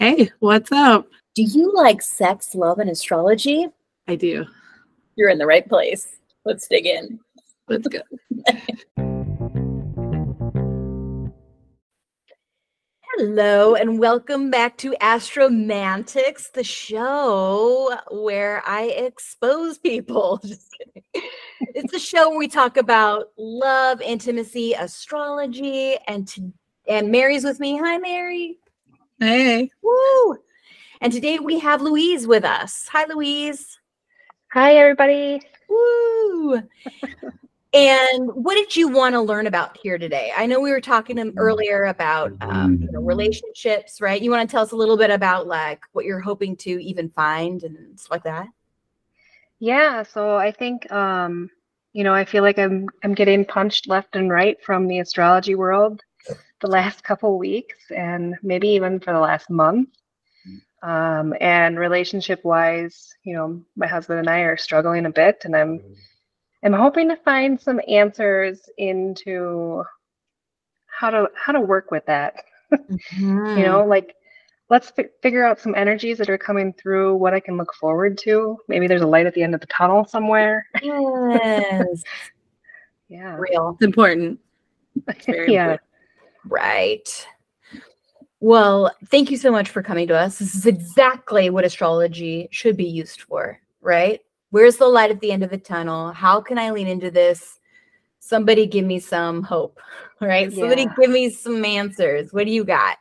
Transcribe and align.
Hey, 0.00 0.30
what's 0.38 0.70
up? 0.70 1.08
Do 1.34 1.42
you 1.42 1.74
like 1.74 2.02
sex, 2.02 2.54
love, 2.54 2.78
and 2.78 2.88
astrology? 2.88 3.66
I 4.06 4.14
do. 4.14 4.46
You're 5.16 5.28
in 5.28 5.38
the 5.38 5.46
right 5.46 5.68
place. 5.68 6.18
Let's 6.44 6.68
dig 6.68 6.86
in. 6.86 7.18
Let's 7.66 7.88
go. 7.88 7.98
Hello, 13.16 13.74
and 13.74 13.98
welcome 13.98 14.52
back 14.52 14.76
to 14.76 14.94
Astromantics, 15.00 16.52
the 16.52 16.62
show 16.62 17.92
where 18.12 18.62
I 18.68 18.82
expose 18.84 19.78
people. 19.78 20.38
Just 20.44 20.72
kidding. 20.78 21.02
It's 21.74 21.92
a 21.92 21.98
show 21.98 22.28
where 22.28 22.38
we 22.38 22.46
talk 22.46 22.76
about 22.76 23.32
love, 23.36 24.00
intimacy, 24.00 24.74
astrology, 24.74 25.96
and 26.06 26.28
to, 26.28 26.52
and 26.86 27.10
Mary's 27.10 27.42
with 27.42 27.58
me. 27.58 27.76
Hi, 27.78 27.98
Mary. 27.98 28.58
Hey. 29.20 29.72
Woo! 29.82 30.36
And 31.00 31.12
today 31.12 31.40
we 31.40 31.58
have 31.58 31.82
Louise 31.82 32.28
with 32.28 32.44
us. 32.44 32.86
Hi, 32.92 33.04
Louise. 33.06 33.76
Hi, 34.52 34.76
everybody. 34.76 35.40
Woo! 35.68 36.62
and 37.74 38.30
what 38.32 38.54
did 38.54 38.76
you 38.76 38.86
want 38.86 39.14
to 39.14 39.20
learn 39.20 39.48
about 39.48 39.76
here 39.76 39.98
today? 39.98 40.30
I 40.36 40.46
know 40.46 40.60
we 40.60 40.70
were 40.70 40.80
talking 40.80 41.18
um, 41.18 41.32
earlier 41.36 41.86
about 41.86 42.32
um, 42.42 42.78
you 42.80 42.92
know, 42.92 43.00
relationships, 43.00 44.00
right? 44.00 44.22
You 44.22 44.30
want 44.30 44.48
to 44.48 44.52
tell 44.52 44.62
us 44.62 44.70
a 44.70 44.76
little 44.76 44.96
bit 44.96 45.10
about 45.10 45.48
like 45.48 45.80
what 45.94 46.04
you're 46.04 46.20
hoping 46.20 46.54
to 46.58 46.80
even 46.80 47.10
find 47.10 47.64
and 47.64 47.98
stuff 47.98 48.12
like 48.12 48.22
that? 48.22 48.46
Yeah, 49.58 50.04
so 50.04 50.36
I 50.36 50.52
think 50.52 50.90
um, 50.92 51.50
you 51.92 52.04
know, 52.04 52.14
I 52.14 52.24
feel 52.24 52.44
like 52.44 52.60
I'm 52.60 52.86
I'm 53.02 53.14
getting 53.14 53.44
punched 53.44 53.88
left 53.88 54.14
and 54.14 54.30
right 54.30 54.62
from 54.62 54.86
the 54.86 55.00
astrology 55.00 55.56
world 55.56 56.02
the 56.60 56.68
last 56.68 57.04
couple 57.04 57.38
weeks 57.38 57.76
and 57.94 58.36
maybe 58.42 58.68
even 58.68 59.00
for 59.00 59.12
the 59.12 59.18
last 59.18 59.50
month. 59.50 59.90
Um, 60.82 61.34
and 61.40 61.78
relationship 61.78 62.44
wise, 62.44 63.12
you 63.24 63.34
know, 63.34 63.62
my 63.76 63.86
husband 63.86 64.20
and 64.20 64.30
I 64.30 64.40
are 64.40 64.56
struggling 64.56 65.06
a 65.06 65.10
bit, 65.10 65.42
and 65.44 65.56
I'm 65.56 65.82
I'm 66.62 66.72
hoping 66.72 67.08
to 67.08 67.16
find 67.16 67.60
some 67.60 67.80
answers 67.88 68.60
into 68.78 69.82
how 70.86 71.10
to 71.10 71.28
how 71.34 71.52
to 71.52 71.60
work 71.60 71.90
with 71.90 72.06
that. 72.06 72.44
Mm-hmm. 72.72 73.56
you 73.58 73.64
know, 73.64 73.84
like 73.84 74.14
let's 74.70 74.90
fi- 74.90 75.08
figure 75.22 75.44
out 75.44 75.58
some 75.58 75.74
energies 75.74 76.18
that 76.18 76.30
are 76.30 76.38
coming 76.38 76.72
through, 76.72 77.16
what 77.16 77.34
I 77.34 77.40
can 77.40 77.56
look 77.56 77.74
forward 77.74 78.18
to. 78.18 78.58
Maybe 78.68 78.86
there's 78.86 79.02
a 79.02 79.06
light 79.06 79.26
at 79.26 79.34
the 79.34 79.42
end 79.42 79.54
of 79.54 79.60
the 79.60 79.66
tunnel 79.66 80.04
somewhere. 80.04 80.66
Yes. 80.82 82.04
Yeah. 83.10 83.36
Real. 83.36 83.70
It's 83.80 83.86
important. 83.86 84.38
It's 85.08 85.24
very 85.24 85.50
yeah. 85.54 85.62
important. 85.62 85.87
Right. 86.48 87.26
Well, 88.40 88.92
thank 89.06 89.30
you 89.30 89.36
so 89.36 89.50
much 89.50 89.68
for 89.68 89.82
coming 89.82 90.06
to 90.08 90.16
us. 90.16 90.38
This 90.38 90.54
is 90.54 90.66
exactly 90.66 91.50
what 91.50 91.64
astrology 91.64 92.48
should 92.52 92.76
be 92.76 92.84
used 92.84 93.22
for, 93.22 93.60
right? 93.80 94.20
Where's 94.50 94.76
the 94.76 94.86
light 94.86 95.10
at 95.10 95.20
the 95.20 95.32
end 95.32 95.42
of 95.42 95.50
the 95.50 95.58
tunnel? 95.58 96.12
How 96.12 96.40
can 96.40 96.58
I 96.58 96.70
lean 96.70 96.86
into 96.86 97.10
this? 97.10 97.58
Somebody 98.20 98.66
give 98.66 98.84
me 98.84 99.00
some 99.00 99.42
hope, 99.42 99.80
right? 100.20 100.52
Somebody 100.52 100.86
give 100.98 101.10
me 101.10 101.30
some 101.30 101.64
answers. 101.64 102.32
What 102.32 102.46
do 102.46 102.52
you 102.52 102.64
got? 102.64 102.98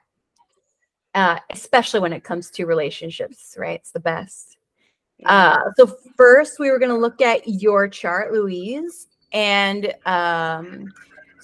Uh, 1.13 1.39
especially 1.51 1.99
when 1.99 2.13
it 2.13 2.23
comes 2.23 2.51
to 2.51 2.65
relationships, 2.65 3.55
right? 3.57 3.79
It's 3.79 3.91
the 3.91 3.99
best. 3.99 4.57
Uh, 5.25 5.57
so 5.75 5.95
first, 6.15 6.59
we 6.59 6.69
were 6.69 6.77
going 6.77 6.91
to 6.91 6.97
look 6.97 7.21
at 7.21 7.47
your 7.47 7.87
chart, 7.87 8.31
Louise, 8.33 9.07
and 9.33 9.93
um, 10.05 10.93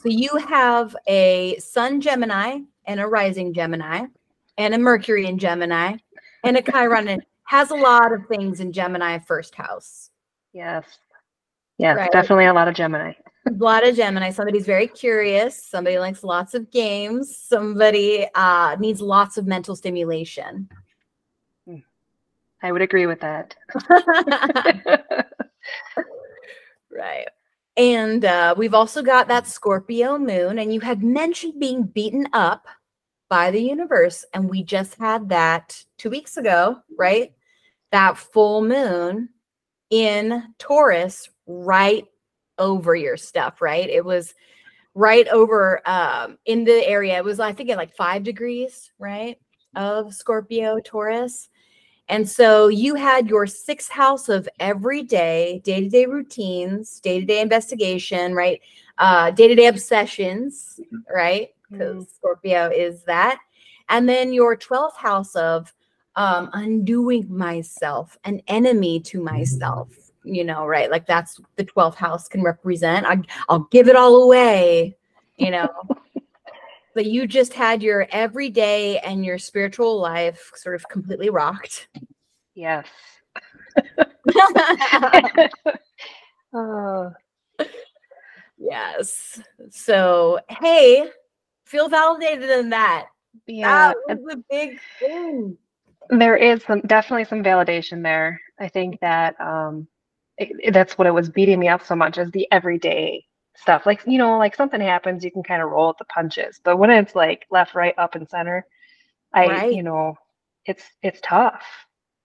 so 0.03 0.09
you 0.09 0.29
have 0.49 0.95
a 1.07 1.57
Sun 1.59 2.01
Gemini 2.01 2.59
and 2.85 2.99
a 2.99 3.07
Rising 3.07 3.53
Gemini, 3.53 4.05
and 4.57 4.73
a 4.73 4.77
Mercury 4.77 5.25
in 5.27 5.37
Gemini, 5.37 5.95
and 6.43 6.57
a 6.57 6.61
Chiron. 6.61 7.07
and 7.07 7.23
has 7.45 7.71
a 7.71 7.75
lot 7.75 8.11
of 8.11 8.25
things 8.27 8.59
in 8.59 8.71
Gemini 8.73 9.17
first 9.19 9.55
house. 9.55 10.09
Yes. 10.52 10.83
Yes, 11.77 11.97
Right. 11.97 12.11
definitely 12.11 12.45
a 12.45 12.53
lot 12.53 12.67
of 12.67 12.75
Gemini. 12.75 13.13
A 13.47 13.52
lot 13.52 13.87
of 13.87 13.95
Gemini. 13.95 14.30
Somebody's 14.31 14.65
very 14.65 14.87
curious. 14.87 15.63
Somebody 15.63 15.97
likes 15.99 16.23
lots 16.23 16.53
of 16.53 16.69
games. 16.71 17.36
Somebody 17.36 18.27
uh, 18.36 18.75
needs 18.80 19.02
lots 19.02 19.37
of 19.37 19.47
mental 19.47 19.75
stimulation. 19.75 20.69
I 22.61 22.71
would 22.71 22.81
agree 22.81 23.05
with 23.05 23.19
that. 23.21 23.55
Right. 26.95 27.27
And 27.76 28.23
uh, 28.23 28.54
we've 28.58 28.73
also 28.73 29.02
got 29.02 29.28
that 29.30 29.48
Scorpio 29.48 30.20
moon, 30.20 30.60
and 30.60 30.73
you 30.73 30.80
had 30.80 31.04
mentioned 31.04 31.60
being 31.60 31.84
beaten 31.84 32.28
up 32.34 32.67
by 33.30 33.50
the 33.50 33.61
universe, 33.61 34.23
and 34.34 34.48
we 34.48 34.64
just 34.64 34.95
had 34.95 35.30
that 35.30 35.84
two 35.98 36.11
weeks 36.11 36.38
ago, 36.38 36.78
right? 36.98 37.34
That 37.92 38.17
full 38.17 38.61
moon 38.61 39.30
in 39.89 40.44
Taurus 40.60 41.30
right 41.48 42.06
over 42.60 42.95
your 42.95 43.17
stuff, 43.17 43.61
right? 43.61 43.90
It 43.90 44.05
was 44.05 44.36
right 44.94 45.28
over 45.30 45.82
um, 45.90 46.38
in 46.45 46.64
the 46.64 46.88
area. 46.88 47.17
It 47.17 47.23
was, 47.23 47.40
I 47.40 47.54
think, 47.54 47.72
at 47.72 47.78
like 47.78 47.95
five 47.95 48.23
degrees, 48.23 48.92
right? 49.00 49.40
Of 49.76 50.14
Scorpio 50.14 50.80
Taurus. 50.80 51.50
And 52.09 52.27
so 52.27 52.67
you 52.67 52.95
had 52.95 53.30
your 53.30 53.47
sixth 53.47 53.89
house 53.89 54.30
of 54.30 54.47
everyday, 54.59 55.61
day 55.64 55.81
to 55.81 55.89
day 55.89 56.05
routines, 56.05 56.99
day 56.99 57.19
to 57.19 57.25
day 57.25 57.41
investigation, 57.41 58.33
right? 58.33 58.61
Uh, 58.97 59.31
day 59.31 59.47
to 59.47 59.55
day 59.55 59.67
obsessions, 59.67 60.80
right? 61.13 61.49
Because 61.69 62.08
Scorpio 62.15 62.69
is 62.69 63.03
that. 63.03 63.39
And 63.89 64.08
then 64.08 64.33
your 64.33 64.55
12th 64.55 64.95
house 64.95 65.36
of 65.36 65.73
um, 66.15 66.49
undoing 66.53 67.25
myself, 67.36 68.17
an 68.25 68.42
enemy 68.47 68.99
to 69.02 69.21
myself, 69.21 69.89
you 70.23 70.43
know, 70.43 70.65
right? 70.65 70.92
Like 70.92 71.08
that's 71.08 71.39
the 71.55 71.65
12th 71.65 71.95
house 71.95 72.27
can 72.27 72.43
represent. 72.43 73.05
I, 73.05 73.21
I'll 73.49 73.67
give 73.71 73.87
it 73.87 73.95
all 73.95 74.23
away, 74.23 74.95
you 75.37 75.52
know. 75.52 75.69
but 76.95 77.05
you 77.05 77.27
just 77.27 77.54
had 77.54 77.81
your 77.81 78.08
everyday 78.11 78.99
and 78.99 79.26
your 79.26 79.37
spiritual 79.37 79.99
life 79.99 80.52
sort 80.55 80.76
of 80.76 80.87
completely 80.89 81.30
rocked. 81.30 81.87
yes. 82.55 82.87
Oh, 86.55 87.11
yes. 88.59 89.42
So, 89.71 90.39
hey, 90.49 91.09
feel 91.65 91.89
validated 91.89 92.49
in 92.49 92.70
that. 92.70 93.08
yeah. 93.48 93.93
That 94.08 94.21
was 94.21 94.36
a 94.36 94.43
big 94.49 94.80
thing. 94.99 95.58
There 96.10 96.36
is 96.36 96.64
some 96.64 96.81
definitely 96.81 97.25
some 97.25 97.43
validation 97.43 98.04
there. 98.04 98.39
I 98.60 98.67
think 98.67 98.99
that 98.99 99.39
um 99.42 99.87
it, 100.37 100.73
that's 100.73 100.98
what 100.98 101.08
it 101.08 101.11
was 101.14 101.30
beating 101.30 101.60
me 101.60 101.70
up 101.70 101.83
so 101.83 101.95
much 101.95 102.17
is 102.17 102.30
the 102.31 102.48
everyday 102.52 103.25
stuff. 103.55 103.86
Like, 103.86 104.02
you 104.05 104.17
know, 104.17 104.37
like 104.37 104.55
something 104.55 104.81
happens, 104.81 105.23
you 105.23 105.31
can 105.31 105.43
kind 105.43 105.61
of 105.61 105.69
roll 105.69 105.89
with 105.89 105.97
the 105.97 106.05
punches. 106.05 106.59
But 106.64 106.77
when 106.77 106.89
it's 106.89 107.15
like 107.15 107.45
left, 107.52 107.75
right, 107.75 107.93
up, 107.97 108.15
and 108.15 108.27
center, 108.30 108.65
I, 109.33 109.47
Right. 109.47 109.73
you 109.73 109.83
know, 109.83 110.15
it's 110.65 110.83
it's 111.02 111.19
tough. 111.21 111.63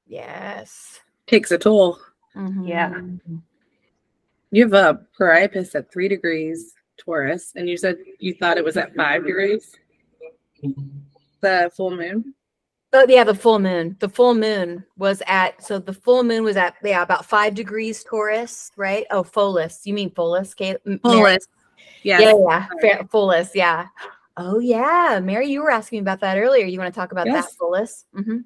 Yes. 0.06 1.00
Takes 1.26 1.50
a 1.52 1.58
toll. 1.58 1.98
Yeah. 2.34 2.90
Mhm. 2.90 3.42
You 4.50 4.62
have 4.64 4.72
a 4.72 5.06
Priapus 5.18 5.74
at 5.74 5.90
three 5.92 6.08
degrees 6.08 6.74
Taurus, 6.98 7.52
and 7.56 7.68
you 7.68 7.76
said 7.76 7.98
you 8.18 8.34
thought 8.34 8.56
it 8.58 8.64
was 8.64 8.76
at 8.76 8.94
five 8.94 9.24
degrees. 9.24 9.74
The 11.40 11.70
full 11.76 11.90
moon. 11.96 12.34
Oh, 12.92 13.04
yeah, 13.06 13.24
the 13.24 13.34
full 13.34 13.58
moon. 13.58 13.96
The 14.00 14.08
full 14.08 14.34
moon 14.34 14.84
was 14.96 15.22
at, 15.26 15.62
so 15.62 15.78
the 15.78 15.92
full 15.92 16.24
moon 16.24 16.42
was 16.42 16.56
at, 16.56 16.74
yeah, 16.82 17.02
about 17.02 17.26
five 17.26 17.54
degrees 17.54 18.02
Taurus, 18.02 18.70
right? 18.76 19.06
Oh, 19.10 19.22
Pholus. 19.22 19.84
You 19.84 19.92
mean 19.92 20.10
Pholus, 20.10 20.56
Kate? 20.56 20.78
M- 20.86 20.98
Mary? 21.04 21.16
Polaris. 21.16 21.48
Yes. 22.02 22.20
Yeah, 22.22 22.32
yeah, 22.48 22.66
fair, 22.80 23.04
Pholus, 23.04 23.50
yeah. 23.54 23.86
Oh, 24.38 24.58
yeah. 24.58 25.20
Mary, 25.22 25.48
you 25.48 25.60
were 25.60 25.70
asking 25.70 26.00
about 26.00 26.20
that 26.20 26.38
earlier. 26.38 26.64
You 26.64 26.78
want 26.78 26.94
to 26.94 26.98
talk 26.98 27.12
about 27.12 27.26
Yes. 27.26 27.46
that, 27.46 27.52
Pholus? 27.60 28.04
hmm 28.14 28.38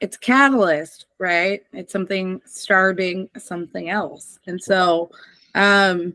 It's 0.00 0.16
catalyst, 0.16 1.06
right? 1.18 1.62
It's 1.72 1.92
something 1.92 2.40
starting 2.44 3.28
something 3.38 3.88
else. 3.88 4.40
And 4.46 4.60
so 4.60 5.10
um 5.54 6.14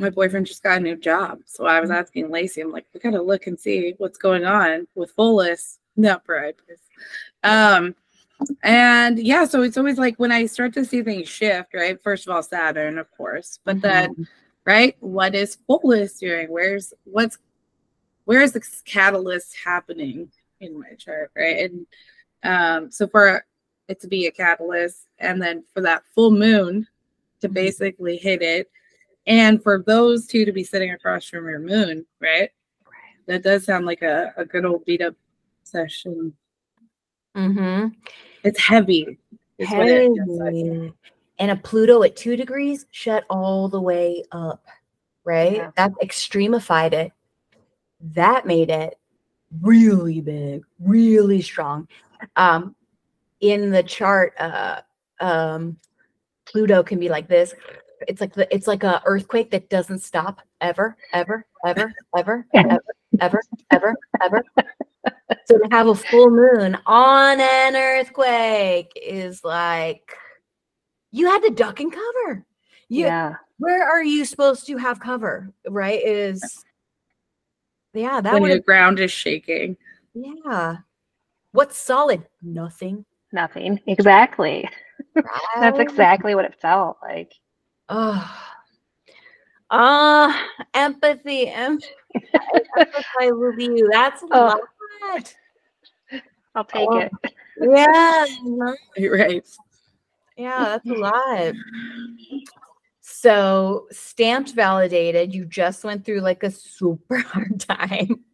my 0.00 0.10
boyfriend 0.10 0.46
just 0.46 0.62
got 0.62 0.78
a 0.78 0.80
new 0.80 0.96
job. 0.96 1.40
So 1.46 1.66
I 1.66 1.80
was 1.80 1.90
asking 1.90 2.30
Lacey, 2.30 2.60
I'm 2.60 2.72
like, 2.72 2.86
we 2.92 3.00
gotta 3.00 3.22
look 3.22 3.46
and 3.46 3.58
see 3.58 3.94
what's 3.98 4.18
going 4.18 4.44
on 4.44 4.86
with 4.94 5.14
Pholus, 5.16 5.78
not 5.96 6.24
Priapus. 6.24 6.80
Um 7.42 7.94
and 8.62 9.18
yeah, 9.18 9.46
so 9.46 9.62
it's 9.62 9.78
always 9.78 9.98
like 9.98 10.16
when 10.18 10.32
I 10.32 10.46
start 10.46 10.74
to 10.74 10.84
see 10.84 11.02
things 11.02 11.28
shift, 11.28 11.72
right? 11.74 12.00
First 12.02 12.26
of 12.26 12.34
all, 12.34 12.42
Saturn, 12.42 12.98
of 12.98 13.10
course, 13.12 13.58
but 13.64 13.80
then 13.80 14.26
right? 14.66 14.96
What 15.00 15.34
is 15.34 15.58
Pholus 15.68 16.18
doing? 16.18 16.48
Where's 16.48 16.92
what's 17.04 17.38
where 18.24 18.42
is 18.42 18.52
this 18.52 18.82
catalyst 18.84 19.56
happening 19.64 20.30
in 20.60 20.78
my 20.78 20.94
chart, 20.98 21.30
right? 21.36 21.70
And 21.70 21.86
um, 22.42 22.90
so 22.90 23.06
for 23.06 23.44
it 23.88 24.00
to 24.00 24.08
be 24.08 24.26
a 24.26 24.32
catalyst, 24.32 25.06
and 25.18 25.40
then 25.40 25.62
for 25.72 25.80
that 25.82 26.02
full 26.14 26.32
moon 26.32 26.86
to 27.40 27.48
Mhm. 27.48 27.54
basically 27.54 28.16
hit 28.16 28.42
it, 28.42 28.70
and 29.26 29.62
for 29.62 29.82
those 29.82 30.26
two 30.26 30.44
to 30.44 30.52
be 30.52 30.64
sitting 30.64 30.92
across 30.92 31.26
from 31.26 31.48
your 31.48 31.58
moon, 31.58 32.06
right? 32.20 32.50
That 33.26 33.42
does 33.42 33.64
sound 33.64 33.86
like 33.86 34.02
a, 34.02 34.32
a 34.36 34.44
good 34.44 34.64
old 34.64 34.84
beat 34.84 35.02
up 35.02 35.14
session. 35.64 36.32
Mm-hmm. 37.36 37.88
It's 38.44 38.60
heavy. 38.60 39.18
is 39.58 39.70
what 39.70 39.88
it 39.88 40.12
feels 40.14 40.40
like. 40.40 40.54
Heavy. 40.54 40.92
And 41.38 41.50
a 41.50 41.56
Pluto 41.56 42.02
at 42.02 42.16
two 42.16 42.36
degrees 42.36 42.86
shut 42.92 43.24
all 43.28 43.68
the 43.68 43.80
way 43.80 44.22
up, 44.32 44.64
right? 45.24 45.56
Yeah. 45.56 45.70
That 45.76 45.92
extremified 46.02 46.92
it. 46.92 47.12
That 48.00 48.46
made 48.46 48.70
it 48.70 48.98
really 49.60 50.20
big, 50.20 50.64
really 50.80 51.42
strong. 51.42 51.88
Um, 52.36 52.74
in 53.40 53.70
the 53.70 53.82
chart, 53.82 54.34
uh, 54.38 54.80
um, 55.20 55.76
Pluto 56.46 56.82
can 56.82 56.98
be 56.98 57.08
like 57.08 57.28
this. 57.28 57.54
It's 58.08 58.20
like 58.20 58.34
the 58.34 58.52
it's 58.54 58.66
like 58.66 58.84
a 58.84 59.02
earthquake 59.04 59.50
that 59.50 59.68
doesn't 59.70 60.00
stop 60.00 60.40
ever, 60.60 60.96
ever, 61.12 61.44
ever, 61.64 61.94
ever, 62.16 62.46
ever, 62.54 62.80
ever, 63.20 63.42
ever, 63.72 63.94
ever. 64.22 64.44
So 65.46 65.58
to 65.58 65.68
have 65.70 65.86
a 65.88 65.94
full 65.94 66.30
moon 66.30 66.76
on 66.86 67.40
an 67.40 67.76
earthquake 67.76 68.90
is 69.00 69.44
like 69.44 70.12
you 71.12 71.26
had 71.26 71.40
to 71.42 71.50
duck 71.50 71.80
and 71.80 71.92
cover. 71.92 72.44
You, 72.88 73.06
Yeah. 73.06 73.34
Where 73.58 73.88
are 73.88 74.02
you 74.04 74.24
supposed 74.24 74.66
to 74.66 74.76
have 74.76 75.00
cover? 75.00 75.50
Right? 75.68 76.04
Is 76.04 76.64
yeah, 77.94 78.20
that 78.20 78.40
when 78.40 78.50
the 78.50 78.60
ground 78.60 79.00
is 79.00 79.10
shaking. 79.10 79.76
yeah. 80.14 80.78
What's 81.52 81.78
solid? 81.78 82.26
Nothing. 82.42 83.06
Nothing. 83.32 83.80
Exactly. 83.86 84.68
That's 85.58 85.78
exactly 85.78 86.34
what 86.34 86.44
it 86.44 86.54
felt 86.60 86.98
like. 87.02 87.32
Oh, 87.88 88.42
ah, 89.70 90.48
empathy, 90.74 91.48
empathy. 91.48 91.88
I 93.20 93.30
with 93.30 93.58
you. 93.58 93.88
That's 93.92 94.22
a 94.22 94.26
Oh. 94.32 94.60
lot. 95.02 95.34
I'll 96.54 96.64
take 96.64 96.88
Oh. 96.90 96.98
it. 97.00 97.12
Yeah, 97.60 98.26
Right. 99.10 99.46
yeah, 100.36 100.64
that's 100.64 100.90
a 100.90 100.94
lot. 100.94 101.54
So 103.00 103.86
stamped 103.92 104.52
validated, 104.52 105.34
you 105.34 105.44
just 105.46 105.84
went 105.84 106.04
through 106.04 106.20
like 106.20 106.42
a 106.42 106.50
super 106.50 107.18
hard 107.18 107.60
time. 107.60 108.24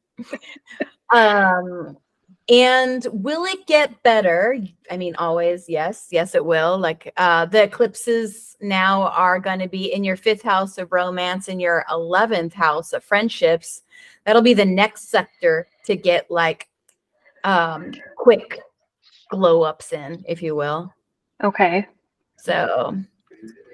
um 1.12 1.96
and 2.52 3.06
will 3.12 3.46
it 3.46 3.66
get 3.66 4.02
better? 4.02 4.58
I 4.90 4.98
mean, 4.98 5.14
always, 5.16 5.70
yes, 5.70 6.08
yes, 6.10 6.34
it 6.34 6.44
will. 6.44 6.76
Like 6.76 7.10
uh 7.16 7.46
the 7.46 7.62
eclipses 7.62 8.58
now 8.60 9.08
are 9.08 9.40
going 9.40 9.58
to 9.58 9.68
be 9.68 9.92
in 9.92 10.04
your 10.04 10.16
fifth 10.16 10.42
house 10.42 10.76
of 10.76 10.92
romance 10.92 11.48
and 11.48 11.60
your 11.60 11.84
11th 11.88 12.52
house 12.52 12.92
of 12.92 13.02
friendships. 13.02 13.80
That'll 14.26 14.42
be 14.42 14.52
the 14.52 14.66
next 14.66 15.08
sector 15.08 15.66
to 15.86 15.96
get 15.96 16.30
like 16.30 16.68
um 17.44 17.92
quick 18.18 18.60
glow 19.30 19.62
ups 19.62 19.94
in, 19.94 20.22
if 20.28 20.42
you 20.42 20.54
will. 20.54 20.92
Okay. 21.42 21.88
So 22.36 22.94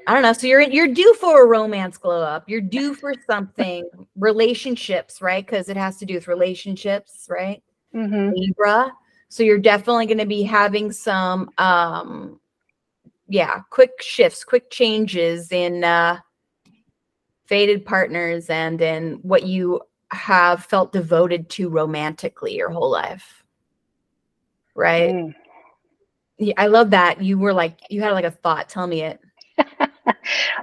I 0.07 0.15
don't 0.15 0.23
know. 0.23 0.33
So 0.33 0.47
you're 0.47 0.61
you're 0.61 0.95
due 0.95 1.15
for 1.15 1.43
a 1.43 1.49
romance 1.49 1.99
glow 1.99 2.23
up. 2.23 2.49
You're 2.49 2.61
due 2.61 2.95
for 2.95 3.13
something 3.29 3.89
relationships, 4.15 5.21
right? 5.21 5.45
Because 5.45 5.69
it 5.69 5.77
has 5.77 5.97
to 5.97 6.07
do 6.07 6.15
with 6.15 6.29
relationships, 6.29 7.27
right? 7.29 7.61
Hmm 7.93 8.31
Libra. 8.31 8.93
So 9.29 9.43
you're 9.43 9.58
definitely 9.58 10.06
going 10.06 10.19
to 10.19 10.26
be 10.26 10.43
having 10.43 10.93
some 10.93 11.50
um 11.58 12.40
yeah, 13.29 13.61
quick 13.70 14.00
shifts, 14.00 14.44
quick 14.44 14.70
changes 14.70 15.52
in 15.52 15.85
uh 15.85 16.19
faded 17.46 17.85
partners 17.85 18.50
and 18.50 18.81
in 18.81 19.14
what 19.23 19.43
you 19.44 19.81
have 20.11 20.64
felt 20.64 20.93
devoted 20.93 21.49
to 21.50 21.69
romantically 21.69 22.56
your 22.56 22.70
whole 22.70 22.90
life. 22.90 23.44
Right? 24.75 25.14
Mm. 25.14 25.35
Yeah, 26.38 26.55
I 26.56 26.69
love 26.69 26.90
that. 26.90 27.20
You 27.20 27.38
were 27.38 27.52
like 27.52 27.79
you 27.90 28.00
had 28.00 28.12
like 28.12 28.25
a 28.25 28.31
thought. 28.31 28.69
Tell 28.69 28.87
me 28.87 29.02
it. 29.02 29.20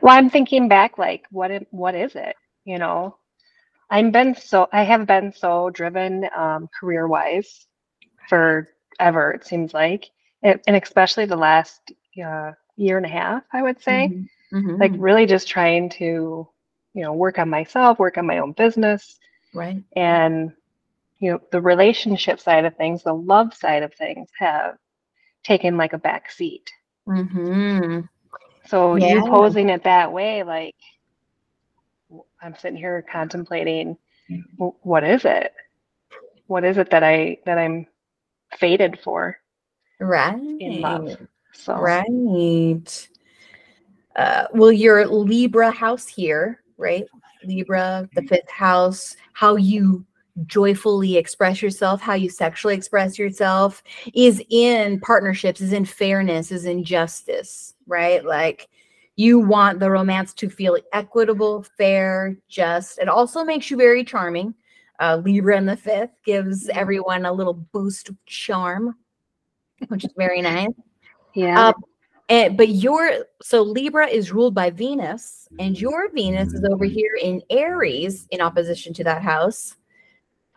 well, 0.01 0.15
I'm 0.17 0.29
thinking 0.29 0.67
back, 0.69 0.97
like, 0.97 1.25
what? 1.31 1.51
What 1.71 1.95
is 1.95 2.15
it? 2.15 2.35
You 2.63 2.79
know, 2.79 3.17
I've 3.89 4.11
been 4.11 4.35
so 4.35 4.67
I 4.73 4.83
have 4.83 5.07
been 5.07 5.33
so 5.33 5.69
driven 5.69 6.27
um, 6.35 6.69
career 6.79 7.07
wise 7.07 7.67
forever. 8.29 9.31
It 9.31 9.45
seems 9.45 9.73
like, 9.73 10.09
and, 10.43 10.59
and 10.67 10.75
especially 10.75 11.25
the 11.25 11.35
last 11.35 11.91
uh, 12.23 12.51
year 12.75 12.97
and 12.97 13.05
a 13.05 13.09
half, 13.09 13.43
I 13.53 13.61
would 13.63 13.81
say. 13.81 14.11
Mhm. 14.11 14.29
Mhm. 14.53 14.79
Like, 14.79 14.93
really, 14.97 15.25
just 15.25 15.47
trying 15.47 15.89
to, 15.91 16.47
you 16.93 17.01
know, 17.03 17.13
work 17.13 17.39
on 17.39 17.49
myself, 17.49 17.99
work 17.99 18.17
on 18.17 18.25
my 18.25 18.39
own 18.39 18.53
business, 18.53 19.19
right. 19.53 19.83
and 19.95 20.51
you 21.19 21.31
know, 21.31 21.39
the 21.51 21.61
relationship 21.61 22.39
side 22.39 22.65
of 22.65 22.75
things, 22.75 23.03
the 23.03 23.13
love 23.13 23.53
side 23.53 23.83
of 23.83 23.93
things, 23.95 24.29
have 24.39 24.75
taken 25.43 25.77
like 25.77 25.93
a 25.93 25.97
back 25.97 26.31
seat. 26.31 26.71
hmm 27.05 28.01
So 28.65 28.95
you 28.95 29.21
posing 29.21 29.69
it 29.69 29.83
that 29.83 30.11
way, 30.11 30.43
like 30.43 30.75
I'm 32.45 32.55
sitting 32.55 32.77
here 32.77 33.03
contemplating, 33.11 33.97
what 34.57 35.03
is 35.03 35.25
it? 35.25 35.51
What 36.45 36.63
is 36.63 36.77
it 36.77 36.91
that 36.91 37.03
I 37.03 37.39
that 37.45 37.57
I'm 37.57 37.87
fated 38.59 38.99
for 39.03 39.39
Right. 39.99 40.39
in 40.59 40.81
love? 40.81 41.17
So 41.53 41.75
Right. 41.75 43.09
Uh, 44.15 44.45
well, 44.53 44.71
your 44.71 45.07
Libra 45.07 45.71
house 45.71 46.07
here, 46.07 46.61
right? 46.77 47.05
Libra, 47.43 48.07
the 48.13 48.21
fifth 48.21 48.49
house, 48.49 49.15
how 49.33 49.55
you 49.55 50.05
joyfully 50.45 51.17
express 51.17 51.63
yourself, 51.63 51.99
how 51.99 52.13
you 52.13 52.29
sexually 52.29 52.75
express 52.75 53.17
yourself 53.17 53.81
is 54.13 54.41
in 54.49 54.99
partnerships, 54.99 55.61
is 55.61 55.73
in 55.73 55.83
fairness, 55.83 56.51
is 56.51 56.65
in 56.65 56.83
justice, 56.83 57.73
right? 57.87 58.23
Like 58.23 58.69
you 59.15 59.39
want 59.39 59.79
the 59.79 59.89
romance 59.89 60.33
to 60.35 60.49
feel 60.49 60.77
equitable, 60.93 61.63
fair, 61.77 62.35
just. 62.49 62.99
It 62.99 63.07
also 63.07 63.43
makes 63.43 63.71
you 63.71 63.77
very 63.77 64.03
charming. 64.03 64.53
Uh, 64.99 65.17
Libra 65.23 65.57
in 65.57 65.65
the 65.65 65.77
fifth 65.77 66.11
gives 66.25 66.67
Mhm. 66.67 66.77
everyone 66.77 67.25
a 67.25 67.33
little 67.33 67.53
boost 67.53 68.09
of 68.09 68.15
charm, 68.25 68.95
which 69.87 70.05
is 70.05 70.13
very 70.17 70.41
nice. 70.41 70.69
yeah, 71.33 71.69
Uh, 71.69 71.73
and, 72.29 72.57
but 72.57 72.69
your 72.69 73.25
so 73.41 73.61
Libra 73.61 74.07
is 74.07 74.31
ruled 74.31 74.55
by 74.55 74.69
Venus, 74.69 75.47
and 75.59 75.79
your 75.79 76.09
Venus 76.11 76.53
is 76.53 76.63
over 76.69 76.85
here 76.85 77.15
in 77.21 77.41
Aries 77.49 78.27
in 78.31 78.41
opposition 78.41 78.93
to 78.93 79.03
that 79.03 79.21
house. 79.21 79.75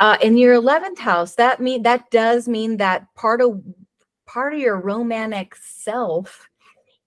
Uh, 0.00 0.16
in 0.22 0.36
your 0.38 0.54
eleventh 0.54 0.98
house, 0.98 1.34
that 1.34 1.60
mean 1.60 1.82
that 1.82 2.10
does 2.10 2.48
mean 2.48 2.76
that 2.76 3.12
part 3.14 3.40
of 3.40 3.60
part 4.26 4.54
of 4.54 4.60
your 4.60 4.80
romantic 4.80 5.54
self 5.56 6.47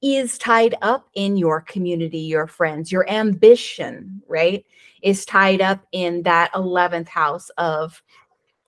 is 0.02 0.38
tied 0.38 0.76
up 0.82 1.08
in 1.14 1.38
your 1.38 1.62
community, 1.62 2.20
your 2.20 2.48
friends, 2.48 2.92
your 2.92 3.10
ambition, 3.10 4.22
right? 4.28 4.66
Is 5.02 5.26
tied 5.26 5.62
up 5.62 5.86
in 5.92 6.24
that 6.24 6.52
11th 6.54 7.08
house 7.08 7.50
of 7.58 8.02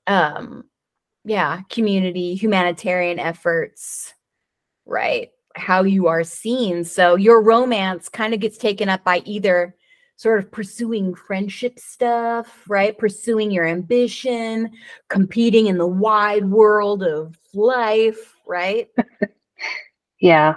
um 0.07 0.65
yeah, 1.25 1.61
community, 1.69 2.35
humanitarian 2.35 3.19
efforts, 3.19 4.13
right? 4.85 5.31
How 5.55 5.83
you 5.83 6.07
are 6.07 6.23
seen. 6.23 6.83
So 6.83 7.15
your 7.15 7.41
romance 7.41 8.09
kind 8.09 8.33
of 8.33 8.39
gets 8.39 8.57
taken 8.57 8.89
up 8.89 9.03
by 9.03 9.21
either 9.25 9.75
sort 10.15 10.39
of 10.39 10.51
pursuing 10.51 11.15
friendship 11.15 11.79
stuff, 11.79 12.63
right? 12.67 12.97
Pursuing 12.97 13.51
your 13.51 13.65
ambition, 13.65 14.71
competing 15.09 15.67
in 15.67 15.77
the 15.77 15.87
wide 15.87 16.45
world 16.45 17.03
of 17.03 17.37
life, 17.53 18.35
right? 18.45 18.89
yeah, 20.19 20.55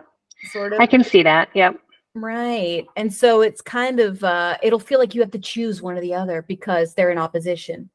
Sort 0.53 0.73
of. 0.73 0.81
I 0.81 0.87
can 0.87 1.03
see 1.03 1.23
that. 1.23 1.49
Yep. 1.55 1.81
Right. 2.15 2.87
And 2.97 3.13
so 3.13 3.43
it's 3.43 3.61
kind 3.61 4.01
of 4.01 4.23
uh 4.25 4.57
it'll 4.63 4.79
feel 4.79 4.99
like 4.99 5.15
you 5.15 5.21
have 5.21 5.31
to 5.33 5.39
choose 5.39 5.83
one 5.83 5.97
or 5.97 6.01
the 6.01 6.15
other 6.15 6.43
because 6.43 6.95
they're 6.95 7.11
in 7.11 7.19
opposition. 7.19 7.91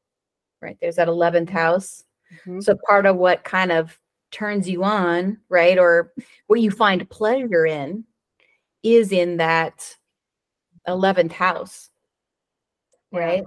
Right? 0.60 0.76
There's 0.80 0.96
that 0.96 1.08
11th 1.08 1.50
house. 1.50 2.04
Mhm. 2.46 2.62
So 2.62 2.76
part 2.88 3.06
of 3.06 3.16
what 3.16 3.42
kind 3.44 3.72
of 3.72 3.98
turns 4.30 4.68
you 4.68 4.84
on, 4.84 5.38
right? 5.48 5.78
Or 5.78 6.12
what 6.46 6.60
you 6.60 6.70
find 6.70 7.08
pleasure 7.10 7.66
in 7.66 8.04
is 8.82 9.12
in 9.12 9.36
that 9.38 9.96
11th 10.88 11.32
house. 11.32 11.90
Yeah. 13.12 13.18
Right? 13.18 13.44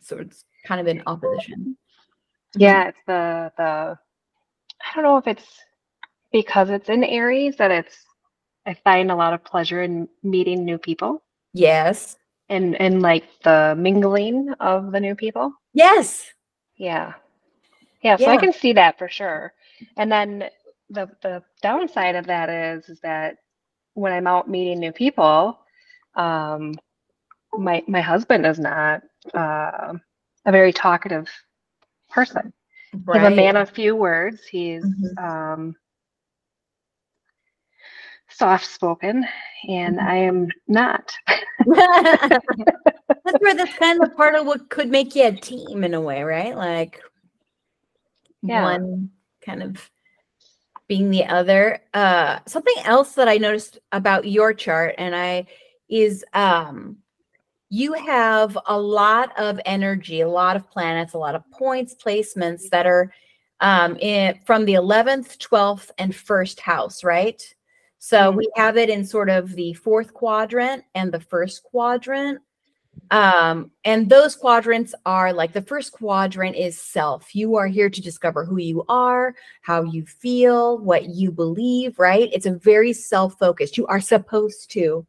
So 0.00 0.18
it's 0.18 0.44
kind 0.66 0.80
of 0.80 0.86
in 0.86 1.02
opposition. 1.06 1.76
Yeah, 2.54 2.88
it's 2.88 3.00
the 3.06 3.52
the 3.56 3.98
I 4.80 4.94
don't 4.94 5.04
know 5.04 5.16
if 5.18 5.26
it's 5.26 5.44
because 6.32 6.70
it's 6.70 6.88
in 6.88 7.04
Aries 7.04 7.56
that 7.56 7.70
it's 7.70 8.04
I 8.66 8.74
find 8.74 9.10
a 9.10 9.16
lot 9.16 9.32
of 9.32 9.44
pleasure 9.44 9.82
in 9.82 10.08
meeting 10.22 10.64
new 10.64 10.78
people 10.78 11.22
Yes. 11.54 12.16
and 12.48 12.80
and 12.80 13.02
like 13.02 13.24
the 13.42 13.74
mingling 13.78 14.52
of 14.60 14.92
the 14.92 15.00
new 15.00 15.14
people. 15.14 15.52
Yes. 15.72 16.32
Yeah. 16.76 17.14
Yeah, 18.02 18.16
so 18.16 18.26
I 18.26 18.36
can 18.36 18.52
see 18.52 18.72
that 18.74 18.98
for 18.98 19.08
sure. 19.08 19.52
And 19.96 20.10
then 20.12 20.50
the 20.90 21.10
the 21.22 21.42
downside 21.62 22.14
of 22.14 22.26
that 22.26 22.48
is 22.48 22.88
is 22.88 23.00
that 23.00 23.36
when 23.94 24.12
I'm 24.12 24.26
out 24.26 24.48
meeting 24.48 24.78
new 24.78 24.92
people, 24.92 25.58
um 26.14 26.74
my 27.56 27.82
my 27.88 28.00
husband 28.00 28.46
is 28.46 28.58
not 28.58 29.02
uh, 29.34 29.94
a 30.44 30.52
very 30.52 30.72
talkative 30.72 31.28
person. 32.10 32.52
Right. 33.04 33.20
He's 33.22 33.32
a 33.32 33.34
man 33.34 33.56
of 33.56 33.70
few 33.70 33.96
words. 33.96 34.46
He's 34.46 34.84
Mhm. 34.84 35.18
um, 35.18 35.76
soft 38.38 38.66
spoken, 38.66 39.26
and 39.68 39.98
Mhm. 39.98 40.02
I 40.08 40.16
am 40.16 40.48
not. 40.68 41.12
that's 43.24 43.38
where 43.40 43.54
that's 43.54 43.74
kind 43.76 44.00
of 44.02 44.16
part 44.16 44.34
of 44.34 44.46
what 44.46 44.70
could 44.70 44.90
make 44.90 45.14
you 45.16 45.26
a 45.26 45.32
team 45.32 45.84
in 45.84 45.94
a 45.94 46.00
way, 46.00 46.22
right? 46.22 46.56
Like 46.56 47.00
Yeah. 48.42 48.62
one 48.64 49.10
kind 49.44 49.62
of 49.62 49.90
being 50.88 51.10
the 51.10 51.26
other. 51.26 51.80
Uh 51.94 52.40
something 52.46 52.74
else 52.84 53.14
that 53.14 53.28
I 53.28 53.36
noticed 53.38 53.78
about 53.92 54.26
your 54.26 54.54
chart 54.54 54.94
and 54.98 55.14
I 55.14 55.46
is 55.88 56.24
um 56.34 56.98
you 57.70 57.92
have 57.94 58.56
a 58.66 58.78
lot 58.80 59.38
of 59.38 59.60
energy, 59.66 60.22
a 60.22 60.28
lot 60.28 60.56
of 60.56 60.70
planets, 60.70 61.14
a 61.14 61.18
lot 61.18 61.34
of 61.34 61.48
points, 61.50 61.94
placements 61.94 62.70
that 62.70 62.86
are 62.86 63.12
um 63.60 63.96
in 63.98 64.38
from 64.46 64.64
the 64.64 64.74
11th, 64.74 65.38
12th, 65.38 65.90
and 65.98 66.14
first 66.16 66.60
house, 66.60 67.04
right? 67.04 67.42
So 67.98 68.32
Mhm. 68.32 68.36
we 68.36 68.50
have 68.56 68.76
it 68.76 68.88
in 68.88 69.04
sort 69.04 69.28
of 69.30 69.54
the 69.54 69.72
fourth 69.74 70.14
quadrant 70.14 70.84
and 70.94 71.12
the 71.12 71.20
first 71.20 71.62
quadrant. 71.64 72.40
Um, 73.10 73.70
and 73.84 74.08
those 74.08 74.36
quadrants 74.36 74.94
are 75.06 75.32
like 75.32 75.52
the 75.52 75.62
first 75.62 75.92
quadrant 75.92 76.56
is 76.56 76.78
self. 76.80 77.34
You 77.34 77.56
are 77.56 77.66
here 77.66 77.88
to 77.88 78.00
discover 78.02 78.44
who 78.44 78.58
you 78.58 78.84
are, 78.88 79.34
how 79.62 79.82
you 79.82 80.04
feel, 80.04 80.78
what 80.78 81.06
you 81.06 81.32
believe, 81.32 81.98
right? 81.98 82.28
It's 82.32 82.46
a 82.46 82.52
very 82.58 82.92
self 82.92 83.38
focused. 83.38 83.78
You 83.78 83.86
are 83.86 84.00
supposed 84.00 84.70
to 84.72 85.06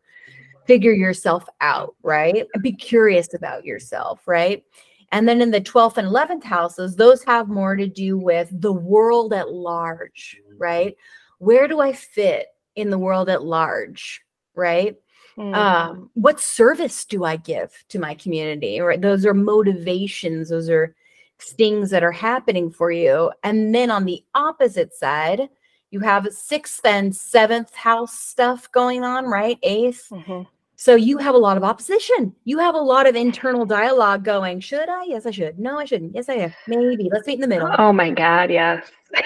figure 0.66 0.94
yourself 0.94 1.46
out, 1.62 1.96
right? 2.04 2.48
And 2.54 2.64
be 2.64 2.72
curious 2.72 3.34
about 3.34 3.66
yourself, 3.66 4.28
right? 4.28 4.64
And 5.12 5.28
then 5.28 5.42
in 5.42 5.52
the 5.52 5.60
12th 5.62 5.98
and 5.98 6.08
11th 6.08 6.44
houses, 6.44 6.96
those 6.96 7.24
have 7.24 7.50
more 7.50 7.76
to 7.76 7.88
do 7.88 8.18
with 8.18 8.50
the 8.52 8.72
world 8.72 9.34
at 9.34 9.52
large, 9.52 10.40
right? 10.58 10.96
Where 11.40 11.68
do 11.68 11.80
I 11.82 11.92
fit 11.94 12.48
in 12.80 12.90
the 12.90 12.98
world 12.98 13.30
at 13.30 13.44
large, 13.44 14.22
right? 14.56 14.96
Mm. 15.38 15.56
um, 15.56 16.10
what 16.16 16.40
service 16.42 17.06
do 17.06 17.24
I 17.24 17.38
give 17.38 17.72
to 17.90 18.00
my 18.00 18.14
community? 18.16 18.82
Right, 18.82 19.02
those 19.02 19.26
are 19.26 19.34
motivations. 19.34 20.50
Those 20.50 20.70
are 20.70 20.94
things 21.40 21.90
that 21.92 22.04
are 22.04 22.12
happening 22.12 22.70
for 22.70 22.92
you. 22.92 23.32
And 23.44 23.74
then 23.74 23.90
on 23.90 24.04
the 24.04 24.22
opposite 24.36 24.94
side, 24.94 25.48
you 25.92 26.02
have 26.02 26.28
sixth 26.34 26.86
and 26.86 27.16
seventh 27.16 27.74
house 27.74 28.20
stuff 28.20 28.70
going 28.72 29.04
on, 29.04 29.26
right? 29.26 29.58
Eighth. 29.64 30.10
Mhm. 30.12 30.46
So 30.76 30.96
you 30.96 31.18
have 31.18 31.36
a 31.36 31.38
lot 31.38 31.58
of 31.58 31.64
opposition. 31.64 32.34
You 32.46 32.60
have 32.60 32.76
a 32.76 32.80
lot 32.80 33.08
of 33.08 33.16
internal 33.16 33.66
dialogue 33.66 34.24
going. 34.24 34.60
Should 34.60 34.88
I? 34.90 35.04
Yes, 35.06 35.26
I 35.26 35.32
should. 35.32 35.58
No, 35.60 35.78
I 35.78 35.86
shouldn't. 35.86 36.16
Yes, 36.16 36.30
I 36.30 36.36
am. 36.36 36.54
Maybe. 36.68 37.10
Let's 37.12 37.28
meet 37.28 37.36
in 37.36 37.42
the 37.42 37.48
middle. 37.48 37.70
Oh 37.78 37.92
my 37.94 38.12
God, 38.12 38.50
yes. 38.50 38.90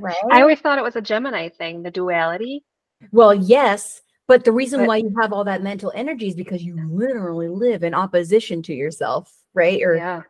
Right? 0.00 0.14
I 0.30 0.42
always 0.42 0.60
thought 0.60 0.78
it 0.78 0.84
was 0.84 0.96
a 0.96 1.00
Gemini 1.00 1.48
thing, 1.48 1.82
the 1.82 1.90
duality. 1.90 2.62
Well, 3.12 3.34
yes, 3.34 4.02
but 4.26 4.44
the 4.44 4.52
reason 4.52 4.80
But- 4.80 4.88
why 4.88 4.96
you 4.98 5.14
have 5.20 5.32
all 5.32 5.44
that 5.44 5.62
mental 5.62 5.92
energy 5.94 6.28
is 6.28 6.34
because 6.34 6.62
you 6.62 6.76
literally 6.88 7.48
live 7.48 7.82
in 7.82 7.94
opposition 7.94 8.62
to 8.62 8.74
yourself, 8.74 9.32
right? 9.54 9.82
Or 9.82 9.96
Yeah. 9.96 10.22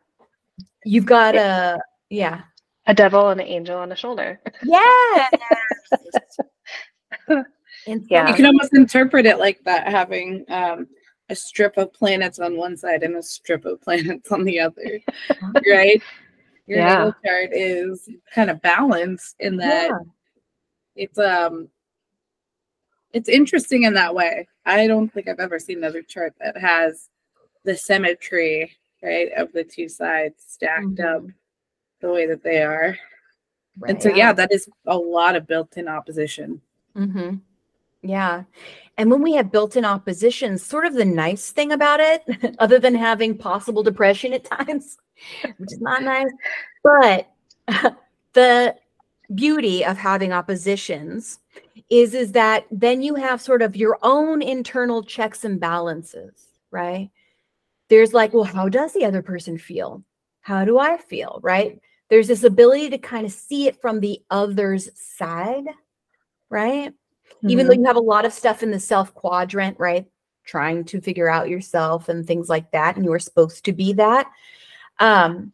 you've 0.84 1.06
got 1.06 1.34
a 1.34 1.80
yeah. 2.10 2.42
A 2.86 2.94
devil 2.94 3.28
and 3.28 3.38
an 3.40 3.46
angel 3.46 3.76
on 3.78 3.88
the 3.90 3.96
shoulder. 3.96 4.40
Yes. 4.62 5.30
And 7.86 8.04
Yeah. 8.10 8.28
You 8.28 8.34
can 8.34 8.46
almost 8.46 8.74
interpret 8.74 9.26
it 9.26 9.38
like 9.38 9.62
that, 9.64 9.88
having 9.88 10.44
um, 10.48 10.86
a 11.30 11.34
strip 11.34 11.76
of 11.76 11.92
planets 11.92 12.38
on 12.38 12.56
one 12.56 12.76
side 12.76 13.02
and 13.02 13.16
a 13.16 13.22
strip 13.22 13.64
of 13.64 13.80
planets 13.82 14.30
on 14.32 14.44
the 14.44 14.60
other, 14.60 15.00
right? 15.70 16.02
Your 16.66 16.78
Yeah. 16.78 16.88
natal 16.94 17.14
chart 17.24 17.50
is 17.52 18.08
kind 18.34 18.50
of 18.50 18.60
balanced 18.62 19.36
in 19.40 19.56
that 19.56 19.88
yeah. 19.90 19.98
it's 20.96 21.18
um 21.18 21.68
it's 23.12 23.28
interesting 23.28 23.84
in 23.84 23.94
that 23.94 24.14
way. 24.14 24.48
I 24.66 24.86
don't 24.86 25.12
think 25.12 25.28
I've 25.28 25.40
ever 25.40 25.58
seen 25.58 25.78
another 25.78 26.02
chart 26.02 26.34
that 26.40 26.56
has 26.56 27.08
the 27.64 27.76
symmetry, 27.76 28.76
right, 29.02 29.30
of 29.36 29.52
the 29.52 29.64
two 29.64 29.88
sides 29.88 30.42
stacked 30.46 31.00
up 31.00 31.22
the 32.00 32.10
way 32.10 32.26
that 32.26 32.42
they 32.42 32.62
are. 32.62 32.96
And 33.86 34.02
so 34.02 34.08
yeah, 34.08 34.32
that 34.32 34.52
is 34.52 34.68
a 34.86 34.96
lot 34.96 35.36
of 35.36 35.46
built-in 35.46 35.88
opposition. 35.88 36.60
Mm-hmm. 36.96 37.36
Yeah. 38.02 38.44
And 38.96 39.10
when 39.10 39.22
we 39.22 39.34
have 39.34 39.52
built 39.52 39.76
in 39.76 39.84
opposition, 39.84 40.58
sort 40.58 40.84
of 40.84 40.94
the 40.94 41.04
nice 41.04 41.50
thing 41.50 41.72
about 41.72 42.00
it, 42.00 42.56
other 42.58 42.78
than 42.78 42.94
having 42.94 43.36
possible 43.36 43.82
depression 43.82 44.32
at 44.32 44.44
times, 44.66 44.98
which 45.58 45.72
is 45.72 45.80
not 45.80 46.02
nice, 46.02 46.30
but 46.82 47.30
the 48.32 48.76
beauty 49.34 49.84
of 49.84 49.96
having 49.96 50.32
oppositions 50.32 51.38
is 51.90 52.14
is 52.14 52.32
that 52.32 52.66
then 52.70 53.02
you 53.02 53.14
have 53.14 53.40
sort 53.40 53.62
of 53.62 53.76
your 53.76 53.98
own 54.02 54.42
internal 54.42 55.02
checks 55.02 55.44
and 55.44 55.60
balances, 55.60 56.48
right? 56.70 57.10
There's 57.88 58.12
like, 58.12 58.34
well, 58.34 58.44
how 58.44 58.68
does 58.68 58.92
the 58.92 59.04
other 59.04 59.22
person 59.22 59.58
feel? 59.58 60.02
How 60.40 60.64
do 60.64 60.78
I 60.78 60.98
feel, 60.98 61.40
right? 61.42 61.80
There's 62.10 62.28
this 62.28 62.44
ability 62.44 62.90
to 62.90 62.98
kind 62.98 63.26
of 63.26 63.32
see 63.32 63.66
it 63.66 63.80
from 63.80 64.00
the 64.00 64.20
other's 64.30 64.90
side, 64.94 65.66
right? 66.48 66.92
even 67.46 67.66
though 67.66 67.74
you 67.74 67.84
have 67.84 67.96
a 67.96 68.00
lot 68.00 68.24
of 68.24 68.32
stuff 68.32 68.62
in 68.62 68.70
the 68.70 68.80
self 68.80 69.14
quadrant, 69.14 69.78
right? 69.78 70.06
Trying 70.44 70.84
to 70.86 71.00
figure 71.00 71.28
out 71.28 71.48
yourself 71.48 72.08
and 72.08 72.26
things 72.26 72.48
like 72.48 72.70
that, 72.72 72.96
and 72.96 73.04
you 73.04 73.12
are 73.12 73.18
supposed 73.18 73.64
to 73.66 73.72
be 73.72 73.92
that. 73.94 74.30
Um, 74.98 75.52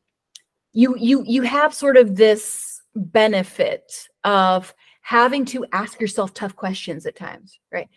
you 0.72 0.96
you 0.96 1.24
you 1.26 1.42
have 1.42 1.74
sort 1.74 1.96
of 1.96 2.16
this 2.16 2.73
benefit 2.94 4.08
of 4.24 4.74
having 5.02 5.44
to 5.44 5.66
ask 5.72 6.00
yourself 6.00 6.32
tough 6.32 6.56
questions 6.56 7.06
at 7.06 7.16
times, 7.16 7.58
right? 7.70 7.88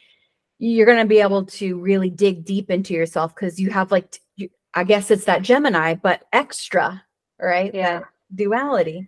You're 0.60 0.86
going 0.86 0.98
to 0.98 1.06
be 1.06 1.20
able 1.20 1.46
to 1.46 1.80
really 1.80 2.10
dig 2.10 2.44
deep 2.44 2.70
into 2.70 2.94
yourself 2.94 3.34
because 3.34 3.60
you 3.60 3.70
have 3.70 3.92
like, 3.92 4.20
you, 4.36 4.50
I 4.74 4.84
guess 4.84 5.12
it's 5.12 5.26
that 5.26 5.42
Gemini, 5.42 5.94
but 5.96 6.24
extra, 6.34 7.04
right? 7.40 7.74
Yeah. 7.74 8.00
That 8.00 8.08
duality. 8.36 9.08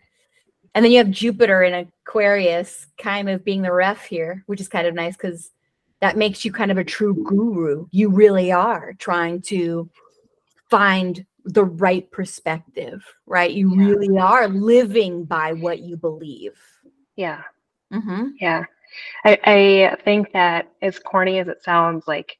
And 0.76 0.86
then 0.86 0.92
you 0.92 1.00
have 1.00 1.12
Jupiter 1.12 1.64
in 1.64 1.88
Aquarius 2.06 2.88
kind 2.98 3.30
of 3.30 3.44
being 3.44 3.64
the 3.64 3.74
ref 3.74 4.06
here, 4.06 4.44
which 4.46 4.62
is 4.62 4.68
kind 4.68 4.88
of 4.88 4.94
nice 4.94 5.18
because 5.18 5.52
that 6.00 6.16
makes 6.16 6.46
you 6.46 6.52
kind 6.52 6.72
of 6.72 6.78
a 6.78 6.84
true 6.84 7.22
guru. 7.26 7.88
You 7.92 8.10
really 8.10 8.52
are 8.52 8.94
trying 8.98 9.42
to 9.44 9.90
find 10.70 11.26
the 11.54 11.66
right 11.66 12.10
perspective, 12.12 13.04
right? 13.26 13.52
You 13.52 13.70
Yeah. 13.76 13.90
really 13.90 14.18
are 14.18 14.48
living 14.48 15.26
by 15.26 15.54
what 15.54 15.80
you 15.80 15.98
believe. 15.98 16.58
Yeah. 17.16 17.42
Mm-hmm. 17.94 18.30
Yeah. 18.40 18.66
I, 19.26 19.40
I 19.46 19.96
think 20.04 20.32
that 20.34 20.72
as 20.82 21.00
corny 21.00 21.40
as 21.40 21.48
it 21.48 21.64
sounds, 21.64 22.08
like 22.08 22.38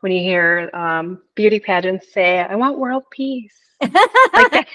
when 0.00 0.12
you 0.12 0.20
hear 0.20 0.70
um, 0.74 1.22
beauty 1.34 1.60
pageants 1.60 2.12
say, 2.12 2.38
I 2.40 2.56
want 2.56 2.78
world 2.78 3.04
peace. 3.10 3.54
Like 4.34 4.50
that, 4.52 4.66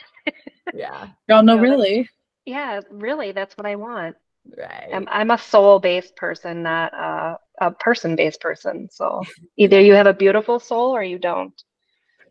yeah, 0.74 1.08
Y'all 1.28 1.44
know 1.44 1.56
No, 1.56 1.62
really. 1.62 2.10
yeah, 2.46 2.82
really, 2.92 3.32
that's 3.32 3.58
what 3.58 3.66
I 3.66 3.76
want. 3.76 4.16
right. 4.58 4.90
I'm, 4.94 5.08
I'm 5.10 5.32
a 5.32 5.38
soul-based 5.38 6.16
person, 6.16 6.64
not 6.64 6.94
a, 6.94 7.38
a 7.60 7.72
person-based 7.72 8.40
person. 8.42 8.90
So 8.92 9.24
either 9.58 9.80
you 9.82 9.94
have 9.96 10.08
a 10.08 10.14
beautiful 10.14 10.60
soul 10.60 10.96
or 10.96 11.04
you 11.04 11.18
don't. 11.20 11.54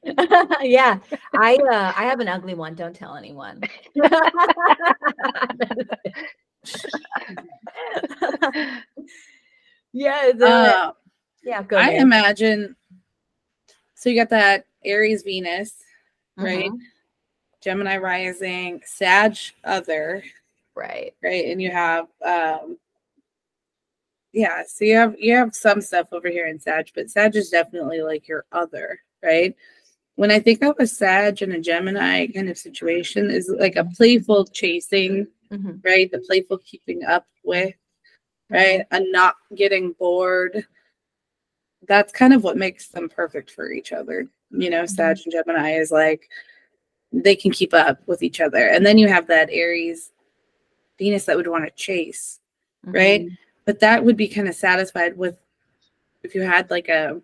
yeah, 0.62 0.98
I 1.34 1.56
uh, 1.56 1.92
I 1.96 2.04
have 2.04 2.20
an 2.20 2.28
ugly 2.28 2.54
one. 2.54 2.74
Don't 2.74 2.94
tell 2.94 3.16
anyone. 3.16 3.62
yeah, 9.92 10.32
Uh, 10.40 10.92
yeah. 11.42 11.62
Go 11.62 11.76
I 11.78 11.90
ahead. 11.90 12.00
imagine 12.02 12.76
so 13.94 14.10
you 14.10 14.16
got 14.16 14.30
that 14.30 14.66
Aries 14.84 15.22
Venus, 15.22 15.74
right? 16.36 16.70
Mhm. 16.70 16.78
Gemini 17.60 17.96
rising, 17.96 18.80
Sag 18.84 19.36
other, 19.64 20.22
Right. 20.74 21.14
right? 21.22 21.46
And 21.46 21.60
you 21.60 21.70
have 21.70 22.06
um 22.24 22.78
yeah, 24.32 24.62
so 24.66 24.84
you 24.84 24.96
have 24.96 25.16
you 25.18 25.34
have 25.34 25.54
some 25.54 25.80
stuff 25.80 26.08
over 26.12 26.28
here 26.28 26.46
in 26.46 26.60
Sag, 26.60 26.90
but 26.94 27.08
Sag 27.10 27.34
is 27.36 27.48
definitely 27.48 28.02
like 28.02 28.28
your 28.28 28.44
other, 28.52 28.98
right? 29.22 29.54
When 30.16 30.30
I 30.30 30.40
think 30.40 30.62
of 30.62 30.76
a 30.78 30.86
Sag 30.86 31.42
and 31.42 31.52
a 31.52 31.60
Gemini 31.60 32.26
kind 32.28 32.48
of 32.48 32.56
situation 32.58 33.30
is 33.30 33.48
like 33.58 33.76
a 33.76 33.84
playful 33.84 34.46
chasing, 34.46 35.26
Mhm. 35.52 35.84
right? 35.84 36.10
The 36.10 36.18
playful 36.20 36.58
keeping 36.58 37.04
up 37.04 37.26
with, 37.44 37.74
right? 38.50 38.84
And 38.90 39.12
not 39.12 39.36
getting 39.54 39.92
bored. 39.92 40.66
That's 41.86 42.12
kind 42.12 42.32
of 42.32 42.42
what 42.42 42.56
makes 42.56 42.88
them 42.88 43.08
perfect 43.08 43.50
for 43.50 43.70
each 43.70 43.92
other. 43.92 44.26
You 44.50 44.70
know, 44.70 44.86
Sag 44.86 45.18
and 45.24 45.32
Gemini 45.32 45.72
is 45.78 45.90
like 45.90 46.28
they 47.12 47.36
can 47.36 47.50
keep 47.52 47.72
up 47.74 48.00
with 48.06 48.22
each 48.22 48.40
other. 48.40 48.68
And 48.68 48.84
then 48.84 48.98
you 48.98 49.08
have 49.08 49.26
that 49.28 49.48
Aries 49.52 50.12
Venus 50.98 51.26
that 51.26 51.36
would 51.36 51.46
want 51.46 51.64
to 51.64 51.70
chase, 51.72 52.40
right? 52.82 53.22
Mhm. 53.26 53.38
but 53.66 53.80
that 53.80 54.04
would 54.04 54.16
be 54.16 54.28
kind 54.28 54.46
of 54.48 54.54
satisfied 54.54 55.16
with 55.18 55.36
if 56.22 56.34
you 56.36 56.40
had 56.42 56.70
like 56.70 56.88
a, 56.88 57.20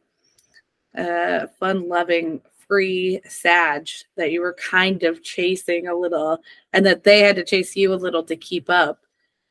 a 0.95 1.47
fun 1.61 1.89
loving 1.89 2.41
pre 2.73 3.21
Sag 3.29 3.87
that 4.17 4.33
you 4.33 4.41
were 4.41 4.55
kind 4.55 5.03
of 5.03 5.23
chasing 5.23 5.89
a 5.89 5.95
little 5.95 6.39
and 6.73 6.87
that 6.87 7.05
they 7.05 7.21
had 7.21 7.37
to 7.37 7.45
chase 7.45 7.77
you 7.77 7.93
a 7.93 7.95
little 7.97 8.23
to 8.23 8.35
keep 8.35 8.71
up, 8.71 9.01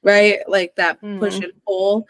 right? 0.01 0.39
Like 0.47 0.73
that 0.75 0.99
push 1.19 1.35
Mhm. 1.35 1.43
and 1.43 1.53
pull. 1.63 2.07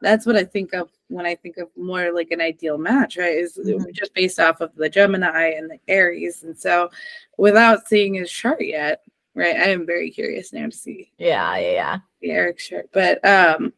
That's 0.00 0.24
what 0.24 0.36
I 0.36 0.44
think 0.44 0.72
of 0.72 0.88
when 1.08 1.26
I 1.26 1.34
think 1.34 1.58
of 1.58 1.68
more 1.76 2.12
like 2.12 2.30
an 2.30 2.40
ideal 2.40 2.78
match, 2.78 3.18
right? 3.18 3.36
Is 3.36 3.58
Mhm. 3.58 3.92
just 3.92 4.14
based 4.14 4.40
off 4.40 4.62
of 4.62 4.74
the 4.74 4.88
Gemini 4.88 5.48
and 5.50 5.70
the 5.70 5.78
Aries. 5.86 6.42
And 6.44 6.56
so 6.58 6.88
without 7.36 7.86
seeing 7.86 8.14
his 8.14 8.30
chart 8.30 8.62
yet, 8.62 9.02
right? 9.34 9.56
I 9.56 9.64
am 9.64 9.84
very 9.84 10.10
curious 10.10 10.50
now 10.54 10.64
to 10.66 10.72
see 10.72 11.12
Yeah, 11.18 11.58
yeah, 11.58 11.72
yeah. 11.72 11.98
the 12.22 12.30
Eric 12.30 12.58
shirt. 12.58 12.88
But 12.92 13.22
um 13.22 13.74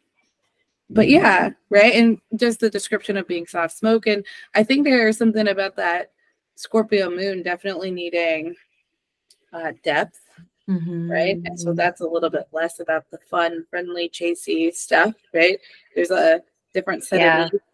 but 0.88 1.08
yeah, 1.08 1.50
right. 1.68 1.94
And 1.94 2.20
just 2.36 2.60
the 2.60 2.70
description 2.70 3.16
of 3.16 3.26
being 3.26 3.46
soft 3.46 3.76
spoken. 3.76 4.22
I 4.54 4.62
think 4.62 4.84
there 4.84 5.08
is 5.08 5.16
something 5.18 5.48
about 5.48 5.74
that 5.76 6.12
Scorpio 6.60 7.08
moon 7.10 7.42
definitely 7.42 7.90
needing 7.90 8.54
uh 9.52 9.72
depth, 9.82 10.20
right? 10.68 11.36
And 11.36 11.44
Mm-hmm. 11.46 11.56
so 11.56 11.72
that's 11.72 12.00
a 12.02 12.06
little 12.06 12.28
bit 12.30 12.48
less 12.52 12.80
about 12.80 13.10
the 13.10 13.18
fun, 13.30 13.64
friendly, 13.70 14.08
chasey 14.10 14.72
stuff, 14.74 15.14
right? 15.32 15.58
There's 15.94 16.10
a 16.10 16.42
different 16.74 17.02
set 17.04 17.20
Yeah. 17.20 17.46
of 17.46 17.52
needs. 17.54 17.64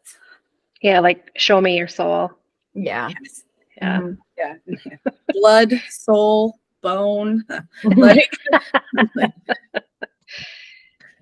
Yeah, 0.82 1.00
like 1.00 1.30
show 1.36 1.60
me 1.60 1.76
your 1.76 1.88
soul. 1.88 2.30
yeah. 2.74 3.08
Yes. 3.22 3.42
Yeah. 3.78 3.98
Mhm. 4.00 4.16
Yeah. 4.38 4.54
Blood, 5.32 5.72
soul, 5.90 6.58
bone, 6.80 7.44
like 7.84 8.30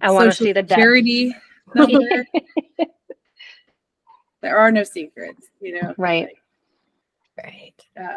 I 0.03 0.11
want 0.11 0.31
to 0.31 0.37
see 0.37 0.53
the 0.53 0.63
depth. 0.63 0.69
security 0.73 1.35
number. 1.75 2.27
there 4.43 4.59
are 4.59 4.71
no 4.71 4.85
secrets, 4.85 5.47
you 5.61 5.81
know. 5.81 5.95
Right. 5.97 6.29
Right. 7.43 7.75
Yeah. 7.97 8.17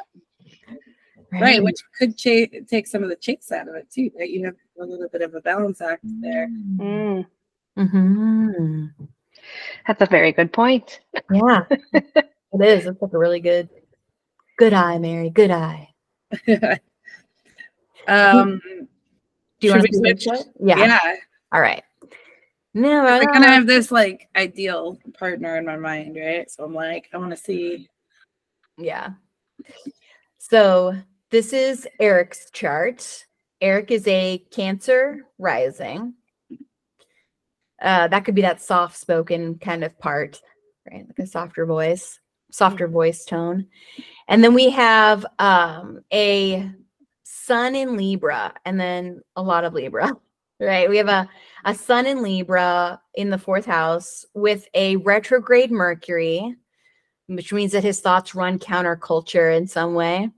right 1.31 1.61
which 1.63 1.77
could 1.97 2.17
cha- 2.17 2.45
take 2.67 2.85
some 2.87 3.03
of 3.03 3.09
the 3.09 3.15
chase 3.15 3.51
out 3.51 3.67
of 3.67 3.75
it 3.75 3.89
too 3.91 4.09
right 4.17 4.29
you 4.29 4.45
have 4.45 4.55
a 4.79 4.85
little 4.85 5.09
bit 5.09 5.21
of 5.23 5.33
a 5.33 5.41
balance 5.41 5.81
act 5.81 6.03
there 6.21 6.47
Mm, 6.47 7.25
Mm-hmm. 7.77 8.85
that's 9.87 10.01
a 10.01 10.05
very 10.05 10.31
good 10.31 10.51
point. 10.51 10.99
Yeah. 11.31 11.65
it 11.93 12.61
is. 12.61 12.85
It's 12.87 13.01
like 13.01 13.13
a 13.13 13.17
really 13.17 13.39
good, 13.39 13.69
good 14.57 14.73
eye, 14.73 14.97
Mary. 14.97 15.29
Good 15.29 15.51
eye. 15.51 15.89
um 18.07 18.59
Do 19.59 19.67
you 19.67 19.71
want 19.71 19.83
to 19.85 19.97
switch? 19.97 20.25
Yeah. 20.59 20.77
yeah, 20.79 21.15
All 21.51 21.61
right. 21.61 21.83
No, 22.73 23.05
i 23.05 23.19
I 23.19 23.25
kind 23.25 23.43
of 23.43 23.49
have 23.51 23.67
this 23.67 23.91
like 23.91 24.27
ideal 24.35 24.97
partner 25.17 25.57
in 25.57 25.65
my 25.65 25.77
mind 25.77 26.15
right 26.15 26.49
so 26.51 26.63
i'm 26.63 26.73
like 26.75 27.09
i 27.13 27.17
want 27.17 27.31
to 27.31 27.37
see 27.37 27.87
Yeah. 28.77 29.11
So 30.37 30.95
this 31.29 31.51
is 31.51 31.87
Eric's 31.99 32.49
chart. 32.51 33.25
Eric 33.59 33.91
is 33.91 34.07
a 34.07 34.37
Cancer 34.51 35.25
rising. 35.37 36.13
Uh, 37.81 38.07
that 38.07 38.23
could 38.25 38.35
be 38.35 38.41
that 38.41 38.61
soft 38.61 38.97
spoken 38.97 39.57
kind 39.59 39.83
of 39.83 39.97
part, 39.99 40.41
right? 40.89 41.05
Like 41.07 41.19
a 41.19 41.27
softer 41.27 41.65
voice, 41.65 42.19
softer 42.51 42.87
voice 42.87 43.25
tone. 43.25 43.67
And 44.27 44.43
then 44.43 44.53
we 44.53 44.69
have 44.71 45.25
um, 45.39 46.01
a 46.13 46.71
sun 47.23 47.75
in 47.75 47.97
Libra 47.97 48.53
and 48.65 48.79
then 48.79 49.21
a 49.35 49.43
lot 49.43 49.63
of 49.63 49.73
Libra, 49.73 50.11
right? 50.59 50.89
We 50.89 50.97
have 50.97 51.09
a, 51.09 51.29
a 51.65 51.75
sun 51.75 52.05
in 52.05 52.23
Libra 52.23 52.99
in 53.15 53.29
the 53.29 53.37
fourth 53.37 53.65
house 53.65 54.25
with 54.33 54.67
a 54.73 54.95
retrograde 54.97 55.71
Mercury 55.71 56.55
which 57.27 57.53
means 57.53 57.71
that 57.73 57.83
his 57.83 57.99
thoughts 57.99 58.35
run 58.35 58.59
counterculture 58.59 59.55
in 59.55 59.67
some 59.67 59.93
way. 59.93 60.29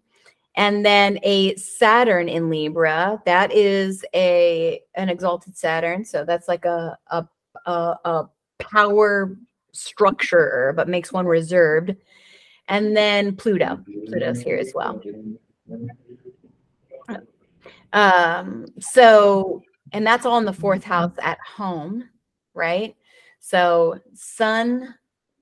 And 0.55 0.85
then 0.85 1.19
a 1.23 1.55
Saturn 1.55 2.27
in 2.27 2.49
Libra, 2.49 3.21
that 3.25 3.53
is 3.53 4.03
a 4.13 4.81
an 4.95 5.07
exalted 5.09 5.55
Saturn, 5.55 6.03
so 6.03 6.25
that's 6.25 6.47
like 6.47 6.65
a 6.65 6.97
a 7.07 7.25
a, 7.65 7.95
a 8.03 8.29
power 8.57 9.37
structure, 9.71 10.73
but 10.75 10.89
makes 10.89 11.13
one 11.13 11.25
reserved. 11.25 11.95
And 12.67 12.95
then 12.95 13.35
Pluto, 13.35 13.79
Pluto's 14.07 14.41
here 14.41 14.57
as 14.57 14.73
well. 14.75 15.01
Um, 17.93 18.67
so 18.79 19.63
and 19.91 20.05
that's 20.05 20.25
all 20.25 20.37
in 20.37 20.45
the 20.45 20.53
fourth 20.53 20.83
house 20.83 21.13
at 21.21 21.39
home, 21.39 22.09
right? 22.53 22.95
So 23.39 23.99
Sun, 24.13 24.93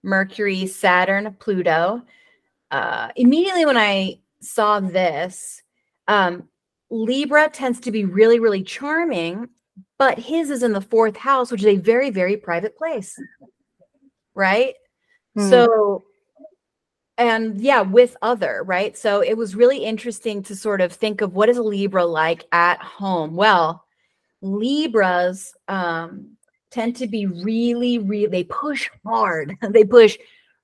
Mercury, 0.04 0.68
Saturn, 0.68 1.36
Pluto. 1.40 2.02
Uh, 2.72 3.10
immediately 3.16 3.66
when 3.66 3.78
I 3.78 4.20
saw 4.42 4.80
this, 4.80 5.62
um, 6.08 6.48
Libra 6.90 7.50
tends 7.50 7.80
to 7.82 7.92
be 7.92 8.06
really, 8.06 8.40
really 8.40 8.64
charming, 8.64 9.50
but 9.98 10.18
his 10.18 10.50
is 10.50 10.64
in 10.64 10.74
the 10.74 10.82
fourth 10.82 11.18
house, 11.18 11.52
which 11.52 11.62
is 11.62 11.68
a 11.68 11.78
very, 11.78 12.10
very 12.10 12.38
private 12.38 12.78
place. 12.78 13.18
Right. 14.34 14.76
Hmm. 15.36 15.50
So, 15.50 16.04
and 17.18 17.60
yeah, 17.60 17.82
with 17.82 18.16
other, 18.22 18.64
right? 18.66 18.98
So 18.98 19.22
it 19.22 19.36
was 19.36 19.56
really 19.56 19.84
interesting 19.84 20.44
to 20.44 20.56
sort 20.56 20.82
of 20.82 20.94
think 20.94 21.22
of 21.22 21.34
what 21.34 21.50
is 21.50 21.58
a 21.58 21.64
Libra 21.64 22.06
like 22.06 22.46
at 22.52 22.80
home. 22.80 23.36
Well, 23.36 23.84
Libras 24.42 25.54
um, 25.68 26.37
tend 26.72 26.96
to 26.98 27.08
be 27.08 27.26
really, 27.26 27.98
really, 27.98 28.28
they 28.28 28.44
push 28.44 28.90
hard. 29.06 29.56
they 29.70 29.84
push 29.84 30.18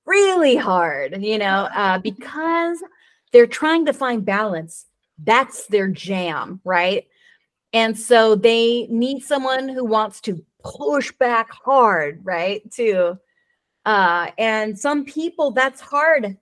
really 0.06 0.56
hard, 0.56 1.22
you 1.22 1.38
know, 1.38 1.68
uh, 1.74 1.98
because 1.98 2.82
they're 3.32 3.46
trying 3.46 3.86
to 3.86 3.92
find 3.92 4.24
balance. 4.24 4.86
That's 5.22 5.66
their 5.68 5.88
jam, 5.88 6.60
right? 6.64 7.06
And 7.72 7.98
so 7.98 8.34
they 8.36 8.86
need 8.88 9.22
someone 9.22 9.68
who 9.68 9.84
wants 9.84 10.20
to 10.22 10.44
push 10.62 11.12
back 11.12 11.50
hard, 11.50 12.20
right? 12.24 12.62
Too. 12.70 13.18
uh 13.84 14.30
and 14.38 14.78
some 14.78 15.04
people 15.04 15.50
that's 15.50 15.80
hard 15.80 16.38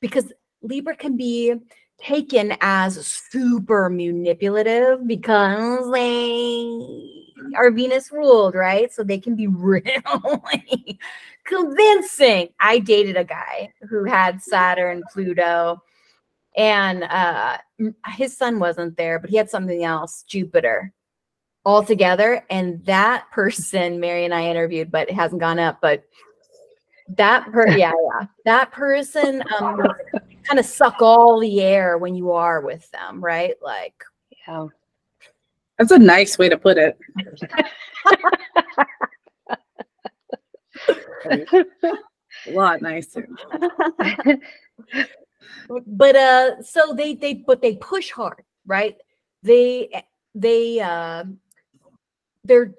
because 0.00 0.32
Libra 0.62 0.96
can 0.96 1.16
be 1.16 1.54
taken 2.00 2.56
as 2.60 3.04
super 3.06 3.90
manipulative 3.90 5.06
because 5.06 5.90
they 5.92 7.17
are 7.56 7.70
Venus 7.70 8.12
ruled, 8.12 8.54
right? 8.54 8.92
So 8.92 9.02
they 9.02 9.18
can 9.18 9.34
be 9.34 9.46
really 9.46 10.98
convincing. 11.44 12.50
I 12.60 12.78
dated 12.78 13.16
a 13.16 13.24
guy 13.24 13.72
who 13.88 14.04
had 14.04 14.42
Saturn, 14.42 15.02
Pluto, 15.12 15.82
and 16.56 17.04
uh 17.04 17.58
his 18.08 18.36
son 18.36 18.58
wasn't 18.58 18.96
there, 18.96 19.18
but 19.18 19.30
he 19.30 19.36
had 19.36 19.50
something 19.50 19.84
else, 19.84 20.24
Jupiter, 20.24 20.92
all 21.64 21.84
together. 21.84 22.44
And 22.50 22.84
that 22.86 23.30
person, 23.30 24.00
Mary 24.00 24.24
and 24.24 24.34
I 24.34 24.46
interviewed, 24.46 24.90
but 24.90 25.08
it 25.08 25.14
hasn't 25.14 25.40
gone 25.40 25.58
up. 25.58 25.78
But 25.80 26.04
that 27.16 27.50
per 27.52 27.68
yeah, 27.76 27.92
yeah. 27.92 28.26
That 28.44 28.72
person 28.72 29.42
um 29.58 29.76
kind 30.44 30.58
of 30.58 30.66
suck 30.66 31.00
all 31.00 31.38
the 31.40 31.60
air 31.60 31.98
when 31.98 32.14
you 32.14 32.32
are 32.32 32.60
with 32.60 32.90
them, 32.90 33.22
right? 33.22 33.54
Like 33.62 34.02
Yeah. 34.46 34.68
That's 35.78 35.92
a 35.92 35.98
nice 35.98 36.38
way 36.38 36.48
to 36.48 36.58
put 36.58 36.76
it. 36.78 36.98
A 42.46 42.50
lot 42.50 42.82
nicer. 42.82 43.28
But 45.86 46.16
uh 46.16 46.62
so 46.62 46.94
they 46.94 47.14
they 47.14 47.34
but 47.34 47.62
they 47.62 47.76
push 47.76 48.10
hard 48.10 48.42
right? 48.66 48.96
They 49.42 50.04
they 50.34 50.80
uh 50.80 51.24
they're 52.44 52.74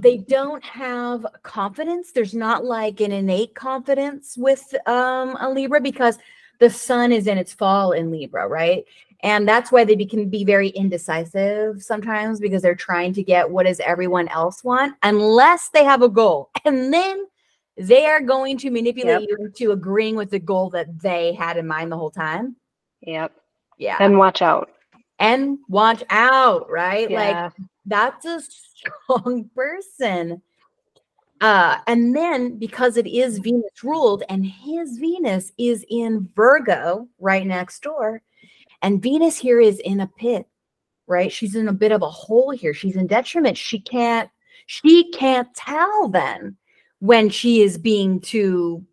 they 0.00 0.16
don't 0.16 0.64
have 0.64 1.26
confidence. 1.42 2.12
There's 2.12 2.34
not 2.34 2.64
like 2.64 3.00
an 3.00 3.12
innate 3.12 3.54
confidence 3.54 4.36
with 4.38 4.74
um 4.86 5.36
a 5.40 5.50
libra 5.50 5.80
because 5.80 6.18
the 6.60 6.70
sun 6.70 7.12
is 7.12 7.26
in 7.26 7.36
its 7.38 7.52
fall 7.52 7.92
in 7.92 8.10
libra 8.10 8.48
right 8.48 8.84
and 9.22 9.46
that's 9.46 9.70
why 9.70 9.84
they 9.84 9.94
be- 9.94 10.06
can 10.06 10.28
be 10.28 10.44
very 10.44 10.68
indecisive 10.70 11.82
sometimes 11.82 12.40
because 12.40 12.60
they're 12.62 12.74
trying 12.74 13.12
to 13.14 13.22
get 13.22 13.48
what 13.48 13.66
does 13.66 13.78
everyone 13.80 14.26
else 14.28 14.64
want 14.64 14.96
unless 15.02 15.68
they 15.68 15.84
have 15.84 16.02
a 16.02 16.08
goal. 16.08 16.50
And 16.64 16.92
then 16.92 17.26
they 17.76 18.06
are 18.06 18.20
going 18.20 18.58
to 18.58 18.70
manipulate 18.70 19.28
you 19.28 19.36
into 19.40 19.72
agreeing 19.72 20.16
with 20.16 20.30
the 20.30 20.38
goal 20.38 20.70
that 20.70 21.00
they 21.00 21.32
had 21.32 21.56
in 21.56 21.66
mind 21.66 21.90
the 21.90 21.96
whole 21.96 22.10
time. 22.10 22.56
Yep. 23.00 23.32
yeah. 23.78 23.96
And 24.00 24.18
watch 24.18 24.42
out. 24.42 24.70
and 25.18 25.58
watch 25.68 26.02
out 26.10 26.70
right? 26.70 27.10
Like 27.10 27.52
that's 27.86 28.24
a 28.26 28.40
strong 29.06 29.50
person. 29.54 30.42
Uh 31.40 31.78
and 31.86 32.14
then 32.14 32.58
because 32.58 32.96
it 32.96 33.06
is 33.06 33.38
venus 33.38 33.82
ruled 33.82 34.22
and 34.28 34.44
his 34.46 34.98
venus 34.98 35.52
is 35.58 35.84
in 35.88 36.28
virgo 36.34 37.08
right 37.18 37.46
next 37.46 37.82
door 37.82 38.22
and 38.82 39.02
venus 39.02 39.38
here 39.38 39.60
is 39.60 39.78
in 39.80 40.00
a 40.00 40.10
pit 40.18 40.46
right 41.06 41.32
she's 41.32 41.54
in 41.54 41.68
a 41.68 41.72
bit 41.72 41.92
of 41.92 42.02
a 42.02 42.10
hole 42.10 42.50
here 42.50 42.74
she's 42.74 42.96
in 42.96 43.06
detriment 43.06 43.56
she 43.56 43.80
can't 43.80 44.30
she 44.66 45.10
can't 45.10 45.52
tell 45.54 46.08
then 46.08 46.56
when 47.00 47.28
she 47.28 47.62
is 47.62 47.78
being 47.78 48.20
too 48.20 48.84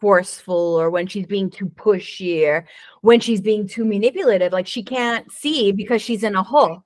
forceful 0.00 0.54
or 0.80 0.90
when 0.90 1.06
she's 1.06 1.26
being 1.26 1.50
too 1.50 1.66
pushy 1.66 2.46
or 2.46 2.66
when 3.02 3.20
she's 3.20 3.40
being 3.40 3.66
too 3.66 3.84
manipulative. 3.84 4.52
Like 4.52 4.66
she 4.66 4.82
can't 4.82 5.30
see 5.30 5.72
because 5.72 6.02
she's 6.02 6.22
in 6.22 6.36
a 6.36 6.42
hole. 6.42 6.84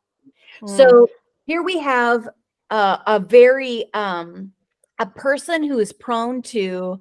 Mm. 0.62 0.76
So 0.76 1.08
here 1.44 1.62
we 1.62 1.78
have 1.78 2.28
a, 2.70 3.00
a 3.06 3.20
very 3.20 3.86
um 3.94 4.52
a 4.98 5.06
person 5.06 5.62
who 5.62 5.78
is 5.78 5.92
prone 5.92 6.42
to 6.42 7.00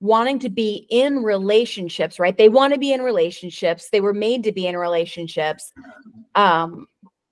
wanting 0.00 0.38
to 0.40 0.48
be 0.48 0.86
in 0.90 1.22
relationships, 1.22 2.18
right? 2.18 2.36
They 2.36 2.48
want 2.48 2.72
to 2.72 2.78
be 2.78 2.92
in 2.92 3.02
relationships. 3.02 3.90
They 3.90 4.00
were 4.00 4.14
made 4.14 4.42
to 4.44 4.52
be 4.52 4.66
in 4.66 4.76
relationships. 4.76 5.72
Um 6.34 6.86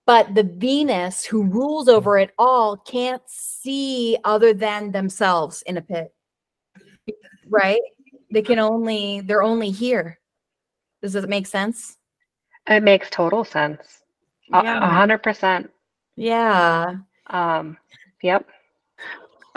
but 0.06 0.34
the 0.34 0.42
Venus 0.42 1.24
who 1.24 1.44
rules 1.44 1.86
over 1.86 2.18
it 2.18 2.32
all 2.38 2.78
can't 2.78 3.22
see 3.26 4.16
other 4.24 4.54
than 4.54 4.90
themselves 4.90 5.62
in 5.62 5.76
a 5.76 5.82
pit. 5.82 6.14
Right? 7.48 7.80
They 8.30 8.42
can 8.42 8.58
only 8.58 9.20
they're 9.22 9.42
only 9.42 9.70
here. 9.70 10.18
Does 11.02 11.14
it 11.14 11.28
make 11.28 11.46
sense? 11.46 11.96
it 12.66 12.82
makes 12.82 13.08
total 13.10 13.44
sense. 13.44 14.02
A- 14.52 14.86
hundred 14.86 15.22
percent. 15.22 15.70
Yeah. 16.16 16.96
Um, 17.28 17.76
yep. 18.22 18.46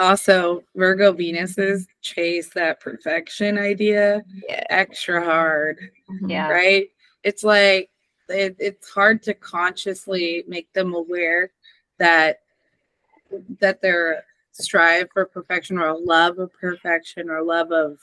Also, 0.02 0.64
Virgo 0.76 1.14
Venuses 1.14 1.86
chase 2.02 2.50
that 2.56 2.80
perfection 2.80 3.60
idea 3.60 4.24
Yeah. 4.50 4.64
extra 4.72 5.24
hard, 5.24 5.78
Yeah. 6.26 6.50
right? 6.50 6.90
It's 7.24 7.44
like 7.44 7.92
it, 8.28 8.56
it's 8.58 8.90
hard 8.90 9.22
to 9.24 9.36
consciously 9.36 10.44
make 10.48 10.72
them 10.74 10.96
aware 10.96 11.52
that 12.00 12.40
that 13.60 13.80
they're 13.82 14.24
strive 14.54 15.08
for 15.14 15.26
perfection 15.26 15.78
or 15.78 15.88
a 15.90 15.98
love 15.98 16.40
of 16.40 16.52
perfection 16.54 17.30
or 17.30 17.44
love 17.44 17.72
of 17.72 18.00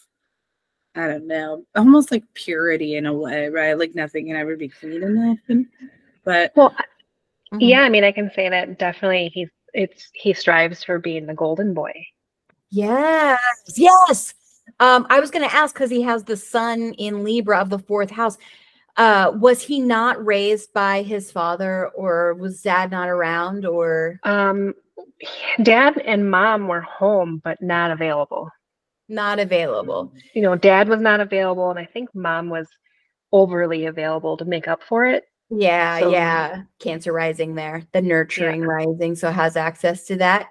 I 0.94 1.06
don't 1.08 1.26
know, 1.26 1.64
almost 1.76 2.11
like 2.12 2.24
purity 2.34 2.96
in 2.96 3.06
a 3.06 3.12
way, 3.12 3.48
right? 3.48 3.76
Like 3.78 3.94
nothing 3.96 4.26
can 4.28 4.37
ever 4.37 4.56
be 4.56 4.68
clean 4.68 5.02
enough. 5.02 5.38
But 6.24 6.52
Well, 6.54 6.74
Mhm. 7.52 7.58
yeah, 7.68 7.82
I 7.82 7.88
mean, 7.88 8.04
I 8.04 8.12
can 8.12 8.30
say 8.37 8.48
that 8.48 8.78
definitely 8.78 9.30
he's 9.34 9.48
it's 9.74 10.11
he 10.14 10.33
strives 10.33 10.83
for 10.85 10.98
being 10.98 11.26
the 11.26 11.35
golden 11.35 11.74
boy. 11.74 11.92
Yes. 12.70 13.38
Yes. 13.76 14.35
Um, 14.81 15.07
I 15.11 15.20
was 15.20 15.31
going 15.31 15.48
to 15.48 15.54
ask 15.54 15.74
because 15.74 15.90
he 15.90 16.02
has 16.02 16.24
the 16.24 16.37
sun 16.37 16.92
in 16.94 17.24
Libra 17.24 17.59
of 17.59 17.70
the 17.70 17.78
fourth 17.78 18.11
house. 18.11 18.37
Uh, 18.96 19.33
was 19.37 19.62
he 19.62 19.81
not 19.81 20.24
raised 20.24 20.72
by 20.72 21.02
his 21.02 21.31
father, 21.31 21.88
or 21.90 22.35
was 22.35 22.62
dad 22.62 22.90
not 22.90 23.09
around, 23.09 23.64
or 23.64 24.18
Um, 24.24 24.74
dad 25.62 25.98
and 26.04 26.31
mom 26.31 26.66
were 26.68 26.81
home 26.81 27.40
but 27.44 27.62
not 27.62 27.90
available. 27.90 28.50
not 29.09 29.38
available? 29.38 30.12
You 30.35 30.42
know, 30.42 30.57
dad 30.57 30.88
was 30.88 31.00
not 31.00 31.20
available, 31.20 31.70
and 31.70 31.78
I 31.78 31.85
think 31.87 32.14
mom 32.14 32.50
was 32.50 32.66
overly 33.33 33.87
available 33.87 34.37
to 34.37 34.44
make 34.44 34.68
up 34.68 34.83
for 34.83 35.07
it. 35.07 35.24
Yeah, 35.50 36.00
So- 36.00 36.11
yeah. 36.11 36.62
Cancer 36.78 37.12
rising 37.12 37.54
there, 37.54 37.82
the 37.92 38.02
nurturing 38.02 38.62
rising, 38.62 39.14
so 39.16 39.30
has 39.30 39.56
access 39.56 40.04
to 40.06 40.16
that. 40.16 40.48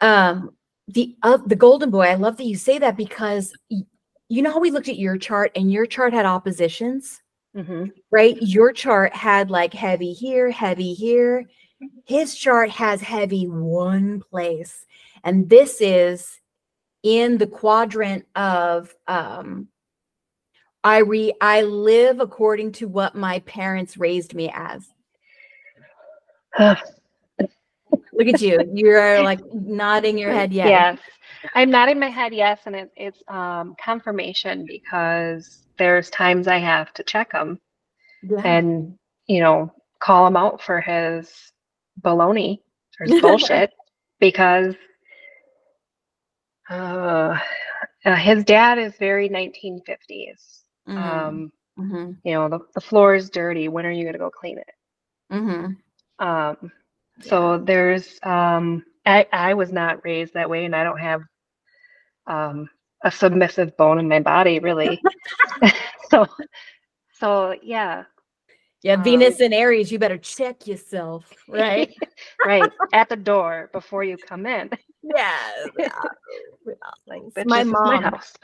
Um, 0.00 0.50
the 0.88 1.16
uh, 1.22 1.38
the 1.46 1.56
golden 1.56 1.90
boy. 1.90 2.02
I 2.08 2.14
love 2.14 2.36
that 2.36 2.44
you 2.44 2.56
say 2.56 2.78
that 2.78 2.96
because 2.96 3.52
y- 3.70 3.82
you 4.28 4.42
know 4.42 4.52
how 4.52 4.58
we 4.60 4.70
looked 4.70 4.88
at 4.88 4.98
your 4.98 5.16
chart 5.16 5.52
and 5.56 5.72
your 5.72 5.86
chart 5.86 6.12
had 6.12 6.26
oppositions. 6.26 7.20
Mm-hmm. 7.56 7.84
right? 8.10 8.36
Your 8.40 8.72
chart 8.72 9.14
had 9.14 9.48
like 9.48 9.72
heavy 9.72 10.12
here, 10.12 10.50
heavy 10.50 10.92
here. 10.92 11.44
His 12.04 12.34
chart 12.34 12.68
has 12.70 13.00
heavy 13.00 13.46
one 13.46 14.20
place. 14.28 14.84
And 15.22 15.48
this 15.48 15.80
is 15.80 16.40
in 17.04 17.38
the 17.38 17.46
quadrant 17.46 18.26
of 18.34 18.92
um 19.06 19.68
I 20.84 20.98
re 20.98 21.32
I 21.40 21.62
live 21.62 22.20
according 22.20 22.72
to 22.72 22.86
what 22.86 23.14
my 23.14 23.40
parents 23.40 23.96
raised 23.96 24.34
me 24.34 24.52
as. 24.54 24.86
Look 28.12 28.28
at 28.28 28.40
you. 28.40 28.60
You're 28.72 29.22
like 29.22 29.40
nodding 29.52 30.18
your 30.18 30.32
head 30.32 30.52
yes. 30.52 30.68
Yes. 30.68 30.98
I'm 31.54 31.70
nodding 31.70 31.98
my 31.98 32.08
head 32.08 32.32
yes, 32.32 32.60
and 32.66 32.76
it, 32.76 32.90
it's 32.96 33.22
um, 33.28 33.74
confirmation 33.82 34.66
because 34.66 35.66
there's 35.78 36.10
times 36.10 36.46
I 36.48 36.58
have 36.58 36.92
to 36.94 37.02
check 37.02 37.32
him 37.32 37.58
Yeah. 38.22 38.42
and 38.44 38.96
you 39.26 39.40
know 39.40 39.72
call 40.00 40.26
him 40.26 40.36
out 40.36 40.62
for 40.62 40.80
his 40.80 41.52
baloney 42.02 42.60
or 43.00 43.06
his 43.06 43.20
bullshit 43.20 43.72
because 44.20 44.74
uh, 46.70 47.38
uh, 48.04 48.16
his 48.16 48.44
dad 48.44 48.78
is 48.78 48.94
very 48.98 49.28
1950s. 49.28 50.63
Mhm, 50.86 51.44
Um, 51.44 51.52
mhm, 51.78 52.22
you 52.24 52.32
know 52.34 52.48
the, 52.48 52.60
the 52.74 52.80
floor 52.80 53.14
is 53.14 53.30
dirty. 53.30 53.68
When 53.68 53.86
are 53.86 53.90
you 53.90 54.04
gonna 54.04 54.18
go 54.18 54.30
clean 54.30 54.58
it? 54.58 54.68
mhm. 55.30 55.76
Um, 56.18 56.70
so 57.20 57.58
there's 57.58 58.18
um 58.22 58.84
I, 59.06 59.26
I 59.32 59.54
was 59.54 59.72
not 59.72 60.04
raised 60.04 60.34
that 60.34 60.50
way 60.50 60.64
and 60.64 60.74
I 60.76 60.84
don't 60.84 60.98
have 61.00 61.22
um 62.26 62.68
a 63.04 63.10
submissive 63.10 63.76
bone 63.76 63.98
in 63.98 64.08
my 64.08 64.20
body 64.20 64.58
really. 64.60 65.04
so 66.10 66.26
so 67.12 67.54
yeah, 67.62 68.04
Yeah, 68.82 68.96
Um, 68.96 68.96
Venus 68.96 69.40
and 69.40 69.54
Aries, 69.54 69.90
you 69.92 69.98
better 69.98 70.18
check 70.18 70.66
yourself, 70.66 71.44
right? 71.48 71.90
right. 72.44 72.72
At 72.92 73.08
the 73.08 73.16
door 73.16 73.70
before 73.72 74.04
you 74.04 74.18
come 74.18 74.46
in. 74.46 74.70
yeah. 75.02 75.66
yeah, 75.76 76.08
yeah. 76.66 76.74
Like 77.06 77.22
my 77.44 77.54
this 77.54 77.72
is 77.72 77.80
my 77.84 77.98
mom. 77.98 77.98
house. 77.98 78.34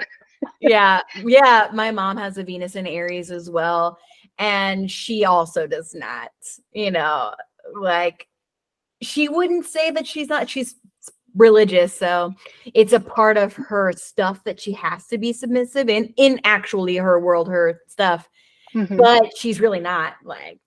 Yeah, 0.61 1.01
yeah. 1.25 1.69
My 1.73 1.91
mom 1.91 2.17
has 2.17 2.39
a 2.39 2.45
Venus 2.45 2.77
in 2.77 2.87
Aries 2.87 3.31
as 3.31 3.51
well. 3.51 3.99
And 4.39 4.91
she 4.91 5.25
also 5.25 5.67
does 5.67 5.95
not, 5.95 6.31
you 6.73 6.91
know, 6.91 7.35
like 7.75 8.27
she 9.03 9.29
wouldn't 9.29 9.67
say 9.67 9.91
that 9.91 10.07
she's 10.07 10.29
not, 10.29 10.49
she's 10.49 10.77
religious. 11.35 11.95
So 11.97 12.35
it's 12.75 12.93
a 12.93 13.01
part 13.01 13.37
of 13.37 13.53
her 13.55 13.93
stuff 13.93 14.43
that 14.45 14.61
she 14.61 14.73
has 14.73 15.07
to 15.09 15.19
be 15.19 15.33
submissive 15.33 15.89
in, 15.89 16.13
in 16.17 16.41
actually 16.45 16.97
her 16.97 17.21
world, 17.21 17.49
her 17.49 17.81
stuff. 17.87 18.29
Mhm. 18.75 18.97
But 18.97 19.37
she's 19.37 19.61
really 19.61 19.81
not 19.81 20.15
like, 20.25 20.61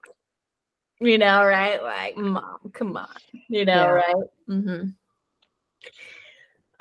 you 1.00 1.18
know, 1.18 1.44
right? 1.44 1.82
Like, 1.82 2.16
mom, 2.18 2.58
come 2.74 2.96
on, 2.96 3.08
you 3.50 3.66
know, 3.66 3.74
Yeah. 3.74 3.90
right? 3.90 4.16
hmm 4.48 4.84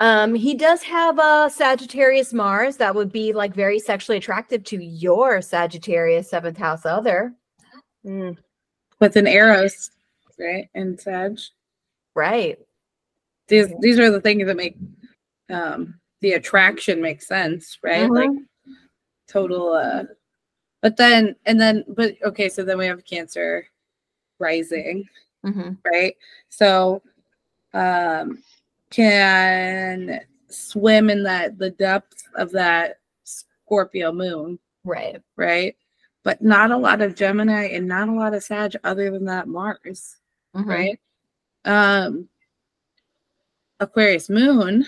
Um, 0.03 0.35
he 0.35 0.53
does 0.53 0.83
have 0.83 1.17
a 1.17 1.49
Sagittarius 1.49 2.33
Mars 2.33 2.75
that 2.75 2.93
would 2.93 3.09
be 3.09 3.31
like 3.31 3.55
very 3.55 3.79
sexually 3.79 4.17
attractive 4.17 4.61
to 4.65 4.83
your 4.83 5.41
Sagittarius 5.41 6.29
seventh 6.29 6.57
house 6.57 6.85
other, 6.85 7.33
Mm. 8.05 8.37
with 8.99 9.15
an 9.15 9.27
Eros, 9.27 9.91
right? 10.37 10.67
And 10.75 10.99
Sag. 10.99 11.39
right? 12.15 12.59
These 13.47 13.73
these 13.79 13.97
are 13.97 14.11
the 14.11 14.19
things 14.19 14.45
that 14.45 14.57
make 14.57 14.75
um 15.49 15.97
the 16.19 16.33
attraction 16.33 17.01
make 17.01 17.21
sense, 17.21 17.79
right? 17.81 18.11
Like 18.11 18.29
total 19.29 19.71
uh 19.71 20.03
but 20.81 20.97
then 20.97 21.33
and 21.45 21.61
then 21.61 21.85
but 21.87 22.15
okay, 22.25 22.49
so 22.49 22.65
then 22.65 22.77
we 22.77 22.87
have 22.87 23.05
Cancer 23.05 23.65
rising, 24.37 25.07
hmm 25.45 25.75
right? 25.85 26.17
So 26.49 27.01
um 27.73 28.43
can 28.93 30.21
swim 30.49 31.09
in 31.09 31.23
that 31.23 31.57
the 31.57 31.71
depths 31.71 32.25
of 32.35 32.51
that 32.51 32.99
Scorpio 33.23 34.11
moon, 34.11 34.59
Right. 34.83 35.19
right? 35.35 35.75
But 36.23 36.41
not 36.41 36.71
a 36.71 36.77
lot 36.77 37.01
of 37.01 37.15
Gemini 37.15 37.65
and 37.69 37.87
not 37.87 38.07
a 38.07 38.11
lot 38.13 38.33
of 38.33 38.43
Sag 38.43 38.75
other 38.83 39.09
than 39.09 39.25
that 39.25 39.47
Mars, 39.47 40.17
Mhm. 40.55 40.65
right? 40.67 40.99
Um 41.65 42.29
Aquarius 43.79 44.29
moon, 44.29 44.85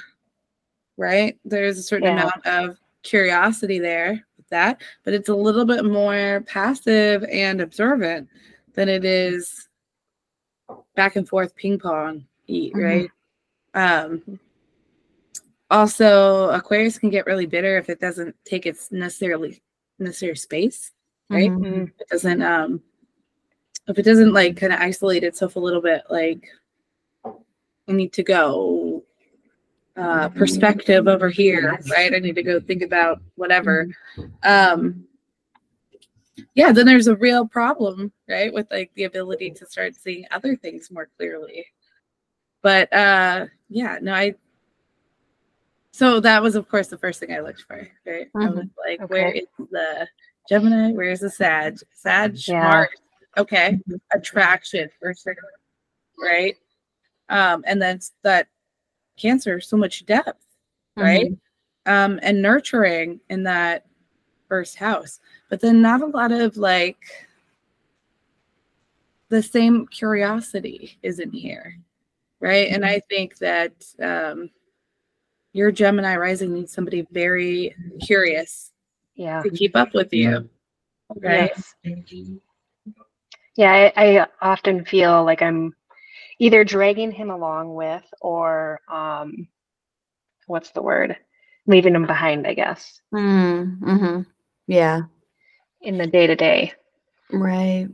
right? 0.97 1.37
There's 1.43 1.77
a 1.79 1.83
certain 1.83 2.07
Yeah. 2.07 2.21
amount 2.23 2.45
of 2.45 2.77
curiosity 3.01 3.79
there 3.79 4.25
with 4.37 4.47
that, 4.49 4.81
but 5.03 5.13
it's 5.13 5.29
a 5.29 5.35
little 5.35 5.65
bit 5.65 5.83
more 5.83 6.43
passive 6.47 7.23
and 7.25 7.59
observant 7.61 8.29
than 8.73 8.87
it 8.87 9.03
is 9.03 9.67
back 10.95 11.15
and 11.15 11.27
forth 11.27 11.55
ping 11.55 11.79
pong 11.79 12.25
eat, 12.47 12.73
Mhm. 12.73 12.83
right? 12.83 13.11
Um 13.75 14.39
also 15.69 16.49
Aquarius 16.49 16.97
can 16.97 17.09
get 17.09 17.25
really 17.25 17.45
bitter 17.45 17.77
if 17.77 17.89
it 17.89 17.99
doesn't 17.99 18.35
take 18.45 18.65
its 18.65 18.91
necessarily 18.91 19.61
necessary 19.99 20.35
space, 20.35 20.91
right? 21.29 21.51
Mhm. 21.51 21.59
Mm. 21.61 21.83
If 21.83 22.01
it 22.01 22.09
doesn't 22.09 22.41
um 22.41 22.81
if 23.87 23.99
it 23.99 24.03
doesn't 24.03 24.33
like 24.33 24.57
kind 24.57 24.73
of 24.73 24.79
isolate 24.79 25.23
itself 25.23 25.55
a 25.55 25.59
little 25.59 25.81
bit 25.81 26.03
like 26.09 26.47
I 27.25 27.91
need 27.91 28.13
to 28.13 28.23
go 28.23 29.03
uh 29.97 30.29
perspective 30.29 31.07
over 31.07 31.29
here, 31.29 31.79
right? 31.89 32.13
I 32.13 32.19
need 32.19 32.35
to 32.35 32.43
go 32.43 32.59
think 32.59 32.81
about 32.81 33.21
whatever. 33.35 33.87
Um 34.43 35.07
yeah, 36.53 36.71
then 36.71 36.85
there's 36.85 37.07
a 37.07 37.15
real 37.15 37.47
problem, 37.47 38.11
right? 38.27 38.53
With 38.53 38.67
like 38.71 38.91
the 38.95 39.05
ability 39.05 39.51
to 39.51 39.65
start 39.65 39.95
seeing 39.95 40.25
other 40.31 40.55
things 40.55 40.91
more 40.91 41.09
clearly. 41.17 41.65
But 42.65 42.91
uh 42.91 43.45
yeah, 43.69 43.99
no, 44.01 44.11
I 44.11 44.33
So 45.91 46.19
that 46.19 46.41
was, 46.41 46.55
of 46.55 46.67
course, 46.67 46.87
the 46.87 46.97
first 46.97 47.19
thing 47.19 47.31
I 47.31 47.41
looked 47.41 47.61
for. 47.61 47.87
Right? 48.07 48.27
I 48.35 48.49
was 48.49 48.65
like, 48.83 49.07
where 49.07 49.27
Okay. 49.27 49.39
is 49.41 49.47
the 49.69 50.07
Gemini? 50.49 50.91
Where's 50.93 51.19
the 51.19 51.29
Sag? 51.29 51.77
Sag, 51.93 52.35
Yeah. 52.47 52.63
Mars. 52.63 52.89
Okay, 53.37 53.79
attraction 54.11 54.89
for 54.99 55.13
sure. 55.13 55.35
Right. 56.19 56.55
Um, 57.29 57.63
and 57.67 57.79
then 57.79 57.99
that 58.23 58.47
Cancer, 59.15 59.61
so 59.61 59.77
much 59.77 60.03
depth, 60.07 60.43
right? 60.97 61.31
Um, 61.85 62.19
and 62.23 62.41
nurturing 62.41 63.19
in 63.29 63.43
that 63.43 63.85
first 64.49 64.75
house, 64.75 65.19
but 65.49 65.61
then 65.61 65.83
not 65.83 66.01
a 66.01 66.07
lot 66.07 66.31
of 66.31 66.57
like 66.57 66.97
the 69.29 69.43
same 69.43 69.85
curiosity 69.87 70.97
isn't 71.03 71.31
here, 71.31 71.77
right? 72.45 72.69
And 72.69 72.85
I 72.85 72.99
think 73.09 73.37
that 73.39 73.73
um, 73.99 74.51
your 75.51 75.71
Gemini 75.71 76.15
rising 76.15 76.53
needs 76.53 76.71
somebody 76.71 77.07
very 77.11 77.75
curious 78.01 78.71
Yeah. 79.15 79.41
to 79.41 79.49
keep 79.49 79.75
up 79.75 79.95
with 79.95 80.13
you, 80.13 80.47
right? 81.21 81.51
Yes. 81.83 82.35
Yeah, 83.57 83.71
I, 83.95 84.19
I 84.19 84.27
often 84.41 84.85
feel 84.85 85.23
like 85.23 85.41
I'm 85.41 85.73
either 86.37 86.63
dragging 86.63 87.11
him 87.11 87.31
along 87.31 87.73
with 87.73 88.03
or 88.21 88.79
um 88.91 89.47
what's 90.45 90.69
the 90.69 90.83
word? 90.83 91.17
Leaving 91.65 91.95
him 91.95 92.05
behind, 92.05 92.45
I 92.45 92.53
guess, 92.53 93.01
Mm, 93.11 93.79
hmm 93.79 94.21
Yeah. 94.67 95.01
in 95.81 95.97
the 95.97 96.05
day 96.05 96.27
to 96.27 96.35
day. 96.35 96.73
Right. 97.31 97.87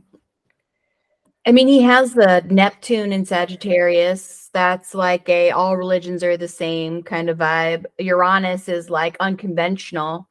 I 1.44 1.50
mean, 1.50 1.66
he 1.66 1.82
has 1.82 2.14
the 2.14 2.44
Neptune 2.48 3.12
in 3.12 3.24
Sagittarius. 3.24 4.48
That's 4.52 4.94
like 4.94 5.28
a 5.28 5.50
all 5.50 5.76
religions 5.76 6.22
are 6.22 6.36
the 6.36 6.46
same 6.46 7.02
kind 7.02 7.28
of 7.28 7.38
vibe. 7.38 7.84
Uranus 7.98 8.68
is 8.68 8.88
like 8.88 9.16
unconventional, 9.18 10.28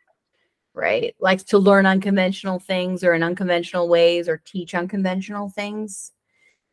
right? 0.74 1.14
Likes 1.20 1.44
to 1.46 1.58
learn 1.58 1.86
unconventional 1.86 2.60
things 2.60 3.04
or 3.04 3.14
in 3.14 3.24
unconventional 3.24 3.90
ways 3.90 4.30
or 4.30 4.42
teach 4.46 4.74
unconventional 4.74 5.50
things 5.50 6.14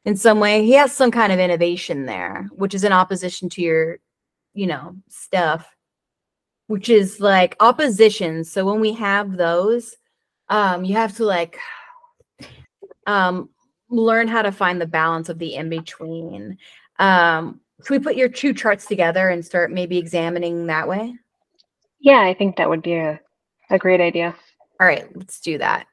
in 0.04 0.16
some 0.16 0.38
way. 0.38 0.64
He 0.64 0.72
has 0.72 0.92
some 0.92 1.10
kind 1.10 1.32
of 1.32 1.40
innovation 1.40 2.06
there, 2.06 2.48
which 2.52 2.74
is 2.74 2.84
in 2.84 2.92
opposition 2.92 3.48
to 3.50 3.62
your, 3.62 3.98
you 4.54 4.68
know, 4.68 4.94
stuff, 5.08 5.68
which 6.68 6.88
is 6.88 7.18
like 7.18 7.56
opposition. 7.58 8.44
So 8.44 8.64
when 8.64 8.80
we 8.80 8.92
have 8.92 9.36
those, 9.36 9.96
um, 10.48 10.84
you 10.84 10.94
have 10.94 11.16
to 11.16 11.24
like 11.24 11.58
um, 13.08 13.48
learn 13.90 14.28
how 14.28 14.42
to 14.42 14.52
find 14.52 14.80
the 14.80 14.86
balance 14.86 15.28
of 15.28 15.38
the 15.38 15.54
in 15.54 15.68
between. 15.68 16.58
Um, 16.98 17.60
should 17.84 17.90
we 17.90 17.98
put 17.98 18.16
your 18.16 18.28
two 18.28 18.52
charts 18.52 18.86
together 18.86 19.28
and 19.28 19.44
start 19.44 19.70
maybe 19.70 19.98
examining 19.98 20.66
that 20.66 20.88
way? 20.88 21.14
Yeah, 22.00 22.20
I 22.20 22.34
think 22.34 22.56
that 22.56 22.68
would 22.68 22.82
be 22.82 22.94
a, 22.94 23.20
a 23.70 23.78
great 23.78 24.00
idea. 24.00 24.34
All 24.80 24.86
right, 24.86 25.08
let's 25.16 25.40
do 25.40 25.58
that. 25.58 25.86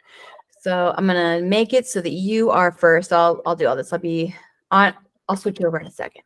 So 0.61 0.93
I'm 0.97 1.05
gonna 1.05 1.41
make 1.41 1.73
it 1.73 1.85
so 1.87 2.01
that 2.01 2.11
you 2.11 2.49
are 2.49 2.71
first. 2.71 3.13
I'll 3.13 3.41
I'll 3.45 3.55
do 3.55 3.67
all 3.67 3.75
this. 3.75 3.93
I'll 3.93 3.99
be 3.99 4.35
on. 4.71 4.93
I'll 5.29 5.37
switch 5.37 5.61
over 5.61 5.79
in 5.79 5.87
a 5.87 5.91
second. 5.91 6.23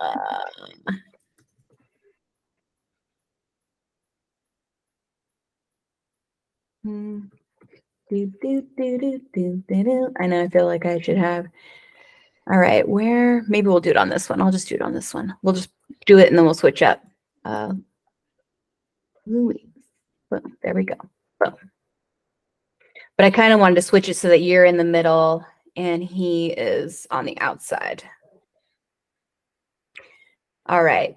Uh, 0.00 0.92
hmm. 6.84 7.20
Do, 8.10 8.26
do, 8.42 8.66
do, 8.76 8.98
do, 8.98 9.20
do, 9.32 9.62
do, 9.68 9.84
do. 9.84 10.12
I 10.18 10.26
know. 10.26 10.42
I 10.42 10.48
feel 10.48 10.66
like 10.66 10.84
I 10.84 11.00
should 11.00 11.16
have. 11.16 11.46
All 12.50 12.58
right, 12.58 12.86
where? 12.88 13.44
Maybe 13.46 13.68
we'll 13.68 13.78
do 13.78 13.90
it 13.90 13.96
on 13.96 14.08
this 14.08 14.28
one. 14.28 14.42
I'll 14.42 14.50
just 14.50 14.68
do 14.68 14.74
it 14.74 14.82
on 14.82 14.92
this 14.92 15.14
one. 15.14 15.36
We'll 15.42 15.54
just 15.54 15.70
do 16.06 16.18
it 16.18 16.28
and 16.28 16.36
then 16.36 16.44
we'll 16.44 16.54
switch 16.54 16.82
up. 16.82 17.04
Uh, 17.44 17.74
Louise. 19.26 19.60
Boom. 20.28 20.56
There 20.62 20.74
we 20.74 20.84
go. 20.84 20.96
Boom. 21.38 21.54
But 23.16 23.26
I 23.26 23.30
kind 23.30 23.52
of 23.52 23.60
wanted 23.60 23.76
to 23.76 23.82
switch 23.82 24.08
it 24.08 24.14
so 24.14 24.28
that 24.28 24.40
you're 24.40 24.64
in 24.64 24.76
the 24.76 24.84
middle 24.84 25.46
and 25.76 26.02
he 26.02 26.48
is 26.48 27.06
on 27.12 27.24
the 27.24 27.38
outside. 27.38 28.02
All 30.66 30.82
right. 30.82 31.16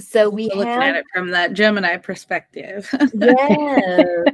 So 0.00 0.28
we 0.30 0.48
So 0.48 0.56
looking 0.56 0.72
at 0.72 0.96
it 0.96 1.04
from 1.12 1.30
that 1.30 1.52
Gemini 1.52 1.98
perspective. 1.98 2.92
yes. 3.14 4.33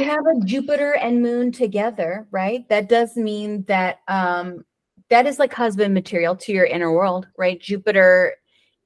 We 0.00 0.06
have 0.06 0.26
a 0.26 0.40
Jupiter 0.46 0.94
and 0.94 1.20
Moon 1.20 1.52
together, 1.52 2.26
right? 2.30 2.66
That 2.70 2.88
does 2.88 3.16
mean 3.16 3.64
that 3.64 3.98
um 4.08 4.64
that 5.10 5.26
is 5.26 5.38
like 5.38 5.52
husband 5.52 5.92
material 5.92 6.34
to 6.36 6.52
your 6.52 6.64
inner 6.64 6.90
world, 6.90 7.28
right? 7.36 7.60
Jupiter 7.60 8.36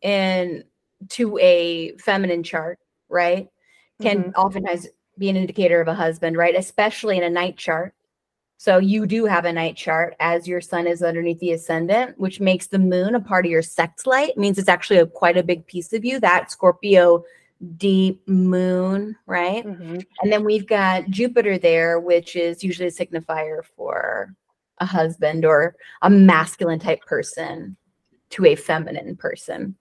in 0.02 0.64
to 1.10 1.38
a 1.38 1.96
feminine 1.98 2.42
chart, 2.42 2.80
right? 3.08 3.46
Can 4.02 4.32
oftentimes 4.34 4.88
be 5.16 5.28
an 5.28 5.36
indicator 5.36 5.80
of 5.80 5.86
a 5.86 5.94
husband, 5.94 6.36
right? 6.36 6.56
Especially 6.56 7.16
in 7.16 7.22
a 7.22 7.30
night 7.30 7.56
chart. 7.56 7.94
So 8.56 8.78
you 8.78 9.06
do 9.06 9.24
have 9.26 9.44
a 9.44 9.52
night 9.52 9.76
chart 9.76 10.16
as 10.18 10.48
your 10.48 10.60
sun 10.60 10.88
is 10.88 11.00
underneath 11.00 11.38
the 11.38 11.52
ascendant, 11.52 12.18
which 12.18 12.40
makes 12.40 12.66
the 12.66 12.80
moon 12.80 13.14
a 13.14 13.20
part 13.20 13.46
of 13.46 13.52
your 13.52 13.62
sect 13.62 14.04
light. 14.04 14.30
It 14.30 14.38
means 14.38 14.58
it's 14.58 14.68
actually 14.68 14.98
a, 14.98 15.06
quite 15.06 15.36
a 15.36 15.44
big 15.44 15.64
piece 15.66 15.92
of 15.92 16.04
you. 16.04 16.18
That 16.18 16.50
Scorpio 16.50 17.24
deep 17.76 18.26
moon, 18.28 19.16
right? 19.26 19.64
Mhm. 19.64 20.04
And 20.22 20.32
then 20.32 20.44
we've 20.44 20.66
got 20.66 21.08
Jupiter 21.08 21.58
there, 21.58 22.00
which 22.00 22.36
is 22.36 22.62
usually 22.62 22.88
a 22.88 22.92
signifier 22.92 23.64
for 23.64 24.34
a 24.78 24.86
husband 24.86 25.44
or 25.44 25.76
a 26.02 26.10
masculine 26.10 26.78
type 26.78 27.00
person 27.06 27.76
to 28.30 28.46
a 28.46 28.54
feminine 28.54 29.16
person. 29.16 29.76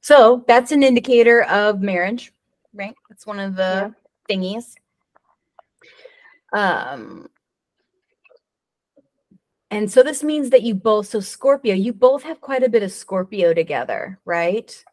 So 0.00 0.44
that's 0.46 0.72
an 0.72 0.82
indicator 0.82 1.42
of 1.44 1.80
marriage, 1.80 2.32
right? 2.72 2.94
That's 3.08 3.26
one 3.26 3.40
of 3.40 3.56
the 3.56 3.94
thingies. 4.28 4.74
Um, 6.52 7.28
and 9.70 9.90
so 9.90 10.02
this 10.02 10.22
means 10.22 10.50
that 10.50 10.62
you 10.62 10.74
both, 10.74 11.08
so 11.08 11.20
Scorpio, 11.20 11.74
you 11.74 11.92
both 11.92 12.22
have 12.22 12.40
quite 12.40 12.62
a 12.62 12.68
bit 12.68 12.82
of 12.82 12.92
Scorpio 12.92 13.52
together, 13.52 14.18
right? 14.24 14.84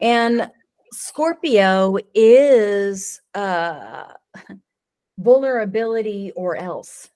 And 0.00 0.50
Scorpio 0.96 1.98
is 2.14 3.20
uh 3.34 4.04
vulnerability 5.18 6.32
or 6.34 6.56
else. 6.56 7.10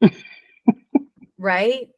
right? 1.38 1.88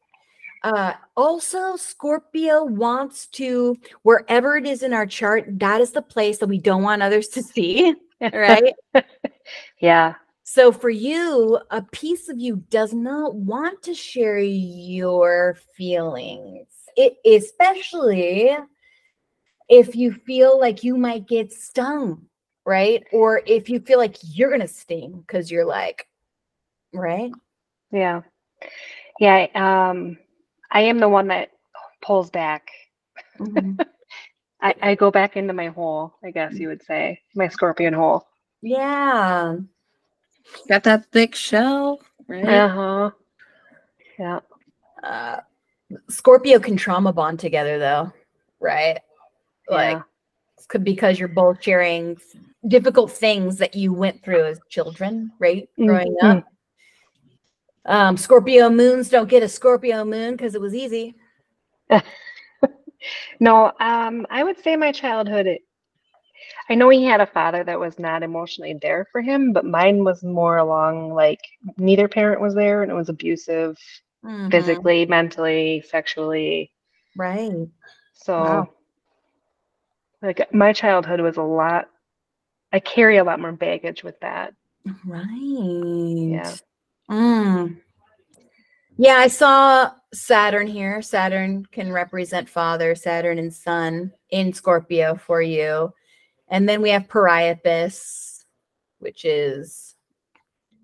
Uh 0.64 0.94
also 1.16 1.76
Scorpio 1.76 2.64
wants 2.64 3.28
to 3.28 3.76
wherever 4.02 4.56
it 4.56 4.66
is 4.66 4.82
in 4.82 4.92
our 4.92 5.06
chart, 5.06 5.46
that 5.60 5.80
is 5.80 5.92
the 5.92 6.02
place 6.02 6.38
that 6.38 6.48
we 6.48 6.58
don't 6.58 6.82
want 6.82 7.02
others 7.02 7.28
to 7.28 7.42
see, 7.42 7.94
right? 8.20 8.74
Yeah. 9.80 10.14
So 10.42 10.72
for 10.72 10.90
you, 10.90 11.60
a 11.70 11.82
piece 11.82 12.28
of 12.28 12.40
you 12.40 12.56
does 12.70 12.92
not 12.92 13.36
want 13.36 13.82
to 13.82 13.94
share 13.94 14.38
your 14.40 15.56
feelings. 15.76 16.66
It 16.96 17.14
especially 17.24 18.56
if 19.68 19.94
you 19.94 20.12
feel 20.12 20.58
like 20.58 20.82
you 20.84 20.96
might 20.96 21.26
get 21.28 21.52
stung, 21.52 22.26
right? 22.64 23.04
Or 23.12 23.42
if 23.46 23.68
you 23.68 23.80
feel 23.80 23.98
like 23.98 24.16
you're 24.22 24.50
going 24.50 24.60
to 24.62 24.68
sting 24.68 25.24
cuz 25.28 25.50
you're 25.50 25.66
like 25.66 26.06
right? 26.92 27.32
Yeah. 27.92 28.22
Yeah. 29.20 29.46
Um, 29.54 30.18
I 30.70 30.82
am 30.82 30.98
the 30.98 31.08
one 31.08 31.28
that 31.28 31.50
pulls 32.02 32.30
back. 32.30 32.70
Mhm. 33.38 33.78
I, 34.60 34.74
I 34.82 34.94
go 34.96 35.10
back 35.10 35.36
into 35.36 35.52
my 35.52 35.68
hole, 35.68 36.14
I 36.24 36.30
guess 36.32 36.58
you 36.58 36.68
would 36.68 36.82
say, 36.82 37.20
my 37.34 37.48
scorpion 37.48 37.94
hole. 37.94 38.26
yeah. 38.62 39.56
Got 40.68 40.82
that 40.84 41.06
thick 41.12 41.34
shell, 41.34 42.00
right? 42.26 42.48
Uh 42.48 42.68
huh. 42.68 43.10
Yeah. 44.18 44.40
Uh 45.02 45.40
Scorpio 46.08 46.58
can 46.58 46.76
trauma 46.76 47.12
bond 47.12 47.38
together 47.38 47.78
though, 47.78 48.12
right? 48.60 48.98
Like 49.70 49.98
yeah. 49.98 50.02
could 50.68 50.84
because 50.84 51.18
you're 51.18 51.28
both 51.28 51.62
sharing 51.62 52.16
difficult 52.66 53.10
things 53.12 53.56
that 53.58 53.74
you 53.74 53.92
went 53.92 54.22
through 54.22 54.44
as 54.44 54.60
children, 54.68 55.32
right? 55.38 55.68
Growing 55.78 56.16
Mhm. 56.22 56.38
up. 56.38 56.44
Um, 57.86 58.16
Scorpio 58.16 58.68
moons 58.68 59.08
don't 59.08 59.28
get 59.28 59.42
a 59.42 59.48
Scorpio 59.48 60.04
moon 60.04 60.32
because 60.32 60.54
it 60.54 60.60
was 60.60 60.74
easy. 60.74 61.14
No, 63.40 63.72
um, 63.78 64.26
I 64.28 64.42
would 64.42 64.58
say 64.58 64.74
my 64.76 64.90
childhood. 64.90 65.46
It, 65.46 65.62
I 66.68 66.74
know 66.74 66.88
he 66.88 67.04
had 67.04 67.20
a 67.20 67.26
father 67.26 67.62
that 67.64 67.78
was 67.78 67.98
not 67.98 68.24
emotionally 68.24 68.76
there 68.82 69.06
for 69.12 69.20
him, 69.20 69.52
but 69.52 69.64
mine 69.64 70.02
was 70.04 70.24
more 70.24 70.56
along 70.58 71.14
like 71.14 71.38
neither 71.76 72.08
parent 72.08 72.40
was 72.40 72.54
there, 72.54 72.82
and 72.82 72.90
it 72.90 72.96
was 72.96 73.08
abusive 73.08 73.78
Mhm. 74.24 74.50
physically, 74.50 75.06
mentally, 75.06 75.82
sexually. 75.88 76.72
Right. 77.16 77.68
So, 78.14 78.32
Wow. 78.42 78.68
Like 80.22 80.52
my 80.52 80.72
childhood 80.72 81.20
was 81.20 81.36
a 81.36 81.42
lot. 81.42 81.88
I 82.72 82.80
carry 82.80 83.16
a 83.16 83.24
lot 83.24 83.40
more 83.40 83.52
baggage 83.52 84.02
with 84.02 84.18
that. 84.20 84.54
Right. 85.04 85.26
Yeah. 85.30 86.54
Mm. 87.10 87.78
Yeah, 88.96 89.14
I 89.14 89.28
saw 89.28 89.92
Saturn 90.12 90.66
here. 90.66 91.00
Saturn 91.02 91.64
can 91.70 91.92
represent 91.92 92.48
father, 92.48 92.94
Saturn 92.94 93.38
and 93.38 93.54
sun 93.54 94.12
in 94.30 94.52
Scorpio 94.52 95.14
for 95.14 95.40
you. 95.40 95.92
And 96.48 96.68
then 96.68 96.82
we 96.82 96.90
have 96.90 97.08
Priapus, 97.08 98.44
which 98.98 99.24
is 99.24 99.94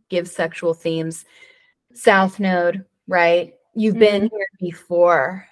gives 0.08 0.30
sexual 0.30 0.74
themes. 0.74 1.24
South 1.94 2.38
node, 2.38 2.84
right? 3.08 3.54
You've 3.74 3.98
been 3.98 4.22
here 4.22 4.48
before. 4.60 5.46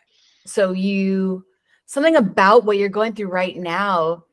So 0.46 0.72
you 0.72 1.44
something 1.92 2.16
about 2.16 2.64
what 2.64 2.78
you're 2.78 2.88
going 2.88 3.12
through 3.14 3.28
right 3.28 3.54
now 3.54 4.24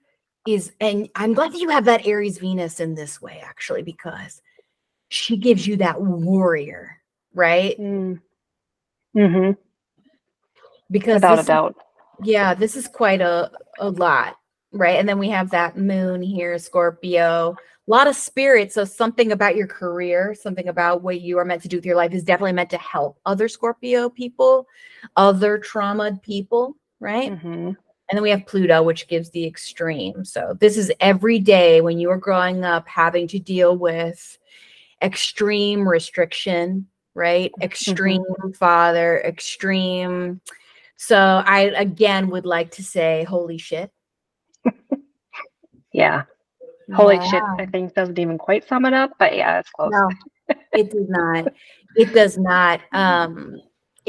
is 0.47 0.71
and 0.79 1.09
I'm 1.15 1.33
glad 1.33 1.51
that 1.51 1.59
you 1.59 1.67
have 1.67 1.83
that 1.85 2.07
Aries 2.07 2.37
Venus 2.37 2.79
in 2.79 2.95
this 2.95 3.21
way 3.21 3.41
actually 3.43 3.81
because 3.81 4.41
she 5.09 5.35
gives 5.35 5.67
you 5.67 5.75
that 5.77 6.01
warrior, 6.01 7.01
right? 7.33 7.77
Mm. 7.77 8.21
hmm 9.13 9.51
Because 10.89 11.15
Without 11.15 11.35
this 11.35 11.45
a 11.45 11.47
doubt. 11.47 11.75
yeah, 12.23 12.53
this 12.53 12.77
is 12.77 12.87
quite 12.87 13.19
a, 13.19 13.51
a 13.79 13.89
lot, 13.89 14.37
right? 14.71 14.97
And 14.97 15.09
then 15.09 15.19
we 15.19 15.27
have 15.27 15.49
that 15.49 15.77
moon 15.77 16.21
here, 16.21 16.57
Scorpio, 16.59 17.51
a 17.51 17.91
lot 17.91 18.07
of 18.07 18.15
spirit. 18.15 18.71
So 18.71 18.85
something 18.85 19.33
about 19.33 19.57
your 19.57 19.67
career, 19.67 20.33
something 20.33 20.69
about 20.69 21.01
what 21.01 21.19
you 21.19 21.37
are 21.37 21.45
meant 21.45 21.63
to 21.63 21.67
do 21.67 21.75
with 21.75 21.85
your 21.85 21.97
life 21.97 22.13
is 22.13 22.23
definitely 22.23 22.53
meant 22.53 22.69
to 22.69 22.77
help 22.77 23.19
other 23.25 23.49
Scorpio 23.49 24.07
people, 24.07 24.65
other 25.17 25.59
traumatized 25.59 26.21
people, 26.21 26.77
right? 26.99 27.31
hmm 27.31 27.47
And 27.47 27.75
then 28.11 28.21
we 28.21 28.29
have 28.31 28.45
Pluto, 28.45 28.81
which 28.83 29.07
gives 29.07 29.29
the 29.29 29.45
extreme. 29.45 30.25
So 30.25 30.57
this 30.59 30.77
is 30.77 30.91
every 30.99 31.39
day 31.39 31.81
when 31.81 31.99
you 31.99 32.09
are 32.09 32.17
growing 32.17 32.63
up 32.63 32.87
having 32.87 33.27
to 33.29 33.39
deal 33.39 33.77
with 33.77 34.37
extreme 35.01 35.87
restriction, 35.87 36.87
right? 37.13 37.51
Extreme 37.61 38.23
father, 38.55 39.21
extreme. 39.21 40.41
So 40.97 41.43
I 41.45 41.71
again 41.75 42.29
would 42.29 42.45
like 42.45 42.71
to 42.71 42.83
say, 42.83 43.23
holy 43.23 43.57
shit. 43.57 43.91
Yeah. 45.93 46.23
Holy 46.93 47.19
shit. 47.29 47.43
I 47.57 47.65
think 47.65 47.93
doesn't 47.93 48.19
even 48.19 48.37
quite 48.37 48.67
sum 48.67 48.85
it 48.85 48.93
up, 48.93 49.11
but 49.19 49.35
yeah, 49.35 49.59
it's 49.59 49.69
close. 49.69 49.91
No, 49.93 50.09
it 50.73 50.91
does 50.91 51.07
not. 51.07 51.53
It 51.95 52.13
does 52.13 52.37
not. 52.37 52.81
Um, 52.93 53.61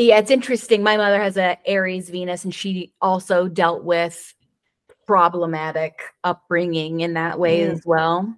yeah, 0.05 0.19
it's 0.19 0.31
interesting. 0.31 0.83
My 0.83 0.97
mother 0.97 1.21
has 1.21 1.37
a 1.37 1.59
Aries 1.67 2.09
Venus, 2.11 2.45
and 2.45 2.55
she 2.55 2.93
also 3.01 3.49
dealt 3.49 3.85
with 3.85 4.35
problematic 5.07 6.01
upbringing 6.25 7.01
in 7.01 7.15
that 7.15 7.39
way 7.39 7.61
Mm. 7.61 7.73
as 7.73 7.85
well. 7.85 8.35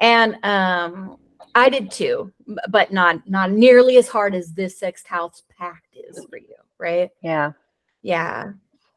And 0.00 0.36
um, 0.44 1.16
I 1.54 1.68
did 1.68 1.90
too, 1.90 2.32
but 2.68 2.92
not 2.92 3.28
not 3.28 3.50
nearly 3.50 3.96
as 3.96 4.08
hard 4.08 4.34
as 4.34 4.52
this 4.52 4.78
sixth 4.78 5.06
house 5.06 5.42
pact 5.58 5.96
is 5.96 6.24
for 6.30 6.38
you, 6.38 6.54
right? 6.78 7.10
Yeah. 7.22 7.52
Yeah. 8.02 8.52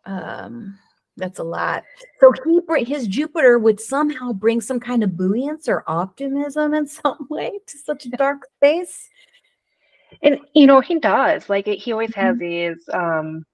Um, 0.05 0.77
that's 1.17 1.39
a 1.39 1.43
lot. 1.43 1.83
So 2.19 2.33
he 2.43 2.85
his 2.85 3.07
Jupiter 3.07 3.59
would 3.59 3.79
somehow 3.79 4.31
bring 4.31 4.61
some 4.61 4.79
kind 4.79 5.03
of 5.03 5.17
buoyance 5.17 5.67
or 5.67 5.83
optimism 5.87 6.73
in 6.73 6.87
some 6.87 7.27
way 7.29 7.59
to 7.65 7.77
such 7.77 8.05
a 8.05 8.09
dark 8.09 8.47
space. 8.57 9.09
And 10.23 10.39
you 10.53 10.65
know, 10.67 10.79
he 10.81 10.99
does. 10.99 11.49
Like 11.49 11.65
he 11.67 11.91
always 11.91 12.13
has 12.15 12.37
Mhm. 12.37 12.39
these 12.39 12.87
um 12.93 13.45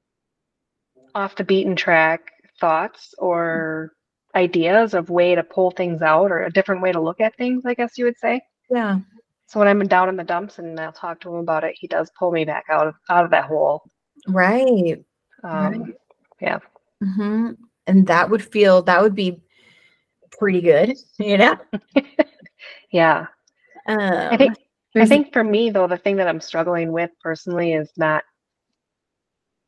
off 1.15 1.35
the 1.35 1.43
beaten 1.43 1.75
track 1.75 2.31
thoughts 2.59 3.13
or 3.17 3.91
ideas 4.35 4.93
of 4.93 5.09
way 5.09 5.35
to 5.35 5.43
pull 5.43 5.71
things 5.71 6.01
out 6.01 6.31
or 6.31 6.43
a 6.43 6.51
different 6.51 6.81
way 6.81 6.91
to 6.91 6.99
look 7.01 7.19
at 7.19 7.35
things, 7.37 7.65
I 7.65 7.73
guess 7.73 7.97
you 7.97 8.05
would 8.05 8.17
say. 8.17 8.41
Yeah. 8.69 8.99
So 9.47 9.59
when 9.59 9.67
I'm 9.67 9.87
down 9.87 10.09
in 10.09 10.15
the 10.15 10.23
dumps 10.23 10.59
and 10.59 10.79
I'll 10.79 10.91
talk 10.93 11.19
to 11.21 11.29
him 11.29 11.35
about 11.39 11.63
it, 11.63 11.75
he 11.77 11.87
does 11.87 12.11
pull 12.19 12.31
me 12.31 12.45
back 12.45 12.65
out 12.69 12.87
of 12.87 12.95
out 13.09 13.25
of 13.25 13.31
that 13.31 13.45
hole. 13.45 13.89
Right. 14.27 15.03
Um, 15.43 15.93
yeah. 16.41 16.59
hmm 17.01 17.51
And 17.87 18.07
that 18.07 18.29
would 18.29 18.43
feel 18.43 18.81
that 18.83 19.01
would 19.01 19.15
be 19.15 19.41
pretty 20.31 20.61
good, 20.61 20.93
you 21.19 21.37
know. 21.37 21.57
Yeah. 22.91 23.27
Um, 23.87 24.27
I 24.31 24.37
think 24.37 24.57
I 25.01 25.05
there's- 25.05 25.09
think 25.09 25.33
for 25.33 25.43
me 25.43 25.69
though, 25.69 25.87
the 25.87 25.97
thing 25.97 26.15
that 26.17 26.27
I'm 26.27 26.41
struggling 26.41 26.91
with 26.91 27.11
personally 27.21 27.73
is 27.73 27.91
not 27.97 28.23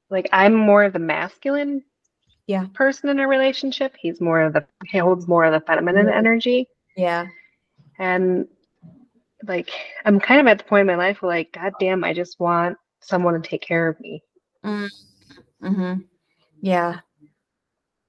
like 0.10 0.28
I'm 0.32 0.54
more 0.56 0.84
of 0.84 0.94
the 0.94 1.00
masculine 1.00 1.84
Yeah. 2.48 2.66
person 2.74 3.10
in 3.10 3.20
a 3.20 3.28
relationship. 3.28 3.96
He's 4.00 4.20
more 4.22 4.42
of 4.42 4.54
the 4.54 4.66
he 4.86 4.98
holds 4.98 5.28
more 5.28 5.46
of 5.46 5.54
the 5.54 5.66
feminine 5.66 6.08
Yeah. 6.08 6.18
energy. 6.18 6.68
yeah. 6.98 7.28
And 8.00 8.48
like 9.44 9.70
I'm 10.06 10.20
kind 10.20 10.42
of 10.42 10.48
at 10.48 10.58
the 10.58 10.64
point 10.66 10.82
in 10.82 10.88
my 10.88 10.96
life 10.96 11.22
where 11.22 11.30
like, 11.38 11.52
God 11.54 11.74
damn, 11.80 12.04
I 12.04 12.14
just 12.14 12.40
want 12.40 12.78
someone 13.02 13.40
to 13.42 13.48
take 13.48 13.62
care 13.62 13.88
of 13.88 14.00
me. 14.00 14.22
Mm-hmm. 14.66 16.02
Yeah. 16.62 17.00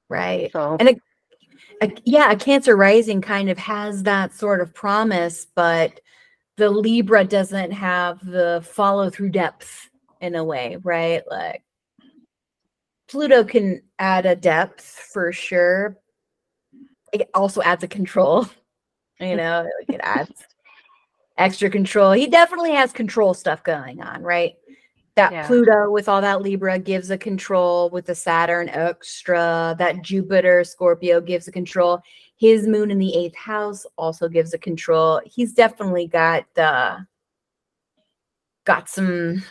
Right. 0.09 0.50
So 0.52 0.76
And 0.80 0.88
a, 0.90 0.96
a, 1.83 1.92
yeah, 2.04 2.30
a 2.33 2.37
Cancer 2.37 2.76
rising 2.76 3.20
kind 3.20 3.48
of 3.50 3.59
has 3.59 4.02
that 4.04 4.33
sort 4.33 4.61
of 4.61 4.74
promise, 4.74 5.46
but 5.54 6.00
the 6.56 6.70
Libra 6.70 7.24
doesn't 7.24 7.72
have 7.72 8.24
the 8.24 8.62
follow 8.64 9.10
through 9.10 9.30
depth 9.30 9.90
in 10.20 10.34
a 10.34 10.44
way, 10.44 10.76
right? 10.82 11.22
Like 11.28 11.62
Pluto 13.08 13.44
can 13.44 13.82
add 13.98 14.26
a 14.26 14.36
depth 14.36 14.84
for 14.84 15.32
sure. 15.32 15.96
It 17.12 17.28
also 17.34 17.60
adds 17.62 17.82
a 17.82 17.88
control, 17.88 18.46
you 19.20 19.36
know, 19.36 19.68
like 19.80 19.94
it 19.94 20.00
adds 20.02 20.46
extra 21.38 21.70
control. 21.70 22.12
He 22.12 22.26
definitely 22.26 22.72
has 22.72 22.92
control 22.92 23.34
stuff 23.34 23.64
going 23.64 24.02
on, 24.02 24.22
right? 24.22 24.54
That 25.16 25.33
Yeah. 25.33 25.46
Pluto 25.46 25.90
with 25.90 26.09
all 26.09 26.20
that 26.20 26.42
Libra 26.42 26.79
gives 26.79 27.11
a 27.11 27.18
control 27.18 27.90
with 27.90 28.07
the 28.07 28.14
Saturn 28.14 28.68
extra. 28.68 29.75
That 29.79 30.03
Jupiter 30.03 30.64
Scorpio 30.64 31.20
gives 31.20 31.49
a 31.49 31.53
control. 31.53 32.01
His 32.37 32.66
moon 32.66 32.90
in 32.90 32.99
the 32.99 33.14
eighth 33.14 33.37
house 33.37 33.85
also 33.99 34.29
gives 34.29 34.55
a 34.55 34.59
control. 34.59 35.20
He's 35.25 35.53
definitely 35.53 36.07
got 36.07 36.46
uh 36.57 36.99
got 38.64 38.88
some 38.88 39.42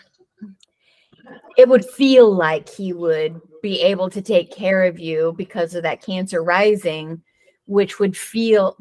it 1.57 1.67
would 1.67 1.85
feel 1.85 2.33
like 2.33 2.69
he 2.69 2.93
would 2.93 3.39
be 3.61 3.81
able 3.81 4.09
to 4.09 4.21
take 4.21 4.51
care 4.51 4.85
of 4.85 4.99
you 4.99 5.33
because 5.37 5.75
of 5.75 5.83
that 5.83 6.01
cancer 6.01 6.43
rising 6.43 7.21
which 7.65 7.99
would 7.99 8.15
feel 8.15 8.77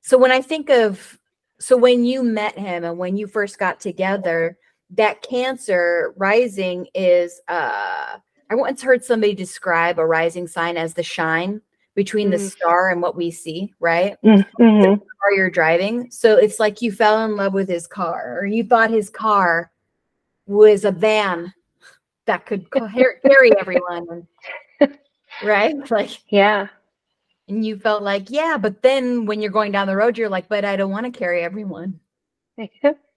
so 0.00 0.16
when 0.16 0.32
i 0.32 0.40
think 0.40 0.70
of 0.70 1.18
so 1.60 1.76
when 1.76 2.04
you 2.04 2.22
met 2.22 2.58
him 2.58 2.84
and 2.84 2.96
when 2.96 3.16
you 3.16 3.26
first 3.26 3.58
got 3.58 3.80
together 3.80 4.56
that 4.96 5.22
cancer 5.22 6.12
rising 6.16 6.86
is 6.94 7.40
uh 7.48 8.16
i 8.50 8.54
once 8.54 8.82
heard 8.82 9.04
somebody 9.04 9.34
describe 9.34 9.98
a 9.98 10.06
rising 10.06 10.46
sign 10.46 10.76
as 10.76 10.94
the 10.94 11.02
shine 11.02 11.60
between 11.94 12.30
the 12.30 12.36
Mhm. 12.36 12.50
star 12.50 12.90
and 12.90 13.00
what 13.02 13.16
we 13.16 13.30
see 13.30 13.72
right 13.80 14.16
Mhm. 14.24 15.00
car 15.24 15.32
you're 15.32 15.50
driving. 15.50 16.10
So 16.10 16.36
it's 16.36 16.60
like 16.60 16.82
you 16.82 16.92
fell 16.92 17.24
in 17.24 17.36
love 17.36 17.54
with 17.54 17.68
his 17.68 17.86
car, 17.86 18.38
or 18.38 18.46
you 18.46 18.64
thought 18.64 18.90
his 18.90 19.08
car 19.10 19.70
was 20.46 20.84
a 20.84 20.90
van 20.90 21.52
that 22.26 22.44
could 22.46 22.68
ca- 22.70 22.88
carry 23.22 23.52
everyone, 23.58 24.26
right? 25.42 25.74
Like, 25.90 26.10
yeah. 26.32 26.68
and 27.48 27.64
you 27.64 27.78
felt 27.78 28.02
like, 28.02 28.30
yeah, 28.30 28.56
but 28.58 28.82
then 28.82 29.26
when 29.26 29.40
you're 29.40 29.50
going 29.50 29.72
down 29.72 29.86
the 29.86 29.96
road, 29.96 30.18
you're 30.18 30.28
like, 30.28 30.48
but 30.48 30.64
I 30.64 30.76
don't 30.76 30.90
want 30.90 31.06
to 31.06 31.18
carry 31.18 31.42
everyone. 31.42 32.00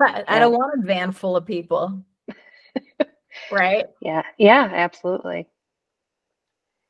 I, 0.00 0.24
I 0.28 0.34
Yeah. 0.34 0.38
don't 0.40 0.52
want 0.52 0.82
a 0.82 0.86
van 0.86 1.12
full 1.12 1.36
of 1.36 1.46
people, 1.46 2.02
right? 3.52 3.86
Yeah, 4.00 4.22
yeah, 4.38 4.68
absolutely. 4.72 5.46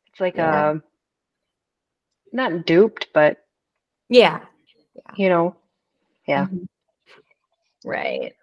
It's 0.09 0.21
like 0.21 0.37
Yeah. 0.37 0.71
um 0.71 0.83
not 2.33 2.67
duped, 2.67 3.09
but 3.13 3.45
Yeah. 4.09 4.45
you 5.17 5.29
know, 5.29 5.57
Yeah. 6.27 6.47
Mhm. 6.47 6.67
Right. 7.85 8.35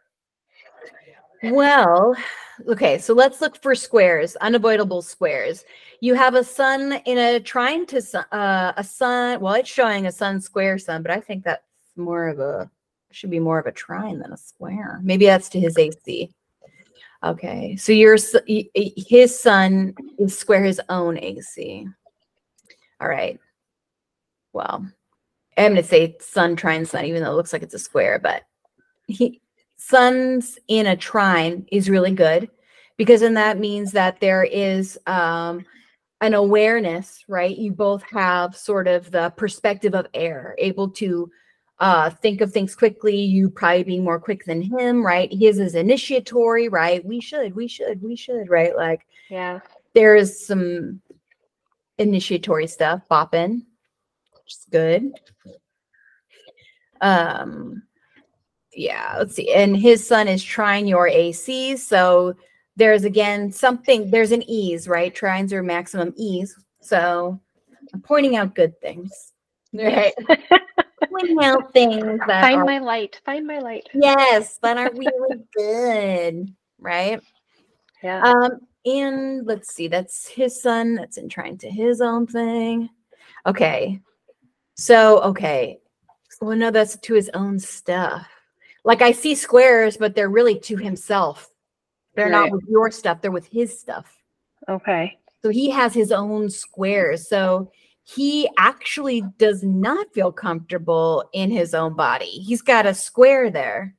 Well, 1.44 2.16
okay, 2.68 2.98
so 2.98 3.14
let's 3.14 3.40
look 3.42 3.62
for 3.62 3.76
squares, 3.76 4.36
unavoidable 4.38 5.04
squares. 5.04 5.64
You 6.02 6.16
have 6.16 6.34
a 6.34 6.44
sun 6.44 6.94
in 7.06 7.18
a 7.20 7.40
trine 7.40 7.86
to 7.88 8.02
sun, 8.02 8.26
uh, 8.32 8.74
a 8.76 8.84
sun. 8.84 9.40
Well, 9.40 9.54
it's 9.54 9.70
showing 9.70 10.08
a 10.08 10.12
sun 10.12 10.42
square 10.42 10.80
sun, 10.80 11.04
but 11.04 11.12
I 11.12 11.20
think 11.20 11.44
that's 11.44 11.62
more 11.96 12.28
of 12.28 12.40
a 12.40 12.70
should 13.12 13.30
be 13.30 13.40
more 13.40 13.60
of 13.60 13.66
a 13.66 13.72
trine 13.72 14.20
than 14.20 14.34
a 14.34 14.38
square. 14.38 15.00
Maybe 15.04 15.26
that's 15.26 15.50
to 15.50 15.60
his 15.60 15.78
AC. 15.78 16.32
Okay, 17.24 17.76
so 17.78 17.92
your 17.92 18.18
his 18.46 19.40
sun 19.40 19.96
is 20.20 20.38
square 20.38 20.64
his 20.64 20.80
own 20.90 21.18
AC. 21.18 21.88
All 23.02 23.08
right. 23.08 23.40
Well, 24.54 24.88
I'm 25.58 25.72
going 25.72 25.76
to 25.76 25.84
say 25.84 26.16
sun 26.20 26.56
trine 26.56 26.86
sun, 26.86 27.06
even 27.06 27.24
though 27.24 27.32
it 27.32 27.36
looks 27.36 27.54
like 27.54 27.64
it's 27.64 27.74
a 27.74 27.80
square, 27.80 28.20
but 28.20 28.44
he 29.08 29.42
sun's 29.78 30.60
in 30.68 30.88
a 30.88 30.96
trine 30.96 31.66
is 31.72 31.90
really 31.90 32.12
good 32.12 32.50
because 32.98 33.22
then 33.22 33.36
that 33.36 33.60
means 33.60 33.92
that 33.92 34.20
there 34.20 34.44
is 34.44 34.98
um 35.08 35.66
an 36.22 36.34
awareness, 36.34 37.24
right? 37.28 37.56
You 37.56 37.72
both 37.72 38.04
have 38.12 38.56
sort 38.56 38.88
of 38.88 39.12
the 39.12 39.30
perspective 39.32 39.94
of 39.94 40.08
air, 40.14 40.56
able 40.58 40.90
to 40.92 41.32
uh 41.80 42.10
think 42.10 42.42
of 42.42 42.52
things 42.52 42.76
quickly 42.76 43.16
you 43.16 43.50
probably 43.50 43.84
being 43.84 44.04
more 44.04 44.20
quick 44.20 44.46
than 44.46 44.62
him 44.62 45.06
right? 45.06 45.32
His 45.32 45.60
is 45.60 45.76
initiatory 45.76 46.70
right? 46.70 47.04
We 47.06 47.20
should 47.22 47.56
we 47.56 47.68
should 47.68 48.02
we 48.02 48.16
should 48.16 48.50
right? 48.50 48.76
Like 48.76 49.06
Yeah. 49.30 49.60
there 49.94 50.16
is 50.16 50.46
some 50.46 51.02
initiatory 52.00 52.68
stuff 52.68 53.02
bopping 53.10 53.62
which 54.44 54.54
is 54.54 54.66
good. 54.72 55.12
Um 57.02 57.84
yeah 58.74 59.16
let's 59.18 59.36
see. 59.36 59.54
And 59.54 59.76
his 59.78 60.06
sun 60.06 60.28
is 60.28 60.44
trine 60.44 60.88
your 60.88 61.08
ac 61.08 61.78
so 61.78 62.36
there's 62.76 63.04
again 63.06 63.52
something 63.52 64.10
there's 64.12 64.32
an 64.32 64.44
ease 64.50 64.88
right? 64.88 65.14
Trines 65.16 65.52
are 65.52 65.64
maximum 65.64 66.14
ease 66.16 66.56
so 66.80 67.40
i'm 67.94 68.02
pointing 68.02 68.36
out 68.36 68.54
good 68.56 68.80
things 68.82 69.34
right 69.74 70.14
out 71.42 71.74
things 71.74 72.20
that 72.28 72.42
Find 72.42 72.58
are 72.62 72.66
my 72.66 72.80
light. 72.80 73.22
Find 73.26 73.46
my 73.46 73.60
light. 73.60 73.90
yes 73.94 74.58
that 74.62 74.78
are 74.78 74.92
really 74.96 75.44
good 75.56 76.54
right 76.80 77.22
Yeah. 78.04 78.22
um, 78.22 78.60
and 78.86 79.46
let's 79.46 79.74
see, 79.74 79.88
that's 79.90 80.28
his 80.28 80.62
sun 80.62 80.96
that's 80.96 81.18
in 81.18 81.28
trine 81.28 81.58
to 81.58 81.70
his 81.70 82.00
own 82.00 82.26
thing. 82.26 82.90
Okay. 83.46 84.00
So, 84.76 85.20
okay. 85.24 85.80
Well, 86.40 86.56
no, 86.56 86.72
that's 86.72 86.96
to 86.98 87.14
his 87.14 87.30
own 87.34 87.60
stuff. 87.60 88.26
Like 88.86 89.02
I 89.02 89.12
see 89.12 89.36
squares, 89.36 89.98
but 89.98 90.16
they're 90.16 90.30
really 90.30 90.58
to 90.60 90.78
himself. 90.78 91.50
They're 92.16 92.30
Right. 92.30 92.50
not 92.50 92.52
with 92.52 92.64
your 92.70 92.90
stuff, 92.92 93.22
they're 93.22 93.32
with 93.32 93.48
his 93.48 93.78
stuff. 93.78 94.16
okay. 94.70 95.18
So 95.44 95.50
he 95.50 95.70
has 95.70 95.94
his 95.94 96.12
own 96.12 96.50
squares. 96.50 97.28
So 97.30 97.72
he 98.10 98.50
actually 98.58 99.22
does 99.38 99.64
not 99.64 100.14
feel 100.14 100.32
comfortable 100.32 101.30
in 101.34 101.52
his 101.52 101.74
own 101.74 101.94
body. 101.94 102.26
He's 102.26 102.62
got 102.62 102.86
a 102.86 102.94
square 102.94 103.52
there, 103.52 103.96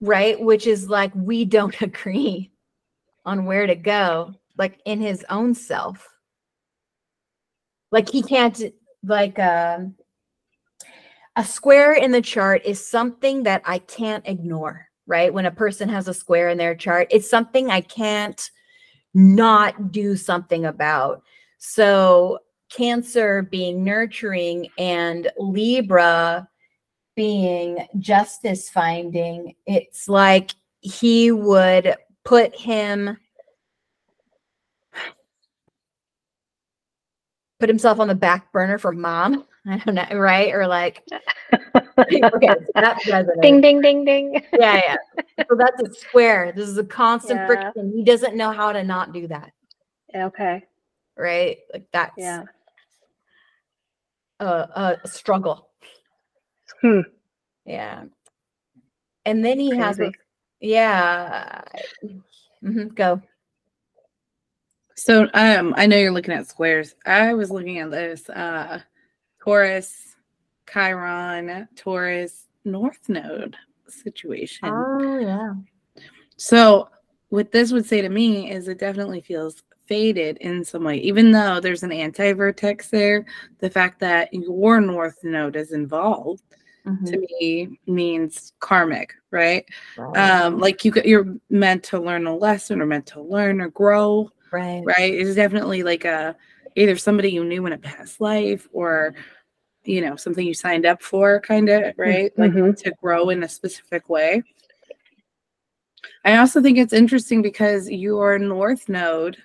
right? 0.00 0.40
Which 0.40 0.66
is 0.66 0.88
like, 0.88 1.12
we 1.14 1.44
don't 1.44 1.78
agree 1.82 2.52
on 3.26 3.44
where 3.44 3.66
to 3.66 3.74
go, 3.74 4.34
like 4.56 4.80
in 4.86 5.00
his 5.00 5.26
own 5.28 5.54
self. 5.54 6.08
Like 7.92 8.08
he 8.08 8.22
can't, 8.22 8.58
like, 9.02 9.38
um, 9.38 9.94
a 11.36 11.44
square 11.44 11.92
in 11.92 12.12
the 12.12 12.22
chart 12.22 12.62
is 12.64 12.84
something 12.84 13.42
that 13.42 13.60
I 13.66 13.78
can't 13.78 14.26
ignore, 14.26 14.88
right? 15.06 15.34
When 15.34 15.46
a 15.46 15.50
person 15.50 15.90
has 15.90 16.08
a 16.08 16.14
square 16.14 16.48
in 16.48 16.56
their 16.56 16.74
chart, 16.74 17.08
it's 17.10 17.28
something 17.28 17.70
I 17.70 17.82
can't 17.82 18.50
not 19.12 19.92
do 19.92 20.16
something 20.16 20.64
about. 20.64 21.22
So, 21.58 22.38
Cancer 22.76 23.42
being 23.42 23.84
nurturing 23.84 24.68
and 24.78 25.30
Libra 25.38 26.48
being 27.14 27.86
justice 27.98 28.68
finding, 28.68 29.54
it's 29.66 30.08
like 30.08 30.50
he 30.80 31.30
would 31.30 31.94
put 32.24 32.54
him 32.56 33.16
put 37.60 37.68
himself 37.68 38.00
on 38.00 38.08
the 38.08 38.14
back 38.14 38.52
burner 38.52 38.78
for 38.78 38.92
mom. 38.92 39.44
I 39.66 39.78
don't 39.78 39.94
know, 39.94 40.18
right? 40.18 40.52
Or 40.52 40.66
like, 40.66 41.02
okay, 41.52 42.48
so 42.48 42.72
that 42.74 43.00
Ding 43.40 43.60
ding 43.60 43.80
ding 43.80 44.04
ding. 44.04 44.42
yeah, 44.58 44.80
yeah. 44.86 44.96
So 45.48 45.56
that's 45.56 45.80
a 45.82 45.92
square. 45.94 46.52
This 46.54 46.68
is 46.68 46.76
a 46.78 46.84
constant 46.84 47.40
Yeah. 47.40 47.46
friction. 47.46 47.92
He 47.94 48.02
doesn't 48.04 48.36
know 48.36 48.50
how 48.50 48.72
to 48.72 48.82
not 48.82 49.12
do 49.12 49.26
that, 49.28 49.52
Okay. 50.14 50.64
right? 51.16 51.58
Like 51.72 51.86
that's 51.92 52.18
Yeah. 52.18 52.42
A, 54.40 54.98
a 55.04 55.08
struggle. 55.08 55.68
Hmm. 56.80 57.00
Yeah. 57.64 58.04
And 59.24 59.44
then 59.44 59.58
he 59.58 59.74
has, 59.76 59.98
a, 59.98 60.04
Crazy. 60.04 60.16
yeah. 60.60 61.62
Mhm, 62.62 62.94
go. 62.94 63.20
So 64.96 65.28
um 65.34 65.74
I 65.76 65.86
know 65.86 65.96
you're 65.96 66.12
looking 66.12 66.34
at 66.34 66.46
squares. 66.46 66.94
I 67.04 67.34
was 67.34 67.50
looking 67.50 67.78
at 67.78 67.90
this 67.90 68.28
uh 68.30 68.80
Taurus, 69.42 70.16
Chiron, 70.70 71.68
Taurus, 71.76 72.48
North 72.64 73.08
Node 73.08 73.56
situation. 73.88 74.68
Oh 74.68 75.18
yeah. 75.18 75.54
So 76.36 76.88
what 77.28 77.50
this 77.50 77.72
would 77.72 77.86
say 77.86 78.00
to 78.02 78.08
me 78.08 78.50
is 78.50 78.68
it 78.68 78.78
definitely 78.78 79.20
feels 79.20 79.62
fated 79.86 80.38
in 80.38 80.64
some 80.64 80.84
way, 80.84 80.96
even 80.98 81.30
though 81.30 81.60
there's 81.60 81.82
an 81.82 81.92
anti-vertex 81.92 82.88
there. 82.88 83.24
The 83.58 83.70
fact 83.70 84.00
that 84.00 84.32
your 84.32 84.80
North 84.80 85.18
Node 85.22 85.56
is 85.56 85.72
involved 85.72 86.42
Mhm. 86.86 87.06
to 87.06 87.18
me 87.18 87.78
means 87.86 88.52
karmic, 88.60 89.14
right? 89.30 89.64
Right. 89.96 90.16
Um, 90.16 90.58
like 90.58 90.84
you 90.84 90.92
you're 91.04 91.34
meant 91.48 91.82
to 91.84 91.98
learn 91.98 92.26
a 92.26 92.36
lesson 92.36 92.80
or 92.80 92.86
meant 92.86 93.06
to 93.06 93.20
learn 93.22 93.60
or 93.60 93.68
grow 93.70 94.30
right. 94.52 94.82
right 94.84 95.14
it's 95.14 95.34
definitely 95.34 95.82
like 95.82 96.04
a 96.04 96.36
either 96.76 96.96
somebody 96.96 97.30
you 97.30 97.44
knew 97.44 97.64
in 97.66 97.72
a 97.72 97.78
past 97.78 98.20
life 98.20 98.68
or 98.72 99.14
you 99.84 100.00
know 100.00 100.14
something 100.16 100.46
you 100.46 100.54
signed 100.54 100.86
up 100.86 101.02
for 101.02 101.40
kind 101.40 101.68
of 101.68 101.92
right 101.96 102.36
like 102.38 102.52
Mhm. 102.52 102.76
to 102.82 102.92
grow 103.02 103.30
in 103.30 103.42
a 103.42 103.48
specific 103.48 104.08
way 104.08 104.42
i 106.24 106.36
also 106.36 106.60
think 106.62 106.78
it's 106.78 106.92
interesting 106.92 107.42
because 107.42 107.90
your 107.90 108.38
north 108.38 108.88
node 108.88 109.36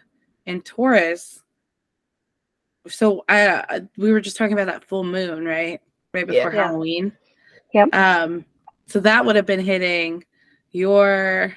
in 0.50 0.62
taurus 0.62 1.44
so 2.88 3.24
i 3.30 3.48
I- 3.70 3.88
we 3.98 4.12
were 4.12 4.20
just 4.22 4.36
talking 4.38 4.54
about 4.54 4.68
that 4.68 4.84
full 4.84 5.04
moon 5.04 5.46
right? 5.46 5.80
Right 6.14 6.26
before 6.28 6.52
Yeah. 6.54 6.64
halloween. 6.68 7.12
Yep. 7.74 7.94
um 7.96 8.46
so 8.88 9.00
that 9.02 9.24
would 9.26 9.36
have 9.36 9.46
been 9.46 9.60
hitting 9.60 10.24
your 10.72 11.54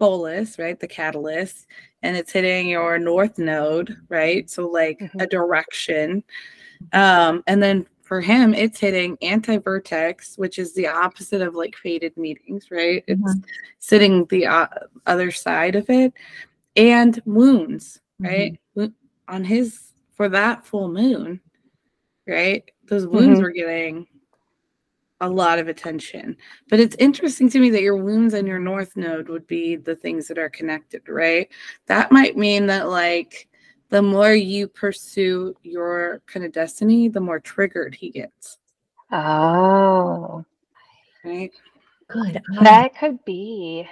Pholus 0.00 0.58
right? 0.58 0.78
The 0.80 0.88
catalyst 0.88 1.66
and 2.02 2.16
it's 2.16 2.32
hitting 2.32 2.68
your 2.68 2.98
north 2.98 3.38
node 3.38 3.96
right? 4.08 4.48
So 4.50 4.66
like 4.68 5.00
a 5.02 5.04
Mhm. 5.18 5.28
direction. 5.30 6.24
Um 6.92 7.42
and 7.46 7.62
then 7.62 7.86
for 8.02 8.20
him 8.20 8.54
it's 8.54 8.78
hitting 8.80 9.16
anti-vertex 9.22 10.36
which 10.38 10.58
is 10.58 10.72
the 10.74 10.86
opposite 10.88 11.42
of 11.42 11.54
like 11.54 11.74
fated 11.76 12.16
meetings 12.16 12.70
right? 12.70 13.04
It's 13.06 13.34
sitting 13.78 14.24
the 14.26 14.46
uh, 14.46 14.66
other 15.06 15.30
side 15.30 15.74
of 15.76 15.88
it. 15.90 16.12
And 16.76 17.20
wounds 17.26 18.00
right? 18.18 18.58
Wo- 18.74 18.92
on 19.28 19.44
his 19.44 19.92
for 20.16 20.28
that 20.28 20.64
full 20.66 20.88
moon 20.88 21.40
right? 22.26 22.70
Those 22.86 23.06
wounds 23.06 23.38
Mhm. 23.38 23.42
were 23.42 23.50
getting 23.50 24.06
a 25.20 25.28
lot 25.28 25.58
of 25.58 25.68
attention. 25.68 26.36
But 26.68 26.80
it's 26.80 26.96
interesting 26.96 27.48
to 27.50 27.60
me 27.60 27.70
that 27.70 27.82
your 27.82 27.96
wounds 27.96 28.34
and 28.34 28.48
your 28.48 28.58
north 28.58 28.96
node 28.96 29.28
would 29.28 29.46
be 29.46 29.76
the 29.76 29.94
things 29.96 30.26
that 30.28 30.38
are 30.38 30.50
connected 30.50 31.08
right? 31.08 31.50
That 31.86 32.12
might 32.12 32.36
mean 32.36 32.66
that 32.66 32.88
like 32.88 33.48
the 33.90 34.02
more 34.02 34.34
you 34.34 34.66
pursue 34.68 35.54
your 35.62 36.20
kind 36.26 36.44
of 36.44 36.52
destiny 36.52 37.08
the 37.08 37.20
more 37.20 37.40
triggered 37.40 37.94
he 37.94 38.10
gets. 38.10 38.58
Oh, 39.12 40.44
right? 41.24 41.52
Good. 42.08 42.40
that 42.62 42.96
could 42.98 43.24
be. 43.24 43.88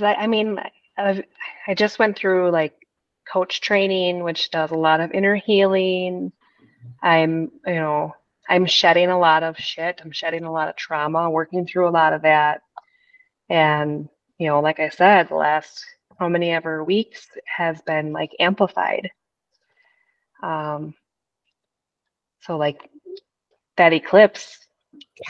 I, 0.00 0.26
mean, 0.26 0.58
i 0.96 1.24
I 1.66 1.74
just 1.74 1.98
went 1.98 2.16
through 2.16 2.50
like 2.50 2.81
coach 3.30 3.60
training, 3.60 4.22
which 4.22 4.50
does 4.50 4.70
a 4.70 4.76
lot 4.76 5.00
of 5.00 5.12
inner 5.12 5.36
healing. 5.36 6.32
I'm, 7.02 7.50
you 7.66 7.74
know, 7.74 8.14
I'm 8.48 8.66
shedding 8.66 9.08
a 9.10 9.18
lot 9.18 9.42
of 9.42 9.56
shit. 9.58 10.00
I'm 10.02 10.12
shedding 10.12 10.44
a 10.44 10.52
lot 10.52 10.68
of 10.68 10.76
trauma, 10.76 11.30
working 11.30 11.66
through 11.66 11.88
a 11.88 11.90
lot 11.90 12.12
of 12.12 12.22
that. 12.22 12.62
And, 13.48 14.08
you 14.38 14.48
know, 14.48 14.60
like 14.60 14.80
I 14.80 14.88
said, 14.88 15.28
the 15.28 15.36
last 15.36 15.84
how 16.18 16.28
many 16.28 16.50
ever 16.50 16.84
weeks 16.84 17.26
has 17.46 17.80
been 17.82 18.12
like 18.12 18.30
amplified. 18.38 19.10
Um, 20.42 20.94
so 22.40 22.56
like 22.56 22.90
that 23.76 23.92
eclipse 23.92 24.66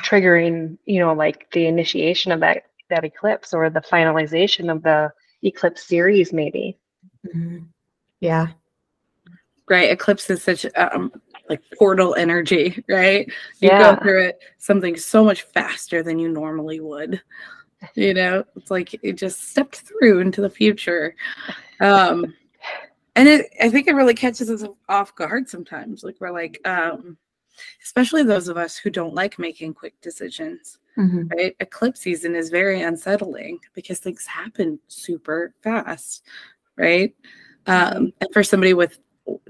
triggering, 0.02 0.78
you 0.84 1.00
know, 1.00 1.12
like 1.12 1.50
the 1.52 1.66
initiation 1.66 2.32
of 2.32 2.40
that 2.40 2.64
that 2.90 3.04
eclipse 3.04 3.54
or 3.54 3.70
the 3.70 3.80
finalization 3.80 4.70
of 4.70 4.82
the 4.82 5.10
eclipse 5.42 5.84
series 5.84 6.32
maybe. 6.32 6.78
Mhm. 7.26 7.68
Yeah. 8.22 8.46
right 9.68 9.90
eclipse 9.90 10.30
is 10.30 10.42
such 10.44 10.64
um 10.76 11.12
like 11.48 11.60
portal 11.76 12.14
energy 12.14 12.82
right 12.88 13.26
you 13.60 13.68
Yeah. 13.68 13.96
go 13.96 14.00
through 14.00 14.22
it 14.22 14.38
something 14.58 14.96
so 14.96 15.24
much 15.24 15.42
faster 15.42 16.02
than 16.04 16.20
you 16.20 16.28
normally 16.28 16.78
would 16.78 17.20
you 17.96 18.14
know 18.18 18.44
it's 18.54 18.70
like 18.70 18.94
it 19.02 19.14
just 19.14 19.50
stepped 19.50 19.76
through 19.80 20.20
into 20.20 20.40
the 20.40 20.48
future 20.48 21.16
um 21.80 22.32
and 23.16 23.28
it 23.28 23.52
i 23.60 23.68
think 23.68 23.88
it 23.88 23.94
really 23.94 24.14
catches 24.14 24.48
us 24.48 24.64
off 24.88 25.14
guard 25.16 25.48
sometimes 25.48 26.04
like 26.04 26.16
we're 26.20 26.30
like 26.30 26.60
um 26.64 27.16
especially 27.82 28.22
those 28.22 28.46
of 28.46 28.56
us 28.56 28.76
who 28.76 28.88
don't 28.88 29.14
like 29.14 29.36
making 29.38 29.74
quick 29.74 30.00
decisions 30.00 30.78
Mhm. 30.98 31.30
right? 31.34 31.56
Eclipse 31.60 32.00
season 32.00 32.36
is 32.36 32.50
very 32.50 32.82
unsettling 32.82 33.58
because 33.72 33.98
things 33.98 34.26
happen 34.26 34.78
super 34.88 35.54
fast, 35.62 36.26
right? 36.76 37.14
Um, 37.66 38.12
and 38.20 38.32
for 38.32 38.42
somebody 38.42 38.74
with 38.74 38.98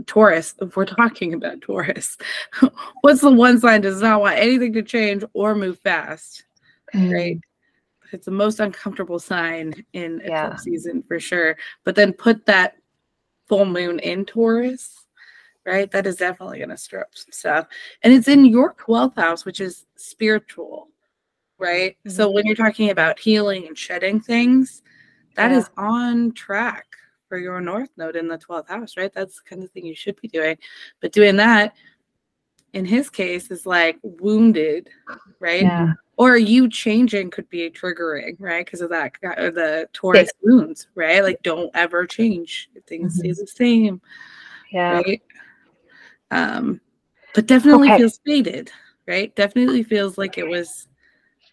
Taurus, 0.07 0.55
if 0.61 0.77
we're 0.77 0.85
talking 0.85 1.35
about 1.35 1.61
Taurus, 1.61 2.19
what's 3.01 3.21
the 3.21 3.31
one 3.31 3.59
sign 3.59 3.81
does 3.81 4.03
not 4.03 4.21
want 4.21 4.39
anything 4.39 4.73
to 4.75 4.83
change 4.83 5.25
or 5.33 5.55
move 5.55 5.79
fast? 5.79 6.45
Right. 6.95 7.39
It's 8.13 8.27
the 8.27 8.33
most 8.33 8.61
uncomfortable 8.61 9.19
sign 9.19 9.87
in 9.95 10.21
Yeah. 10.25 10.57
season 10.57 11.03
for 11.03 11.19
sure. 11.19 11.57
But 11.85 11.95
then 11.95 12.13
put 12.13 12.45
that 12.47 12.77
full 13.49 13.65
moon 13.65 13.99
in 14.01 14.27
Taurus, 14.27 15.07
right? 15.65 15.91
That 15.91 16.07
is 16.07 16.17
definitely 16.17 16.59
going 16.59 16.69
to 16.71 16.77
stir 16.77 17.01
up 17.01 17.09
some 17.15 17.33
stuff. 17.33 17.67
And 18.03 18.13
it's 18.13 18.29
in 18.29 18.45
your 18.45 18.75
12th 18.75 19.17
house, 19.17 19.47
which 19.47 19.61
is 19.61 19.87
spiritual, 19.97 20.89
right? 21.59 21.97
So 22.07 22.31
when 22.31 22.45
you're 22.45 22.55
talking 22.55 22.91
about 22.91 23.19
healing 23.19 23.67
and 23.67 23.79
shedding 23.79 24.21
things, 24.21 24.83
that 25.37 25.51
Yeah. 25.51 25.59
is 25.59 25.71
on 25.79 26.33
track 26.33 26.87
for 27.33 27.39
your 27.39 27.63
North 27.63 27.89
Node 27.97 28.17
in 28.17 28.29
the 28.29 28.37
12th 28.37 28.69
house, 28.69 28.95
right? 28.99 29.11
That's 29.11 29.37
the 29.37 29.49
kind 29.49 29.65
of 29.65 29.71
thing 29.71 29.87
you 29.87 29.95
should 29.95 30.21
be 30.21 30.29
doing. 30.29 30.59
But 31.01 31.13
doing 31.13 31.37
that 31.37 31.75
in 32.75 32.85
his 32.85 33.09
case 33.09 33.51
is 33.51 33.65
like 33.65 33.99
wounded, 34.03 34.91
right? 35.41 35.63
Yeah. 35.63 35.95
Or 36.19 36.37
you 36.37 36.69
changing 36.69 37.31
could 37.31 37.49
be 37.49 37.71
triggering, 37.71 38.37
right? 38.39 38.67
Because 38.67 38.83
of 38.83 38.91
that, 38.91 39.13
uh, 39.25 39.49
the 39.49 39.89
Taurus 39.95 40.31
wounds, 40.43 40.89
right? 40.95 41.23
Like, 41.23 41.43
don't 41.43 41.71
ever 41.73 42.07
change. 42.07 42.69
Things 42.87 43.15
stay 43.17 43.31
Mhm. 43.31 43.39
the 43.39 43.47
same, 43.47 44.03
Yeah. 44.71 44.93
right? 44.99 45.23
Um, 46.31 46.83
but 47.35 47.47
definitely 47.47 47.89
Okay. 47.89 47.97
feels 47.97 48.21
fated, 48.27 48.71
right? 49.09 49.35
Definitely 49.37 49.85
feels 49.85 50.19
like 50.19 50.37
it 50.37 50.47
was 50.47 50.87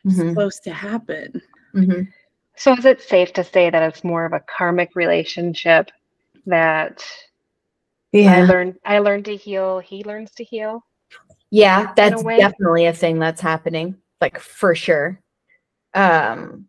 Mhm. 0.05 0.31
supposed 0.31 0.61
to 0.65 0.73
happen. 0.73 1.41
Mhm. 1.73 2.11
So 2.59 2.73
is 2.73 2.83
it 2.83 3.01
safe 3.01 3.31
to 3.33 3.43
say 3.45 3.69
that 3.69 3.83
it's 3.83 4.03
more 4.03 4.25
of 4.25 4.33
a 4.33 4.41
karmic 4.41 4.89
relationship 4.93 5.89
that 6.45 7.01
I 8.13 8.19
Yeah. 8.19 8.45
learned 8.47 8.75
I 8.83 8.99
learned 8.99 9.25
to 9.25 9.35
heal, 9.37 9.79
he 9.79 10.03
learns 10.03 10.31
to 10.31 10.43
heal? 10.43 10.83
Yeah, 11.51 11.93
that's 11.95 12.21
way. 12.21 12.35
definitely 12.35 12.85
a 12.85 12.91
thing 12.93 13.17
that's 13.17 13.39
happening, 13.39 13.95
like 14.19 14.39
for 14.39 14.75
sure. 14.75 15.21
Um, 15.93 16.67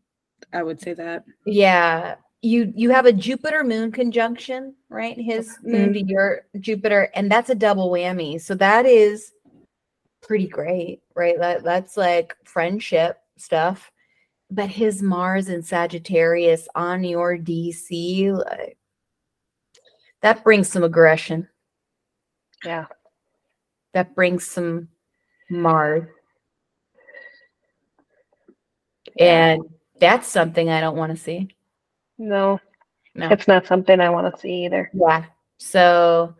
I 0.52 0.62
would 0.62 0.80
say 0.80 0.94
that. 0.94 1.24
yeah, 1.44 2.14
you 2.40 2.72
you 2.76 2.90
have 2.90 3.06
a 3.06 3.12
Jupiter 3.12 3.64
moon 3.64 3.90
conjunction, 3.90 4.76
right? 4.90 5.18
His 5.20 5.58
moon 5.64 5.92
to 5.94 6.04
your 6.04 6.42
Jupiter, 6.60 7.10
and 7.16 7.28
that's 7.28 7.50
a 7.50 7.54
double 7.56 7.90
whammy. 7.90 8.40
So 8.40 8.54
that 8.54 8.86
is 8.86 9.32
pretty 10.22 10.46
great, 10.46 11.00
right? 11.16 11.36
That 11.36 11.64
that's 11.64 11.96
like 11.96 12.36
friendship 12.44 13.18
stuff. 13.38 13.90
But 14.50 14.68
his 14.68 15.02
Mars 15.02 15.48
and 15.48 15.64
Sagittarius 15.64 16.68
on 16.74 17.04
your 17.04 17.36
DC, 17.38 18.32
like 18.32 18.76
uh, 19.76 19.80
that 20.22 20.42
brings 20.44 20.68
some 20.68 20.82
aggression. 20.82 21.48
Yeah. 22.64 22.86
That 23.94 24.14
brings 24.14 24.46
some 24.46 24.88
Mars. 25.50 26.08
And 29.18 29.62
that's 30.00 30.28
something 30.28 30.68
I 30.68 30.80
don't 30.80 30.96
want 30.96 31.10
to 31.12 31.16
see. 31.22 31.48
No, 32.18 32.60
No. 33.14 33.28
it's 33.30 33.48
not 33.48 33.66
something 33.66 34.00
I 34.00 34.10
want 34.10 34.32
to 34.34 34.40
see 34.40 34.64
either. 34.66 34.90
Yeah. 34.92 35.24
So 35.58 36.34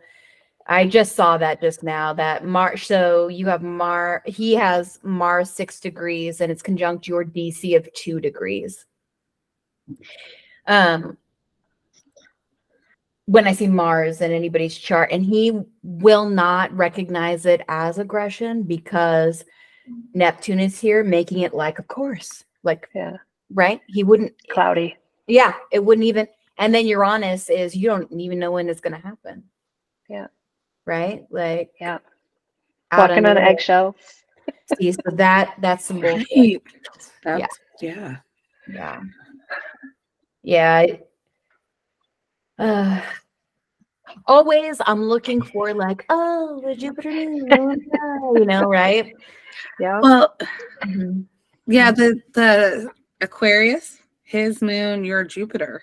I 0.71 0.87
just 0.87 1.15
saw 1.17 1.37
that 1.37 1.59
just 1.59 1.83
now 1.83 2.13
that 2.13 2.45
Mars. 2.45 2.83
So 2.83 3.27
you 3.27 3.45
have 3.47 3.61
Mar, 3.61 4.23
he 4.25 4.53
has 4.55 4.99
Mars 5.03 5.49
six 5.49 5.81
degrees 5.81 6.39
and 6.39 6.49
it's 6.49 6.61
conjunct 6.61 7.07
your 7.09 7.25
DC 7.25 7.75
of 7.75 7.91
two 7.93 8.21
degrees. 8.21 8.85
Um, 10.67 11.17
when 13.25 13.47
I 13.47 13.53
see 13.53 13.67
Mars 13.67 14.21
in 14.21 14.31
anybody's 14.31 14.77
chart, 14.77 15.11
and 15.11 15.25
he 15.25 15.59
will 15.83 16.29
not 16.29 16.71
recognize 16.71 17.45
it 17.45 17.61
as 17.67 17.97
aggression 17.97 18.63
because 18.63 19.43
Neptune 20.13 20.61
is 20.61 20.79
here, 20.79 21.03
making 21.03 21.39
it 21.39 21.53
like, 21.53 21.79
of 21.79 21.87
course, 21.89 22.45
like, 22.63 22.87
Yeah. 22.95 23.17
right? 23.53 23.81
He 23.87 24.03
wouldn't, 24.05 24.33
Cloudy. 24.49 24.95
yeah, 25.27 25.53
it 25.71 25.83
wouldn't 25.83 26.05
even. 26.05 26.27
And 26.57 26.73
then 26.73 26.87
Uranus 26.87 27.49
is 27.49 27.75
you 27.75 27.89
don't 27.89 28.09
even 28.13 28.39
know 28.39 28.51
when 28.51 28.69
it's 28.69 28.81
going 28.81 28.93
to 28.99 29.05
happen. 29.07 29.43
Yeah. 30.09 30.27
Right? 30.85 31.25
Like 31.29 31.71
Yeah. 31.79 31.99
out 32.91 33.09
Walking 33.09 33.25
on 33.25 33.35
the- 33.35 33.41
eggshells. 33.43 33.95
See, 34.77 34.91
so 34.91 35.01
that 35.13 35.55
that's 35.59 35.85
some 35.85 35.99
bullshit. 36.01 36.61
Right. 37.25 37.39
That's, 37.41 37.59
yeah. 37.81 38.17
Yeah. 38.67 39.01
Yeah. 40.43 40.75
I- 40.77 41.01
Uh, 42.59 43.01
always 44.27 44.77
I'm 44.85 45.03
looking 45.03 45.41
for 45.41 45.73
like, 45.73 46.05
oh, 46.09 46.61
the 46.65 46.75
Jupiter 46.75 47.09
moon, 47.11 47.81
you 48.35 48.45
know, 48.45 48.63
right? 48.63 49.13
Yeah. 49.79 49.99
Well, 50.01 50.35
Mhm. 50.83 51.25
yeah, 51.67 51.91
the 51.91 52.21
the 52.33 52.91
Aquarius, 53.21 53.99
his 54.23 54.61
moon, 54.61 55.03
your 55.05 55.23
Jupiter, 55.23 55.81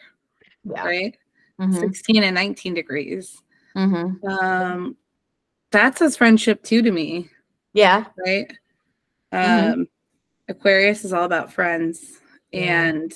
Yeah. 0.64 0.84
right? 0.84 1.16
Mhm. 1.60 1.78
16 1.80 2.22
and 2.22 2.34
19 2.34 2.74
degrees. 2.74 3.42
Mhm. 3.78 4.24
Um 4.24 4.96
that 5.70 5.96
says 5.98 6.16
friendship 6.16 6.62
too 6.62 6.82
to 6.82 6.90
me, 6.90 7.30
Yeah. 7.72 8.06
right? 8.26 8.52
Mhm. 9.32 9.72
Um 9.72 9.88
Aquarius 10.48 11.04
is 11.04 11.12
all 11.12 11.24
about 11.24 11.52
friends 11.52 12.18
Yeah. 12.52 12.84
and 12.84 13.14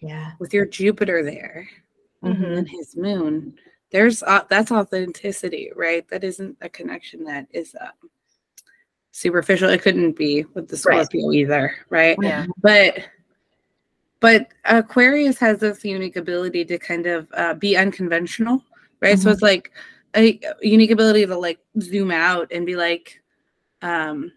Yeah. 0.00 0.32
with 0.38 0.52
your 0.52 0.66
Jupiter 0.66 1.22
there 1.22 1.68
Mhm. 2.22 2.58
and 2.58 2.68
his 2.68 2.96
moon, 2.96 3.58
there's 3.90 4.22
uh, 4.22 4.44
that's 4.50 4.72
authenticity, 4.72 5.70
right? 5.76 6.06
That 6.08 6.24
isn't 6.24 6.56
a 6.60 6.68
connection 6.68 7.24
that 7.24 7.46
is 7.52 7.76
um, 7.80 8.10
superficial. 9.12 9.68
It 9.70 9.82
couldn't 9.82 10.12
be 10.12 10.44
with 10.54 10.68
the 10.68 10.76
Right. 10.88 11.04
Scorpio 11.06 11.30
either, 11.32 11.74
right? 11.90 12.16
Yeah. 12.20 12.46
But 12.60 13.04
but 14.20 14.48
Aquarius 14.64 15.38
has 15.38 15.58
this 15.58 15.84
unique 15.84 16.16
ability 16.16 16.64
to 16.66 16.78
kind 16.78 17.06
of 17.06 17.28
uh, 17.34 17.54
be 17.54 17.76
unconventional, 17.76 18.64
right? 19.02 19.18
So 19.18 19.28
Mhm. 19.28 19.32
it's 19.32 19.42
like 19.42 19.72
a 20.14 20.40
unique 20.62 20.90
ability 20.92 21.26
to 21.26 21.36
like 21.36 21.58
zoom 21.80 22.10
out 22.10 22.50
and 22.52 22.64
be 22.64 22.76
like, 22.76 23.20
um, 23.82 24.32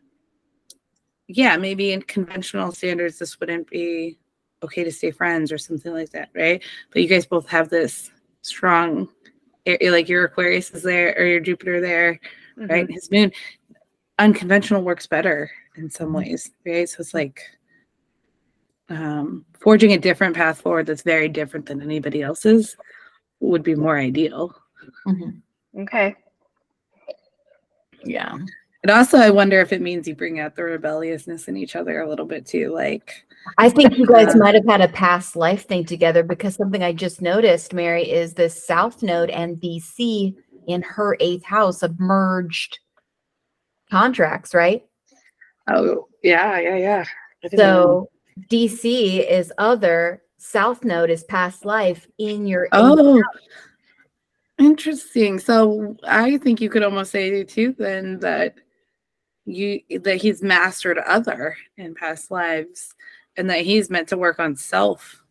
yeah, 1.28 1.55
maybe 1.57 1.93
in 1.93 2.01
conventional 2.01 2.72
standards, 2.72 3.20
this 3.20 3.39
wouldn't 3.39 3.70
be 3.70 4.18
okay 4.63 4.84
to 4.84 4.91
stay 4.91 5.11
friends 5.11 5.51
or 5.51 5.57
something 5.57 5.93
like 5.93 6.09
that, 6.11 6.30
right? 6.36 6.63
But 6.91 7.01
you 7.01 7.07
guys 7.07 7.26
both 7.26 7.47
have 7.49 7.70
this 7.70 8.11
strong, 8.41 9.09
like 9.66 10.09
your 10.09 10.26
Aquarius 10.26 10.72
is 10.72 10.84
there 10.84 11.16
or 11.18 11.26
your 11.26 11.39
Jupiter 11.39 11.80
there, 11.80 12.20
Mm-hmm. 12.57 12.72
right? 12.72 12.89
His 12.89 13.11
moon, 13.11 13.34
unconventional 14.18 14.82
works 14.82 15.07
better 15.07 15.51
in 15.76 15.89
some 15.89 16.13
Mhm. 16.13 16.16
ways, 16.16 16.51
right? 16.66 16.88
So 16.88 17.01
it's 17.01 17.13
like 17.13 17.41
um, 18.88 19.45
forging 19.59 19.91
a 19.93 19.97
different 19.97 20.36
path 20.36 20.61
forward 20.61 20.86
that's 20.86 21.01
very 21.01 21.28
different 21.28 21.66
than 21.66 21.82
anybody 21.82 22.22
else's 22.22 22.78
would 23.39 23.63
be 23.63 23.75
more 23.75 23.97
ideal. 23.97 24.55
Mhm. 25.07 25.41
Okay. 25.79 26.15
Yeah. 28.03 28.38
And 28.83 28.91
also, 28.91 29.17
I 29.17 29.31
wonder 29.31 29.59
if 29.61 29.73
it 29.73 29.81
means 29.81 30.07
you 30.07 30.15
bring 30.15 30.39
out 30.39 30.55
the 30.55 30.63
rebelliousness 30.63 31.47
in 31.47 31.57
each 31.57 31.75
other 31.75 32.01
a 32.01 32.07
little 32.09 32.25
bit 32.25 32.45
too. 32.45 32.71
Like, 32.71 33.25
I 33.57 33.67
think 33.67 33.97
you 33.97 34.05
guys 34.05 34.36
Uh, 34.36 34.38
might 34.38 34.53
have 34.53 34.65
had 34.67 34.81
a 34.81 34.88
past 34.89 35.36
life 35.36 35.65
thing 35.65 35.86
together 35.86 36.21
because 36.21 36.53
something 36.55 36.83
I 36.83 36.93
just 36.93 37.19
noticed, 37.21 37.73
Mary, 37.73 38.07
is 38.09 38.36
this 38.36 38.65
South 38.65 39.01
Node 39.01 39.31
and 39.31 39.59
DC 39.59 40.36
in 40.67 40.83
her 40.83 41.17
eighth 41.19 41.43
house 41.45 41.81
of 41.81 41.99
merged 41.99 42.79
contracts, 43.89 44.53
right? 44.53 44.86
oh 45.67 46.07
yeah, 46.21 46.59
yeah, 46.59 46.75
yeah. 46.75 47.05
I 47.43 47.49
know. 47.55 47.57
So 47.57 48.09
DC 48.51 49.27
is 49.27 49.51
other, 49.57 50.21
South 50.48 50.84
Node 50.84 51.10
is 51.10 51.24
past 51.24 51.66
life 51.66 52.08
in 52.18 52.46
your 52.46 52.66
eighth 52.66 52.70
oh, 52.74 53.22
interesting. 54.60 55.39
So 55.39 55.98
I 56.08 56.38
think 56.38 56.62
you 56.62 56.70
could 56.70 56.84
almost 56.84 57.12
say 57.12 57.43
too 57.43 57.76
then 57.78 58.20
that 58.20 58.56
you 59.46 59.82
that 60.02 60.18
he's 60.18 60.41
mastered 60.43 60.98
other 61.00 61.58
in 61.78 61.96
past 61.96 62.32
lives, 62.32 62.93
and 63.38 63.50
that 63.50 63.62
he's 63.62 63.89
meant 63.89 64.08
to 64.10 64.18
work 64.18 64.39
on 64.39 64.56
self 64.56 65.24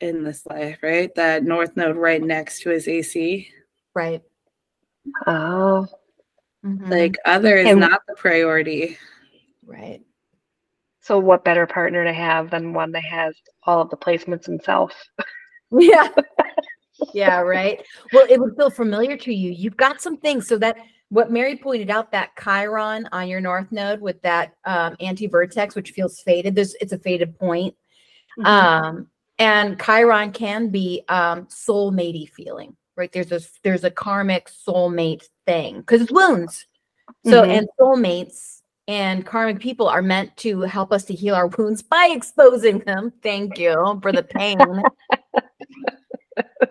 in 0.00 0.24
this 0.24 0.46
life, 0.46 0.78
right? 0.82 1.14
That 1.14 1.44
North 1.44 1.76
Node 1.76 1.96
right 1.96 2.22
next 2.22 2.60
to 2.62 2.70
his 2.70 2.88
AC. 2.88 3.48
right? 3.94 4.22
Oh. 5.26 5.86
Mhm. 6.64 6.88
Like 6.88 7.16
other 7.24 7.56
is 7.58 7.68
And- 7.70 7.80
not 7.80 8.02
the 8.06 8.14
priority. 8.14 8.96
right. 9.66 10.00
So 11.02 11.18
what 11.18 11.44
better 11.44 11.66
partner 11.66 12.04
to 12.04 12.12
have 12.12 12.50
than 12.50 12.72
one 12.72 12.92
that 12.92 13.04
has 13.04 13.34
all 13.64 13.80
of 13.82 13.90
the 13.90 13.96
placements 13.96 14.46
himself? 14.46 14.92
Yeah. 15.74 16.08
yeah, 17.14 17.40
right. 17.40 17.80
Well, 18.12 18.26
it 18.28 18.38
would 18.38 18.54
feel 18.56 18.68
familiar 18.68 19.16
to 19.16 19.32
you. 19.32 19.50
You've 19.50 19.78
got 19.78 20.02
some 20.02 20.18
things. 20.18 20.46
So 20.46 20.58
that 20.58 20.76
what 21.08 21.30
Mary 21.30 21.56
pointed 21.56 21.88
out, 21.88 22.12
that 22.12 22.32
Chiron 22.38 23.08
on 23.10 23.26
your 23.26 23.40
north 23.40 23.72
node 23.72 23.98
with 24.02 24.20
that 24.20 24.52
um, 24.66 24.96
anti-vertex, 25.00 25.74
which 25.74 25.92
feels 25.92 26.20
fated. 26.20 26.54
There's 26.54 26.74
it's 26.82 26.92
a 26.92 26.98
fated 26.98 27.38
point. 27.38 27.74
Mhm. 28.38 28.46
Um, 28.46 29.06
and 29.38 29.80
Chiron 29.80 30.30
can 30.30 30.68
be 30.68 31.04
um 31.08 31.46
soulmatey 31.46 32.28
feeling, 32.28 32.76
right? 32.96 33.10
There's 33.10 33.32
a 33.32 33.40
there's 33.64 33.84
a 33.84 33.90
karmic 33.90 34.50
soulmate 34.50 35.26
thing 35.46 35.80
because 35.80 36.02
it's 36.02 36.12
wounds. 36.12 36.66
So 37.24 37.42
Mhm. 37.42 37.48
and 37.48 37.68
soulmates 37.80 38.61
and 38.88 39.24
karmic 39.24 39.60
people 39.60 39.88
are 39.88 40.02
meant 40.02 40.36
to 40.38 40.62
help 40.62 40.92
us 40.92 41.04
to 41.04 41.14
heal 41.14 41.34
our 41.34 41.46
wounds 41.46 41.82
by 41.82 42.10
exposing 42.12 42.80
them. 42.80 43.12
Thank 43.22 43.58
you 43.58 43.98
for 44.02 44.12
the 44.12 44.24
pain. 44.24 44.58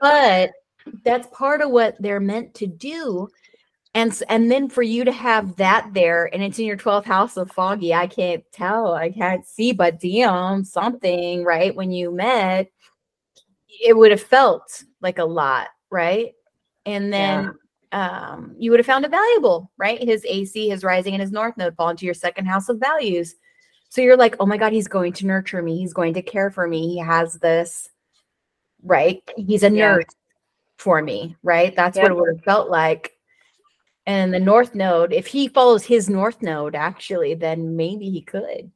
but 0.01 0.51
that's 1.03 1.27
part 1.27 1.61
of 1.61 1.71
what 1.71 1.95
they're 1.99 2.19
meant 2.19 2.53
to 2.55 2.67
do. 2.67 3.29
And 3.93 4.17
and 4.29 4.49
then 4.49 4.69
for 4.69 4.83
you 4.83 5.03
to 5.03 5.11
have 5.11 5.57
that 5.57 5.89
there 5.93 6.29
and 6.33 6.41
it's 6.41 6.59
in 6.59 6.65
your 6.65 6.77
12th 6.77 7.05
house 7.05 7.37
of 7.37 7.51
foggy, 7.51 7.93
I 7.93 8.07
can't 8.07 8.43
tell, 8.53 8.93
I 8.93 9.11
can't 9.11 9.45
see, 9.45 9.73
but 9.73 9.99
damn, 9.99 10.63
something, 10.63 11.43
right? 11.43 11.75
When 11.75 11.91
you 11.91 12.11
met, 12.11 12.71
it 13.83 13.97
would 13.97 14.11
have 14.11 14.21
felt 14.21 14.83
like 15.01 15.17
a 15.17 15.25
lot, 15.25 15.67
right? 15.89 16.33
And 16.85 17.11
then 17.11 17.53
um, 17.91 18.55
you 18.57 18.71
would 18.71 18.79
have 18.79 18.85
found 18.85 19.05
it 19.05 19.11
valuable, 19.11 19.71
right? 19.77 20.01
His 20.01 20.25
AC, 20.25 20.69
his 20.69 20.83
rising, 20.83 21.13
and 21.13 21.21
his 21.21 21.31
north 21.31 21.57
node 21.57 21.75
fall 21.75 21.89
into 21.89 22.05
your 22.05 22.13
second 22.13 22.45
house 22.45 22.69
of 22.69 22.79
values. 22.79 23.35
So 23.89 24.01
you're 24.01 24.17
like, 24.17 24.37
oh 24.39 24.45
my 24.45 24.57
God, 24.57 24.71
he's 24.71 24.87
going 24.87 25.13
to 25.13 25.27
nurture 25.27 25.61
me. 25.61 25.77
He's 25.77 25.93
going 25.93 26.13
to 26.13 26.21
care 26.21 26.49
for 26.49 26.67
me. 26.67 26.87
He 26.87 26.99
has 26.99 27.33
this, 27.35 27.89
right? 28.83 29.21
He's 29.35 29.63
a 29.63 29.69
Yeah. 29.69 29.95
nurse 29.95 30.05
for 30.77 31.01
me, 31.01 31.35
right? 31.43 31.75
That's 31.75 31.97
what 31.97 32.11
it 32.11 32.15
would 32.15 32.35
have 32.35 32.43
felt 32.43 32.69
like. 32.69 33.11
And 34.05 34.33
the 34.33 34.39
north 34.39 34.73
node, 34.73 35.13
if 35.13 35.27
he 35.27 35.47
follows 35.47 35.83
his 35.83 36.09
north 36.09 36.41
node, 36.41 36.73
actually, 36.75 37.35
then 37.35 37.75
maybe 37.75 38.09
he 38.09 38.21
could. 38.21 38.71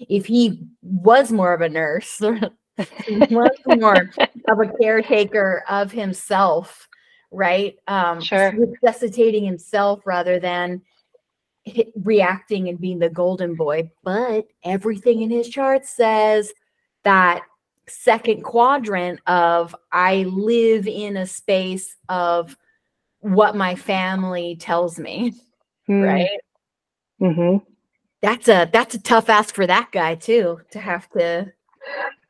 If 0.00 0.26
he 0.26 0.66
was 0.82 1.30
more 1.30 1.54
of 1.54 1.60
a 1.60 1.68
nurse, 1.68 2.20
was 3.08 3.56
more 3.66 4.10
of 4.48 4.58
a 4.60 4.72
caretaker 4.80 5.64
of 5.68 5.92
himself, 5.92 6.88
right? 7.30 7.76
Um, 7.86 8.20
Sure. 8.20 8.52
resuscitating 8.82 9.44
himself 9.44 10.06
rather 10.06 10.38
than 10.38 10.82
reacting 12.02 12.68
and 12.68 12.80
being 12.80 12.98
the 12.98 13.10
golden 13.10 13.54
boy. 13.54 13.90
But 14.04 14.46
everything 14.64 15.22
in 15.22 15.30
his 15.30 15.48
chart 15.48 15.84
says 15.84 16.52
that 17.04 17.42
second 17.88 18.42
quadrant 18.42 19.20
of 19.26 19.74
I 19.92 20.24
live 20.24 20.86
in 20.86 21.16
a 21.16 21.26
space 21.26 21.96
of 22.08 22.56
what 23.20 23.56
my 23.56 23.74
family 23.74 24.56
tells 24.56 24.98
me, 24.98 25.32
right? 25.88 26.40
Mm-hmm. 27.20 27.64
That's 28.22 28.48
a 28.48 28.68
that's 28.72 28.94
a 28.94 29.02
tough 29.02 29.28
ask 29.28 29.54
for 29.54 29.66
that 29.66 29.90
guy 29.92 30.14
too 30.16 30.60
to 30.70 30.80
have 30.80 31.08
to, 31.10 31.52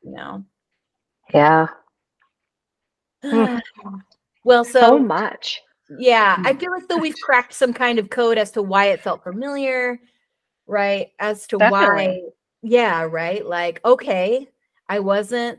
you 0.02 0.12
know. 0.12 0.44
Yeah. 1.32 1.68
Mm. 4.46 4.48
well, 4.48 4.64
So 4.64 4.80
so 4.80 4.98
much. 4.98 5.60
yeah, 5.98 6.36
I 6.44 6.54
feel 6.54 6.70
like 6.70 6.88
though 6.88 6.98
we've 6.98 7.18
cracked 7.22 7.52
some 7.52 7.72
kind 7.72 7.98
of 7.98 8.10
code 8.10 8.38
as 8.38 8.52
to 8.52 8.62
why 8.62 8.86
it 8.86 9.00
felt 9.02 9.24
familiar, 9.24 9.98
right? 10.66 11.08
As 11.18 11.46
to 11.48 11.58
why, 11.58 12.20
yeah, 12.62 13.02
right. 13.02 13.44
Like, 13.44 13.80
okay, 13.84 14.48
I 14.88 15.00
wasn't 15.00 15.58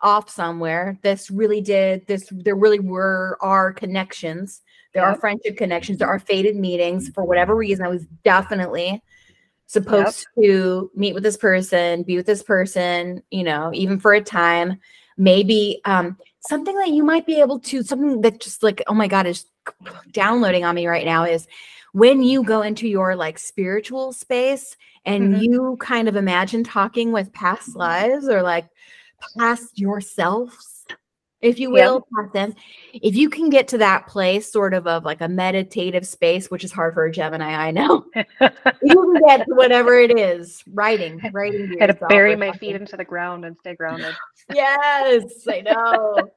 off 0.00 0.30
somewhere. 0.30 0.98
This 1.02 1.30
really 1.30 1.60
did. 1.60 2.06
This 2.06 2.28
there 2.30 2.56
really 2.56 2.80
were 2.80 3.38
are 3.40 3.72
connections. 3.72 4.62
There 4.94 5.04
are 5.04 5.14
friendship 5.14 5.56
connections. 5.56 5.98
There 5.98 6.08
are 6.08 6.18
fated 6.18 6.54
meetings 6.54 7.08
for 7.08 7.24
whatever 7.24 7.56
reason. 7.56 7.84
I 7.84 7.88
was 7.88 8.04
definitely 8.24 9.02
supposed 9.66 10.26
to 10.38 10.90
meet 10.94 11.14
with 11.14 11.22
this 11.22 11.38
person, 11.38 12.02
be 12.02 12.16
with 12.16 12.26
this 12.26 12.42
person, 12.42 13.22
you 13.30 13.42
know, 13.42 13.70
even 13.72 13.98
for 13.98 14.12
a 14.12 14.20
time. 14.20 14.78
Maybe 15.16 15.80
um, 15.86 16.18
something 16.48 16.76
that 16.76 16.90
you 16.90 17.04
might 17.04 17.26
be 17.26 17.40
able 17.40 17.58
to, 17.60 17.82
something 17.82 18.20
that 18.22 18.40
just 18.40 18.62
like, 18.62 18.82
oh 18.86 18.94
my 18.94 19.08
God, 19.08 19.26
is 19.26 19.46
downloading 20.12 20.64
on 20.64 20.74
me 20.74 20.86
right 20.86 21.04
now 21.06 21.24
is 21.24 21.46
when 21.92 22.22
you 22.22 22.42
go 22.42 22.62
into 22.62 22.88
your 22.88 23.14
like 23.16 23.38
spiritual 23.38 24.12
space 24.12 24.76
and 25.04 25.34
Mhm. 25.34 25.42
you 25.42 25.76
kind 25.80 26.08
of 26.08 26.16
imagine 26.16 26.64
talking 26.64 27.12
with 27.12 27.32
past 27.32 27.76
lives 27.76 28.28
or 28.28 28.42
like 28.42 28.68
past 29.38 29.78
yourselves, 29.78 30.71
if 31.42 31.58
you 31.58 31.70
will, 31.70 32.06
them. 32.32 32.54
If 32.94 33.16
you 33.16 33.28
can 33.28 33.50
get 33.50 33.68
to 33.68 33.78
that 33.78 34.06
place, 34.06 34.50
sort 34.50 34.74
of 34.74 34.86
of 34.86 35.04
like 35.04 35.20
a 35.20 35.28
meditative 35.28 36.06
space, 36.06 36.50
which 36.50 36.64
is 36.64 36.72
hard 36.72 36.94
for 36.94 37.04
a 37.04 37.12
Gemini, 37.12 37.52
I 37.52 37.70
know. 37.72 38.04
you 38.14 38.24
can 38.94 39.20
get 39.26 39.46
to 39.46 39.54
whatever 39.54 39.98
it 39.98 40.16
is, 40.18 40.62
writing, 40.72 41.20
writing. 41.32 41.68
to 41.68 41.78
Had 41.78 41.98
to 41.98 42.06
bury 42.08 42.36
my 42.36 42.52
feet 42.52 42.76
into 42.76 42.96
the 42.96 43.04
ground 43.04 43.44
and 43.44 43.56
stay 43.58 43.74
grounded. 43.74 44.14
Yes, 44.54 45.24
I 45.48 45.60
know. 45.66 46.30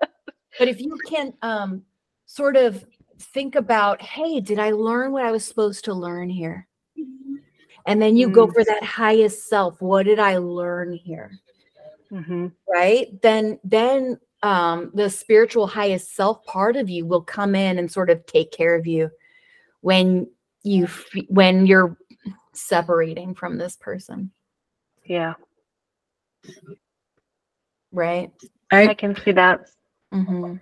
but 0.59 0.67
if 0.67 0.81
you 0.81 0.97
can 1.07 1.33
um 1.41 1.83
sort 2.25 2.55
of 2.57 2.83
think 3.19 3.55
about, 3.55 4.01
hey, 4.01 4.39
did 4.39 4.59
I 4.59 4.71
learn 4.71 5.11
what 5.11 5.23
I 5.23 5.31
was 5.31 5.45
supposed 5.45 5.85
to 5.85 5.93
learn 5.93 6.29
here? 6.29 6.67
And 7.87 8.01
then 8.01 8.17
you 8.17 8.29
go 8.29 8.47
Mm. 8.47 8.53
for 8.53 8.63
that 8.63 8.83
highest 8.83 9.47
self. 9.47 9.79
What 9.79 10.07
did 10.07 10.17
I 10.17 10.37
learn 10.37 10.91
here? 10.93 11.31
Mm-hmm. 12.11 12.47
Right? 12.67 13.21
Then 13.21 13.59
then 13.63 14.19
um 14.45 14.91
the 14.93 15.09
spiritual 15.09 15.65
highest 15.65 16.15
self 16.15 16.45
part 16.45 16.75
of 16.75 16.87
you 16.87 17.03
will 17.05 17.21
come 17.21 17.55
in 17.55 17.79
and 17.79 17.91
sort 17.91 18.11
of 18.11 18.23
take 18.27 18.51
care 18.51 18.75
of 18.75 18.85
you 18.85 19.09
when 19.81 20.27
you 20.63 20.87
when 21.27 21.65
you're 21.65 21.97
separating 22.53 23.33
from 23.33 23.57
this 23.57 23.75
person, 23.75 24.31
Yeah, 25.03 25.33
right? 27.91 28.31
I 28.71 28.93
can 28.93 29.15
see 29.23 29.31
that. 29.31 29.61
hmm 30.11 30.55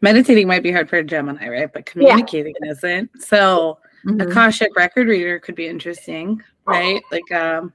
Meditating 0.00 0.46
might 0.46 0.62
be 0.62 0.70
hard 0.70 0.88
for 0.88 0.96
a 0.98 1.02
Gemini, 1.04 1.48
right? 1.48 1.72
But 1.72 1.84
communicating 1.86 2.54
isn't. 2.62 3.10
So 3.20 3.78
Mm-hmm. 4.06 4.20
Akashic 4.20 4.76
record 4.76 5.08
reader 5.08 5.40
could 5.40 5.56
be 5.56 5.66
interesting, 5.66 6.40
right? 6.66 7.02
Like 7.10 7.32
um 7.32 7.72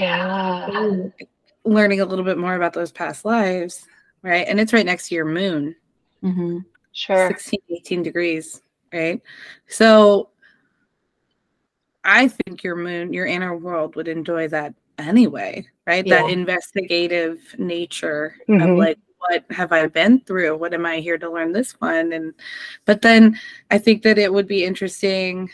Yeah. 0.00 0.68
learning 1.64 2.00
a 2.00 2.04
little 2.04 2.24
bit 2.24 2.38
more 2.38 2.56
about 2.56 2.72
those 2.72 2.90
past 2.90 3.24
lives, 3.24 3.86
right? 4.22 4.46
And 4.46 4.60
it's 4.60 4.72
right 4.72 4.86
next 4.86 5.08
to 5.08 5.14
your 5.14 5.24
moon, 5.24 5.74
hmm 6.22 6.58
Sure. 6.92 7.28
16, 7.28 7.60
18 7.70 8.02
degrees, 8.02 8.62
right? 8.92 9.22
So 9.68 10.30
I 12.04 12.28
think 12.28 12.64
your 12.64 12.76
moon, 12.76 13.12
your 13.12 13.26
inner 13.26 13.56
world 13.56 13.94
would 13.94 14.08
enjoy 14.08 14.48
that 14.48 14.74
anyway, 14.98 15.66
right? 15.86 16.06
That 16.08 16.28
investigative 16.30 17.38
nature 17.58 18.34
Mhm. 18.48 18.72
of 18.72 18.78
like, 18.78 18.98
what 19.18 19.44
have 19.50 19.70
I 19.72 19.86
been 19.86 20.20
through? 20.20 20.56
What 20.56 20.74
am 20.74 20.84
I 20.86 20.98
here 20.98 21.18
to 21.18 21.30
learn 21.30 21.52
this 21.52 21.72
one? 21.80 22.12
And, 22.12 22.34
but 22.86 23.02
then 23.02 23.38
I 23.70 23.78
think 23.78 24.02
that 24.02 24.18
it 24.18 24.32
would 24.32 24.48
be 24.48 24.64
interesting, 24.64 25.50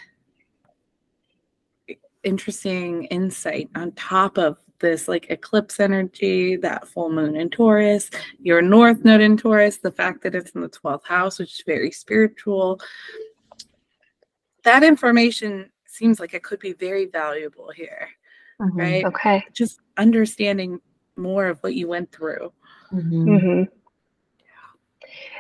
interesting 2.23 3.05
insight 3.07 3.69
on 3.75 3.93
top 3.93 4.39
of 4.39 4.57
this 4.81 5.09
like 5.09 5.31
eclipse 5.31 5.81
energy, 5.81 6.57
that 6.57 6.87
full 6.89 7.11
moon 7.11 7.37
in 7.37 7.51
Taurus, 7.51 8.11
your 8.41 8.63
north 8.63 9.05
node 9.05 9.21
in 9.21 9.37
Taurus, 9.37 9.79
the 9.79 9.93
fact 9.93 10.23
that 10.23 10.35
it's 10.35 10.51
in 10.53 10.61
the 10.61 10.69
12th 10.69 11.05
house, 11.05 11.39
which 11.39 11.53
is 11.59 11.63
very 11.67 11.91
spiritual. 11.91 12.81
That 14.65 14.83
information 14.83 15.71
seems 15.87 16.19
like 16.21 16.35
it 16.35 16.43
could 16.43 16.61
be 16.61 16.73
very 16.73 17.07
valuable 17.07 17.71
here, 17.71 18.09
Mm-hmm. 18.61 18.79
right? 18.79 19.05
Okay. 19.05 19.45
Just 19.53 19.81
understanding 19.99 20.81
more 21.17 21.47
of 21.47 21.59
what 21.63 21.75
you 21.75 21.89
went 21.89 22.11
through. 22.11 22.53
Mm-hmm. 22.93 23.37
hmm 23.39 23.63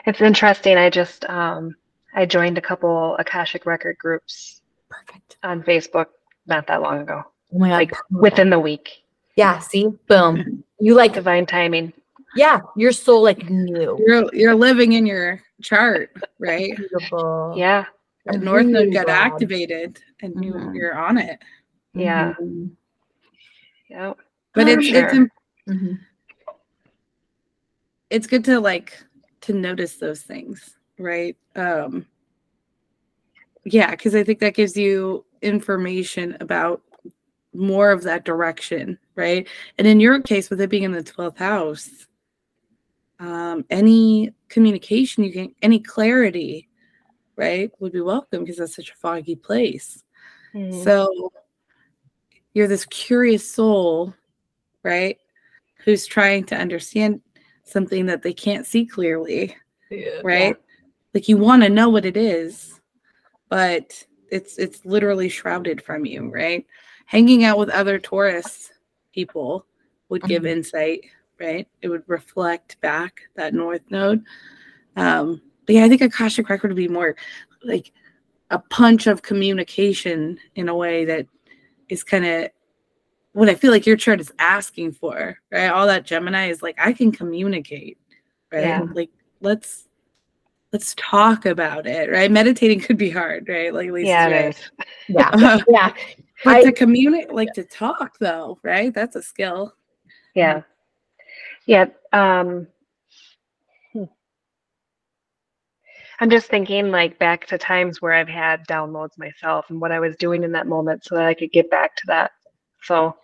It's 0.06 0.20
interesting. 0.20 0.76
I 0.76 0.90
just 0.90 1.24
um 1.26 1.74
I 2.14 2.26
joined 2.26 2.58
a 2.58 2.62
couple 2.62 3.16
Akashic 3.18 3.66
record 3.66 3.96
groups 3.98 4.62
Perfect. 4.88 5.36
on 5.42 5.62
Facebook 5.62 6.06
not 6.46 6.66
that 6.68 6.82
long 6.82 7.00
ago. 7.00 7.22
Oh 7.54 7.58
my 7.58 7.68
god. 7.68 7.74
Like 7.76 7.90
perfect. 7.90 8.10
within 8.12 8.50
the 8.50 8.58
week. 8.60 8.90
Yeah, 9.36 9.58
see? 9.60 9.88
Boom. 10.08 10.64
You 10.80 10.94
like 10.94 11.12
Divine 11.14 11.46
timing. 11.46 11.92
yeah, 12.34 12.60
your 12.76 12.92
soul 12.92 13.22
like 13.22 13.48
knew. 13.48 13.96
You're 14.06 14.24
you're 14.34 14.54
living 14.54 14.92
in 14.92 15.06
your 15.06 15.40
chart, 15.62 16.10
right? 16.38 16.76
Beautiful. 16.76 17.54
Yeah. 17.56 17.84
That 18.26 18.40
north 18.40 18.66
node 18.66 18.92
got 18.92 19.06
broad. 19.06 19.14
activated 19.14 20.00
and 20.20 20.44
you 20.44 20.52
Mhm. 20.54 20.74
you're 20.74 20.94
on 20.96 21.16
it. 21.18 21.38
Yeah. 21.94 22.34
Mhm. 22.40 22.70
Yeah. 23.88 24.14
But 24.54 24.66
Oh, 24.66 24.70
it's 24.72 24.88
it's 24.88 25.12
sure. 25.12 25.22
im- 25.22 25.30
Mhm. 25.68 25.98
it's 28.10 28.26
good 28.26 28.44
to 28.46 28.60
like 28.60 28.98
to 29.42 29.52
notice 29.52 29.96
those 29.96 30.22
things, 30.22 30.76
right? 30.98 31.36
Um 31.54 32.06
yeah, 33.64 33.90
because 33.92 34.14
I 34.14 34.22
think 34.24 34.38
that 34.40 34.54
gives 34.54 34.76
you 34.76 35.24
information 35.42 36.36
about 36.40 36.82
more 37.56 37.90
of 37.90 38.02
that 38.02 38.24
direction, 38.24 38.98
right? 39.14 39.48
And 39.78 39.86
in 39.86 40.00
your 40.00 40.20
case, 40.20 40.50
with 40.50 40.60
it 40.60 40.70
being 40.70 40.84
in 40.84 40.92
the 40.92 41.02
12th 41.02 41.38
house, 41.38 42.06
um, 43.18 43.64
any 43.70 44.32
communication 44.48 45.24
you 45.24 45.32
can, 45.32 45.54
any 45.62 45.80
clarity, 45.80 46.68
right, 47.36 47.70
would 47.80 47.92
be 47.92 48.00
welcome 48.00 48.40
because 48.44 48.58
that's 48.58 48.76
such 48.76 48.90
a 48.90 48.96
foggy 48.96 49.36
place. 49.36 50.02
Mhm. 50.54 50.84
So 50.84 51.32
you're 52.52 52.68
this 52.68 52.86
curious 52.86 53.50
soul, 53.50 54.14
right? 54.82 55.18
Who's 55.84 56.06
trying 56.06 56.44
to 56.46 56.56
understand 56.56 57.20
something 57.64 58.06
that 58.06 58.22
they 58.22 58.32
can't 58.32 58.66
see 58.66 58.86
clearly. 58.86 59.56
Yeah. 59.90 60.20
right? 60.24 60.56
Like 61.14 61.28
you 61.28 61.36
want 61.36 61.62
to 61.62 61.68
know 61.68 61.88
what 61.88 62.04
it 62.04 62.16
is, 62.16 62.80
but 63.48 64.04
it's 64.30 64.58
it's 64.58 64.84
literally 64.84 65.28
shrouded 65.28 65.80
from 65.80 66.04
you, 66.04 66.28
right? 66.28 66.66
Hanging 67.06 67.44
out 67.44 67.58
with 67.58 67.70
other 67.70 67.98
Taurus 67.98 68.72
people 69.12 69.64
would 70.08 70.22
give 70.22 70.42
Mhm. 70.42 70.50
insight, 70.50 71.04
right? 71.40 71.66
It 71.82 71.88
would 71.88 72.02
reflect 72.06 72.80
back 72.80 73.22
that 73.34 73.54
north 73.54 73.82
node. 73.90 74.24
Um, 74.96 75.40
but 75.66 75.74
yeah, 75.74 75.84
I 75.84 75.88
think 75.88 76.02
Akashic 76.02 76.48
record 76.48 76.68
would 76.70 76.76
be 76.76 76.88
more 76.88 77.16
like 77.64 77.92
a 78.50 78.58
punch 78.58 79.06
of 79.06 79.22
communication 79.22 80.38
in 80.54 80.68
a 80.68 80.74
way 80.76 81.04
that 81.04 81.26
is 81.88 82.04
kind 82.04 82.24
of 82.24 82.50
what 83.32 83.48
I 83.48 83.54
feel 83.54 83.70
like 83.70 83.86
your 83.86 83.96
chart 83.96 84.20
is 84.20 84.32
asking 84.38 84.92
for, 84.92 85.38
right? 85.50 85.66
All 85.68 85.86
that 85.86 86.06
Gemini 86.06 86.48
is 86.48 86.62
like, 86.62 86.76
I 86.78 86.92
can 86.92 87.12
communicate, 87.12 87.98
right? 88.52 88.62
Yeah. 88.62 88.86
Like, 88.94 89.10
let's 89.40 89.88
let's 90.72 90.94
talk 90.96 91.46
about 91.46 91.86
it, 91.86 92.10
right? 92.10 92.30
Meditating 92.30 92.80
could 92.80 92.98
be 92.98 93.10
hard, 93.10 93.48
right? 93.48 93.72
Like 93.72 93.90
Lisa 93.90 94.06
Yeah, 94.08 94.48
is. 94.48 94.70
Yeah. 95.08 95.60
Yeah. 95.68 95.92
But 96.44 96.56
I- 96.56 96.62
to 96.64 96.72
communicate, 96.72 97.32
like 97.32 97.52
to 97.54 97.64
talk 97.64 98.18
though, 98.18 98.58
right? 98.62 98.92
That's 98.92 99.16
a 99.16 99.22
skill. 99.22 99.74
Yeah. 100.34 100.62
Yeah. 101.66 101.86
Um, 102.12 102.66
hmm. 103.92 104.04
I'm 106.20 106.30
just 106.30 106.48
thinking 106.48 106.90
like 106.90 107.18
back 107.18 107.46
to 107.46 107.58
times 107.58 108.00
where 108.00 108.12
I've 108.12 108.28
had 108.28 108.66
downloads 108.66 109.18
myself 109.18 109.66
and 109.70 109.80
what 109.80 109.92
I 109.92 110.00
was 110.00 110.16
doing 110.16 110.42
in 110.44 110.52
that 110.52 110.66
moment 110.66 111.04
so 111.04 111.14
that 111.16 111.24
I 111.26 111.34
could 111.34 111.52
get 111.52 111.70
back 111.70 111.96
to 111.96 112.02
that. 112.08 112.32
So, 112.82 113.16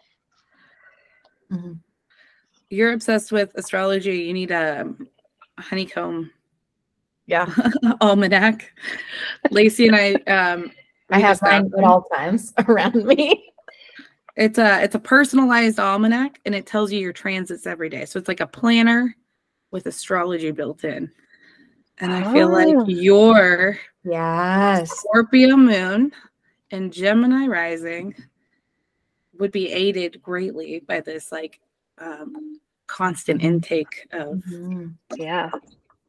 Mhm. 1.51 1.79
You're 2.71 2.95
obsessed 2.95 3.31
with 3.33 3.53
astrology. 3.57 4.21
You 4.21 4.33
need 4.33 4.51
a 4.51 4.91
honeycomb 5.59 6.31
Yeah. 7.27 7.47
almanac. 8.01 8.73
Lacey 9.51 9.87
and 9.89 9.97
I 9.97 10.13
um 10.33 10.73
I 11.13 11.19
have 11.21 11.41
mine 11.43 11.71
at 11.77 11.85
all 11.85 12.03
times 12.05 12.53
around 12.69 13.05
me. 13.05 13.53
It's 14.37 14.59
a 14.59 14.83
it's 14.83 14.95
a 14.95 14.99
personalized 14.99 15.79
almanac 15.79 16.41
and 16.47 16.55
it 16.55 16.67
tells 16.67 16.91
you 16.91 16.99
your 17.01 17.13
transits 17.13 17.67
every 17.67 17.89
day. 17.91 18.05
So 18.07 18.19
it's 18.19 18.29
like 18.29 18.41
a 18.41 18.47
planner 18.47 19.15
with 19.71 19.87
astrology 19.87 20.51
built 20.51 20.85
in. 20.85 21.11
And 21.99 22.13
I 22.13 22.33
feel 22.33 22.49
Oh. 22.49 22.53
like 22.53 22.77
your 22.89 23.79
Yes. 24.05 24.91
Scorpio 24.91 25.57
moon 25.57 26.13
and 26.71 26.93
Gemini 26.93 27.47
rising 27.47 28.15
would 29.39 29.53
be 29.53 29.71
aided 29.71 30.21
greatly 30.23 30.81
by 30.81 31.01
this 31.01 31.31
like 31.31 31.61
um 31.99 32.59
constant 32.87 33.43
intake 33.43 34.07
of, 34.13 34.43
Mhm. 34.51 34.95
yeah. 35.17 35.51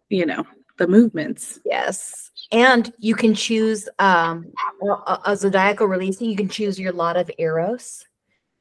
you 0.10 0.26
know, 0.26 0.46
the 0.78 0.88
movements. 0.88 1.60
Yes. 1.66 2.32
And 2.54 2.94
you 3.00 3.16
can 3.16 3.34
choose 3.34 3.90
um 4.00 4.46
a, 4.82 4.86
a- 4.88 5.22
a 5.26 5.36
zodiacal 5.36 5.88
releasing, 5.88 6.30
you 6.30 6.38
can 6.38 6.48
choose 6.48 6.80
your 6.80 6.94
lot 6.94 7.18
of 7.18 7.30
eros. 7.38 8.06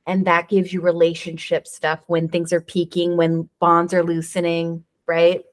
And 0.07 0.27
that 0.27 0.49
gives 0.49 0.73
you 0.73 0.81
relationship 0.81 1.69
stuff 1.69 2.01
when 2.09 2.29
things 2.29 2.53
are 2.53 2.61
peaking, 2.61 3.17
when 3.17 3.49
bonds 3.61 3.95
are 3.95 4.03
loosening, 4.03 4.83
right? 5.07 5.45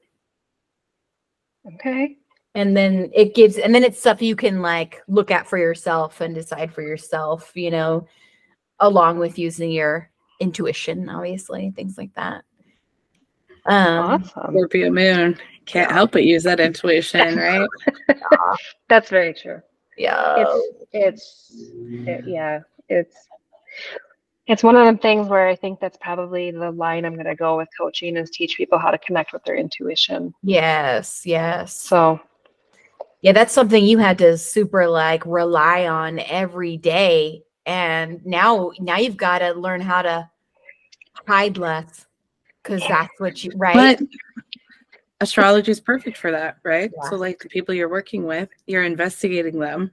Okay. 1.74 2.16
And 2.56 2.76
then 2.76 3.10
it 3.14 3.36
gives, 3.36 3.58
and 3.58 3.72
then 3.72 3.84
it's 3.84 4.00
stuff 4.00 4.20
you 4.20 4.34
can 4.34 4.60
like 4.60 5.02
look 5.06 5.30
at 5.30 5.46
for 5.46 5.56
yourself 5.56 6.20
and 6.20 6.34
decide 6.34 6.74
for 6.74 6.82
yourself, 6.82 7.52
you 7.54 7.70
know, 7.70 8.08
along 8.80 9.20
with 9.20 9.38
using 9.38 9.70
your 9.70 10.10
intuition, 10.40 11.08
obviously, 11.08 11.72
things 11.76 11.96
like 11.96 12.12
that. 12.14 12.42
Um, 13.66 14.24
Awesome. 14.24 14.54
Scorpio 14.54 14.90
moon 14.90 15.38
can't 15.72 15.90
help 15.92 16.12
but 16.12 16.24
use 16.24 16.42
that 16.44 16.60
intuition, 16.60 17.36
right? 17.38 17.68
That's 18.88 19.08
very 19.10 19.34
true. 19.34 19.60
yeah. 19.96 20.34
It's, 20.38 20.84
it's, 20.92 21.52
it- 22.06 22.24
yeah, 22.26 22.60
it's, 22.88 23.16
it's 24.46 24.64
one 24.64 24.74
of 24.74 24.84
them 24.84 24.98
things 24.98 25.28
where 25.28 25.46
I 25.46 25.54
think 25.54 25.78
that's 25.78 25.96
probably 26.00 26.50
the 26.50 26.72
line 26.72 27.04
I'm 27.04 27.14
going 27.14 27.26
to 27.26 27.36
go 27.36 27.56
with 27.56 27.68
coaching 27.78 28.16
is 28.16 28.30
teach 28.30 28.56
people 28.56 28.78
how 28.78 28.90
to 28.90 28.98
connect 28.98 29.32
with 29.32 29.44
their 29.44 29.54
intuition. 29.56 30.34
yes. 30.42 31.22
Yes. 31.24 31.76
So, 31.80 32.20
Yeah, 33.22 33.30
that's 33.32 33.52
something 33.52 33.84
you 33.84 33.98
had 33.98 34.18
to 34.18 34.36
super 34.38 34.88
like 34.88 35.24
rely 35.24 35.86
on 35.86 36.18
every 36.18 36.76
day. 36.78 37.44
And 37.66 38.24
now 38.26 38.72
now 38.80 38.96
you've 38.96 39.16
got 39.18 39.38
to 39.40 39.52
learn 39.52 39.82
how 39.82 40.02
to 40.02 40.28
hide 41.28 41.56
less 41.58 42.06
because 42.62 42.82
that's 42.88 43.12
what 43.20 43.44
you 43.44 43.52
right. 43.54 43.98
But 43.98 44.08
astrology 45.20 45.70
is 45.70 45.80
perfect 45.80 46.16
for 46.16 46.30
that, 46.30 46.56
right? 46.64 46.90
Yeah. 46.94 47.10
So 47.10 47.16
like 47.16 47.38
the 47.40 47.48
people 47.48 47.74
you're 47.74 47.88
working 47.88 48.24
with, 48.24 48.48
you're 48.66 48.84
investigating 48.84 49.58
them 49.58 49.90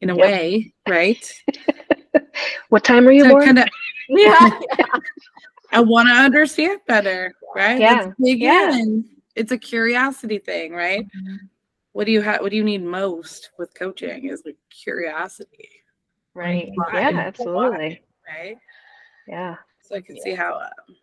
in 0.00 0.10
a 0.10 0.16
Yep. 0.16 0.26
way, 0.26 0.72
right? 0.88 1.42
what 2.68 2.84
time 2.84 3.06
are 3.08 3.12
you 3.12 3.24
To 3.24 3.30
born? 3.30 3.44
kind 3.44 3.58
of 3.60 3.68
yeah. 4.08 4.50
I 5.72 5.80
want 5.80 6.08
to 6.08 6.14
understand 6.14 6.80
better, 6.88 7.32
right? 7.54 7.78
Yeah, 7.78 8.10
yeah. 8.18 8.74
in. 8.74 9.04
It's 9.36 9.52
a 9.52 9.58
curiosity 9.58 10.38
thing, 10.38 10.72
right? 10.72 11.06
What 11.92 12.04
do 12.06 12.12
you 12.12 12.20
have? 12.22 12.40
What 12.40 12.50
do 12.50 12.56
you 12.56 12.64
need 12.64 12.82
most 12.82 13.50
with 13.58 13.72
coaching? 13.74 14.26
Is 14.28 14.42
like 14.44 14.56
curiosity, 14.68 15.68
Right. 16.34 16.70
yeah, 16.92 17.10
Why? 17.10 17.20
absolutely. 17.20 18.02
right? 18.28 18.56
Yeah. 19.28 19.56
So 19.82 19.94
I 19.96 20.00
can 20.00 20.20
see 20.20 20.34
how 20.34 20.54
um, 20.58 20.96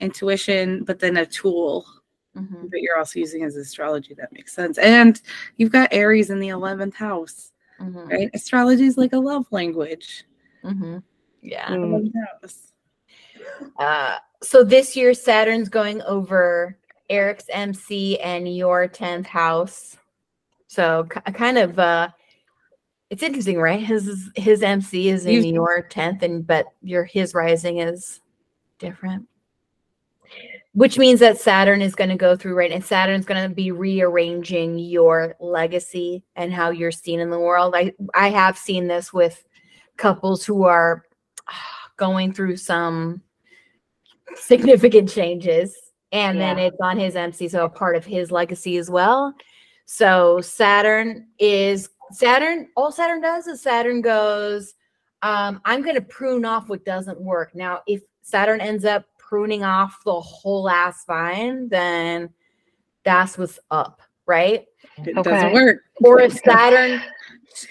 intuition, 0.00 0.82
but 0.84 0.98
then 0.98 1.16
a 1.16 1.26
tool 1.26 1.86
Mhm. 2.36 2.70
that 2.70 2.80
you're 2.80 2.96
also 2.98 3.18
using 3.18 3.42
as 3.44 3.56
astrology 3.56 4.14
that 4.14 4.32
makes 4.32 4.52
sense. 4.52 4.78
And 4.78 5.20
you've 5.56 5.72
got 5.72 5.92
Aries 5.92 6.30
in 6.30 6.38
the 6.40 6.48
eleventh 6.48 6.94
house, 6.94 7.52
Mhm. 7.80 8.08
right? 8.08 8.30
Astrology 8.34 8.84
is 8.86 8.96
like 8.96 9.12
a 9.12 9.18
love 9.18 9.46
language. 9.50 10.24
Mhm. 10.64 11.02
Yeah. 11.42 11.66
Mm. 11.68 11.84
11th 11.84 12.14
house. 12.42 12.72
Uh, 13.78 14.16
so 14.42 14.62
this 14.62 14.96
year 14.96 15.12
Saturn's 15.14 15.68
going 15.68 16.02
over 16.02 16.76
Eric's 17.08 17.46
MC 17.50 18.18
and 18.20 18.54
your 18.54 18.86
10th 18.86 19.26
house. 19.26 19.96
So 20.68 21.04
ki- 21.04 21.32
kind 21.32 21.58
of 21.58 21.78
uh 21.78 22.10
it's 23.10 23.24
interesting, 23.24 23.58
right? 23.60 23.80
His 23.80 24.30
his 24.36 24.62
MC 24.62 25.08
is 25.08 25.26
in 25.26 25.42
He's- 25.42 25.46
your 25.52 25.82
10th 25.82 26.22
and 26.22 26.46
but 26.46 26.66
your 26.82 27.02
his 27.04 27.34
rising 27.34 27.78
is 27.78 28.20
different. 28.78 29.26
Which 30.72 30.98
means 30.98 31.18
that 31.18 31.40
Saturn 31.40 31.82
is 31.82 31.96
going 31.96 32.10
to 32.10 32.16
go 32.16 32.36
through 32.36 32.54
right 32.54 32.70
and 32.70 32.84
Saturn's 32.84 33.26
going 33.26 33.42
to 33.42 33.52
be 33.52 33.72
rearranging 33.72 34.78
your 34.78 35.34
legacy 35.40 36.22
and 36.36 36.52
how 36.52 36.70
you're 36.70 36.92
seen 36.92 37.18
in 37.18 37.30
the 37.30 37.40
world. 37.40 37.74
I 37.74 37.92
I 38.14 38.30
have 38.30 38.56
seen 38.56 38.86
this 38.86 39.12
with 39.12 39.44
couples 39.96 40.44
who 40.44 40.64
are 40.64 41.04
going 41.96 42.32
through 42.32 42.56
some 42.56 43.20
significant 44.36 45.10
changes 45.10 45.76
and 46.12 46.40
then 46.40 46.58
it's 46.58 46.78
on 46.80 46.98
his 46.98 47.16
MC 47.16 47.48
so 47.48 47.64
a 47.64 47.68
part 47.68 47.96
of 47.96 48.04
his 48.04 48.30
legacy 48.30 48.76
as 48.76 48.88
well. 48.88 49.34
So 49.86 50.40
Saturn 50.40 51.26
is 51.40 51.88
Saturn 52.12 52.68
all 52.76 52.92
Saturn 52.92 53.20
does 53.20 53.48
is 53.48 53.60
Saturn 53.60 54.02
goes 54.02 54.74
um 55.22 55.60
I'm 55.64 55.82
going 55.82 55.96
to 55.96 56.00
prune 56.00 56.44
off 56.44 56.68
what 56.68 56.84
doesn't 56.84 57.20
work. 57.20 57.56
Now 57.56 57.80
if 57.88 58.02
Saturn 58.22 58.60
ends 58.60 58.84
up 58.84 59.04
pruning 59.30 59.62
off 59.62 60.02
the 60.04 60.20
whole 60.20 60.68
ass 60.68 61.04
vine 61.06 61.68
then 61.68 62.28
that's 63.04 63.38
what's 63.38 63.60
up, 63.70 64.02
right? 64.26 64.66
It 65.06 65.16
Okay. 65.16 65.30
doesn't 65.30 65.52
work. 65.52 65.78
or 66.02 66.20
if 66.22 66.32
Saturn 66.32 67.00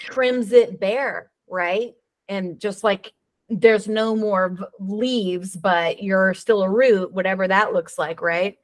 trims 0.06 0.52
it 0.52 0.80
bare, 0.80 1.30
right? 1.48 1.92
And 2.30 2.58
just 2.58 2.82
like 2.82 3.12
there's 3.50 3.88
no 3.88 4.16
more 4.16 4.56
leaves, 4.78 5.54
but 5.54 6.02
you're 6.02 6.32
still 6.34 6.62
a 6.62 6.70
root, 6.70 7.12
whatever 7.12 7.46
that 7.46 7.74
looks 7.74 7.98
like, 7.98 8.22
right? 8.22 8.58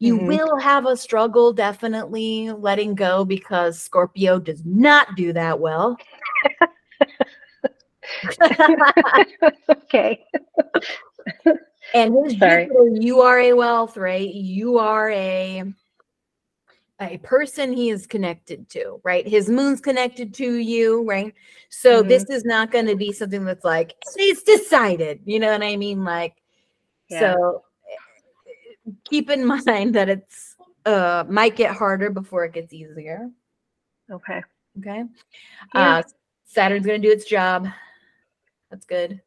You 0.00 0.16
Mhm. 0.16 0.26
will 0.26 0.56
have 0.58 0.86
a 0.86 0.96
struggle 0.96 1.52
definitely 1.52 2.50
letting 2.50 2.96
go 2.96 3.24
because 3.24 3.80
Scorpio 3.80 4.40
does 4.40 4.64
not 4.64 5.14
do 5.14 5.32
that 5.34 5.60
well. 5.60 5.96
okay. 9.70 10.26
and 11.94 12.14
his. 12.24 12.34
Jupiter, 12.34 12.88
you 12.92 13.20
are 13.20 13.40
a 13.40 13.52
wealth, 13.52 13.96
right? 13.96 14.32
You 14.32 14.78
are 14.78 15.10
a 15.10 15.64
a 17.00 17.16
person 17.18 17.72
he 17.72 17.88
is 17.90 18.06
connected 18.06 18.68
to, 18.70 19.00
right? 19.04 19.26
His 19.26 19.48
moon's 19.48 19.80
connected 19.80 20.34
to 20.34 20.56
you, 20.56 21.02
right? 21.08 21.34
So 21.70 22.02
Mhm. 22.02 22.08
this 22.08 22.28
is 22.28 22.44
not 22.44 22.70
going 22.70 22.86
to 22.86 22.94
be 22.96 23.10
something 23.12 23.44
that's 23.44 23.64
like 23.64 23.94
it's 24.16 24.42
decided, 24.42 25.20
you 25.24 25.40
know 25.40 25.50
what 25.50 25.62
I 25.62 25.76
mean? 25.76 26.04
Like, 26.04 26.36
Yeah. 27.08 27.34
so 27.34 27.64
eh, 27.90 28.92
keep 29.04 29.30
in 29.30 29.44
mind 29.66 29.94
that 29.94 30.08
it's 30.08 30.56
uh 30.86 31.24
might 31.28 31.56
get 31.56 31.74
harder 31.74 32.10
before 32.10 32.44
it 32.44 32.52
gets 32.52 32.72
easier. 32.72 33.30
Okay. 34.10 34.42
Okay. 34.78 35.04
Yeah. 35.74 35.98
Uh 35.98 36.02
Saturn's 36.44 36.84
gonna 36.84 36.98
do 36.98 37.10
its 37.10 37.24
job. 37.24 37.66
That's 38.70 38.84
good. 38.86 39.22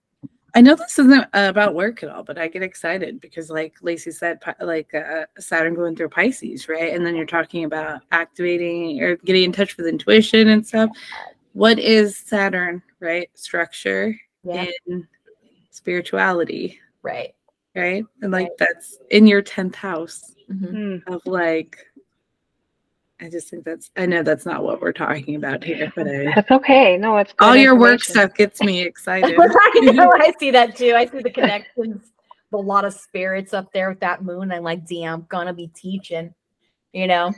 I 0.55 0.61
know 0.61 0.75
this 0.75 0.99
isn't 0.99 1.25
about 1.33 1.73
work 1.73 2.03
at 2.03 2.09
all, 2.09 2.23
but 2.23 2.37
I 2.37 2.47
get 2.47 2.61
excited 2.61 3.19
because, 3.19 3.49
like 3.49 3.73
Lacey 3.81 4.11
said, 4.11 4.39
like 4.61 4.93
uh, 4.93 5.25
Saturn 5.39 5.73
going 5.73 5.95
through 5.95 6.09
Pisces, 6.09 6.69
right? 6.69 6.93
And 6.93 7.03
then 7.05 7.15
you're 7.15 7.25
talking 7.25 7.63
about 7.65 8.01
activating 8.11 9.01
or 9.01 9.15
getting 9.17 9.43
in 9.43 9.51
touch 9.51 9.77
with 9.77 9.87
intuition 9.87 10.49
and 10.49 10.65
stuff. 10.65 10.91
What 11.53 11.79
is 11.79 12.15
Saturn, 12.17 12.83
right? 12.99 13.29
Structure 13.33 14.15
Yeah. 14.43 14.67
in 14.87 15.07
spirituality, 15.71 16.79
Right. 17.01 17.33
right? 17.75 18.05
And 18.21 18.31
like 18.31 18.49
Right. 18.49 18.57
that's 18.59 18.99
in 19.09 19.25
your 19.25 19.41
10th 19.41 19.75
house 19.75 20.35
Mhm. 20.51 20.71
Mm. 20.73 21.03
of 21.07 21.25
like, 21.25 21.77
I 23.23 23.29
just 23.29 23.49
think 23.49 23.63
that's, 23.63 23.89
I 23.95 24.05
know 24.05 24.21
that's 24.21 24.45
not 24.45 24.63
what 24.63 24.81
we're 24.81 24.91
talking 24.91 25.35
about 25.35 25.63
here, 25.63 25.91
but 25.95 26.07
I, 26.07 26.25
That's 26.35 26.51
okay. 26.51 26.97
No, 26.97 27.15
it's 27.17 27.31
good 27.31 27.45
all 27.45 27.55
your 27.55 27.77
work 27.77 28.03
stuff 28.03 28.33
gets 28.33 28.61
me 28.61 28.81
excited. 28.85 29.37
We're 29.37 29.49
I 29.49 29.79
know. 29.93 30.11
I 30.15 30.33
see 30.39 30.51
that 30.51 30.75
too. 30.75 30.93
I 30.95 31.05
see 31.05 31.21
the 31.21 31.31
connections. 31.31 32.11
A 32.53 32.57
lot 32.57 32.83
of 32.85 32.93
spirits 32.93 33.53
up 33.53 33.71
there 33.73 33.89
with 33.89 34.01
that 34.01 34.23
moon. 34.23 34.51
I'm 34.51 34.63
like, 34.63 34.85
damn, 34.85 35.13
I'm 35.21 35.25
gonna 35.29 35.53
be 35.53 35.67
teaching. 35.69 36.33
You 36.91 37.07
know? 37.07 37.33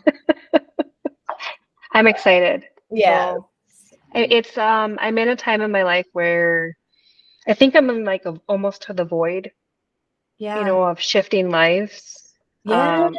I'm 1.93 2.07
excited. 2.07 2.65
Yeah. 2.91 3.35
So, 3.35 3.49
it's 4.15 4.57
um 4.57 4.97
I'm 4.99 5.17
in 5.17 5.29
a 5.29 5.35
time 5.35 5.61
in 5.61 5.71
my 5.71 5.83
life 5.83 6.07
where 6.13 6.75
I 7.47 7.53
think 7.53 7.75
I'm 7.75 7.89
in 7.89 8.03
like 8.03 8.25
a, 8.25 8.39
almost 8.47 8.81
to 8.83 8.93
the 8.93 9.05
void, 9.05 9.51
Yeah. 10.39 10.59
you 10.59 10.65
know, 10.65 10.83
of 10.83 10.99
shifting 10.99 11.49
lives. 11.49 12.33
yeah. 12.63 13.05
um, 13.05 13.15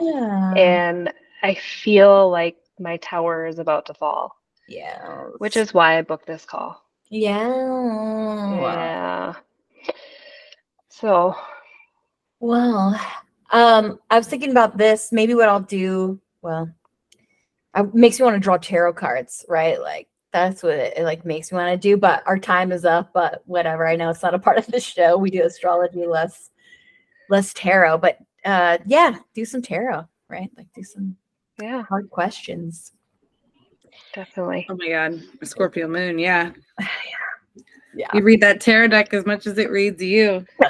And 0.56 1.12
I 1.43 1.55
feel 1.55 2.30
like 2.30 2.57
my 2.78 2.97
tower 2.99 3.47
is 3.47 3.59
about 3.59 3.87
to 3.87 3.95
fall, 3.95 4.37
yeah. 4.68 5.24
which 5.39 5.57
is 5.57 5.72
why 5.74 5.99
I 5.99 6.03
booked 6.03 6.26
this 6.26 6.45
call. 6.45 6.82
yeah. 7.11 8.61
Yeah. 8.61 9.34
So, 10.89 11.37
Well, 12.41 12.99
um, 13.51 13.99
I 14.11 14.18
was 14.18 14.26
thinking 14.28 14.51
about 14.51 14.76
this. 14.78 15.12
Maybe 15.12 15.34
what 15.34 15.49
I'll 15.49 15.61
do, 15.61 16.20
well, 16.43 16.70
it 17.76 17.95
makes 17.95 18.18
me 18.18 18.24
want 18.24 18.34
to 18.34 18.41
draw 18.41 18.57
tarot 18.57 18.95
cards, 18.95 19.45
right? 19.49 19.80
Like 19.80 20.09
that's 20.32 20.62
what 20.62 20.74
it, 20.74 20.95
it 20.97 21.05
like 21.05 21.24
makes 21.24 21.53
me 21.53 21.59
want 21.59 21.70
to 21.70 21.89
do. 21.89 21.97
But 21.97 22.22
our 22.26 22.39
time 22.39 22.72
is 22.72 22.84
up. 22.84 23.11
But 23.12 23.43
whatever. 23.47 23.87
I 23.87 23.97
know 23.97 24.11
it's 24.11 24.22
not 24.22 24.34
a 24.34 24.39
part 24.47 24.59
of 24.59 24.66
the 24.66 24.80
show. 24.80 25.16
We 25.16 25.30
do 25.30 25.45
astrology, 25.45 26.07
less, 26.07 26.51
less 27.28 27.53
tarot. 27.53 27.99
But 27.99 28.18
uh, 28.45 28.78
yeah, 28.87 29.16
do 29.34 29.45
some 29.45 29.62
tarot, 29.62 30.07
right? 30.28 30.51
Like 30.57 30.68
do 30.74 30.82
some 30.82 31.16
yeah, 31.61 31.82
hard 31.88 32.11
questions. 32.11 32.92
definitely. 34.14 34.66
Oh 34.70 34.76
my 34.76 34.88
God, 34.88 35.22
Scorpio 35.44 35.88
moon. 35.88 36.18
Yeah. 36.18 36.52
Yeah. 37.94 38.09
You 38.12 38.22
read 38.24 38.42
that 38.42 38.61
tarot 38.61 38.88
deck 38.88 39.14
as 39.14 39.24
much 39.24 39.46
as 39.46 39.57
it 39.57 39.70
reads 39.70 40.02
you. 40.02 40.44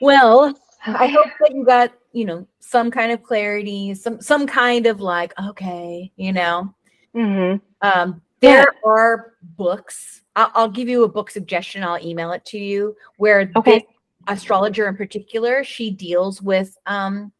Well, 0.00 0.54
I 0.86 1.06
hope 1.06 1.30
that 1.40 1.54
you 1.54 1.64
got, 1.64 1.92
you 2.12 2.26
know, 2.26 2.46
some 2.60 2.90
kind 2.90 3.10
of 3.12 3.22
clarity, 3.22 3.94
some 3.94 4.20
some 4.20 4.46
kind 4.46 4.84
of 4.86 5.00
like, 5.00 5.32
okay, 5.42 6.12
you 6.16 6.34
know, 6.34 6.74
hmm 7.14 7.54
Um, 7.80 8.20
Yeah. 8.42 8.64
there 8.64 8.74
are 8.84 9.32
books. 9.56 10.20
I'll, 10.36 10.50
I'll 10.54 10.68
give 10.68 10.88
you 10.88 11.04
a 11.04 11.08
book 11.08 11.30
suggestion. 11.30 11.82
I'll 11.82 12.04
email 12.04 12.32
it 12.32 12.44
to 12.46 12.58
you. 12.58 12.94
Where 13.16 13.50
Okay. 13.56 13.78
this 13.78 13.82
astrologer 14.26 14.86
in 14.88 14.96
particular, 14.98 15.64
she 15.64 15.90
deals 15.90 16.42
with 16.42 16.76
um, 16.84 17.32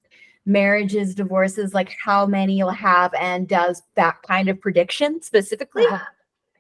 marriages, 0.47 1.15
divorces, 1.15 1.75
like 1.75 1.97
how 2.03 2.27
many 2.27 2.59
you'll 2.59 2.71
have, 2.71 3.13
and 3.15 3.49
does 3.49 3.83
that 3.95 4.23
kind 4.23 4.49
of 4.49 4.61
prediction 4.61 5.23
specifically. 5.23 5.87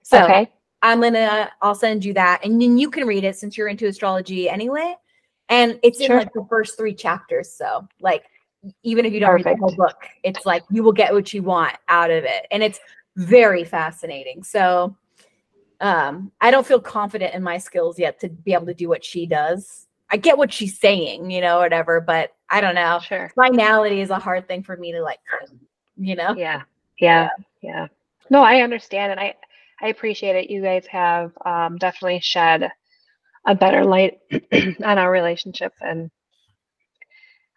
So 0.02 0.24
okay. 0.24 0.50
I'm 0.82 1.00
gonna, 1.00 1.50
I'll 1.62 1.74
send 1.74 2.04
you 2.04 2.12
that, 2.14 2.44
and 2.44 2.60
then 2.60 2.78
you 2.78 2.90
can 2.90 3.06
read 3.06 3.24
it 3.24 3.36
since 3.36 3.56
you're 3.56 3.68
into 3.68 3.86
astrology 3.86 4.48
anyway. 4.48 4.94
And 5.48 5.78
it's 5.82 6.00
in 6.00 6.10
like 6.10 6.32
the 6.32 6.46
first 6.48 6.76
three 6.78 6.94
chapters. 6.94 7.52
So 7.52 7.86
like, 8.00 8.24
even 8.82 9.04
if 9.04 9.12
you 9.12 9.20
don't 9.20 9.34
read 9.34 9.44
the 9.44 9.56
whole 9.56 9.76
Perfect. 9.76 9.78
book, 9.78 10.08
it's 10.22 10.46
like 10.46 10.62
you 10.70 10.82
will 10.82 10.92
get 10.92 11.12
what 11.12 11.34
you 11.34 11.42
want 11.42 11.76
out 11.88 12.10
of 12.10 12.24
it, 12.24 12.46
and 12.50 12.62
it's 12.62 12.80
very 13.16 13.64
fascinating. 13.64 14.42
So, 14.42 14.96
um, 15.80 16.32
I 16.40 16.50
don't 16.50 16.66
feel 16.66 16.80
confident 16.80 17.34
in 17.34 17.42
my 17.42 17.58
skills 17.58 17.98
yet 17.98 18.18
to 18.20 18.28
be 18.28 18.54
able 18.54 18.66
to 18.66 18.74
do 18.74 18.88
what 18.88 19.04
she 19.04 19.26
does. 19.26 19.86
I 20.10 20.16
get 20.16 20.38
what 20.38 20.52
she's 20.52 20.78
saying, 20.78 21.30
you 21.30 21.40
know, 21.40 21.58
whatever, 21.58 22.00
but 22.00 22.30
I 22.50 22.60
don't 22.60 22.74
know. 22.74 23.00
Sure. 23.00 23.30
Finality 23.34 24.00
is 24.00 24.10
a 24.10 24.18
hard 24.18 24.46
thing 24.46 24.62
for 24.62 24.76
me 24.76 24.92
to 24.92 25.02
like, 25.02 25.18
you 25.96 26.14
know. 26.14 26.34
Yeah. 26.36 26.62
Yeah. 26.98 27.30
Yeah. 27.62 27.88
No, 28.30 28.42
I 28.42 28.62
understand 28.62 29.12
and 29.12 29.20
I 29.20 29.34
I 29.80 29.88
appreciate 29.88 30.36
it. 30.36 30.50
You 30.50 30.62
guys 30.62 30.86
have 30.86 31.32
um, 31.44 31.76
definitely 31.78 32.20
shed 32.20 32.70
a 33.46 33.54
better 33.54 33.84
light 33.84 34.18
on 34.84 34.98
our 34.98 35.10
relationship 35.10 35.72
and 35.80 36.10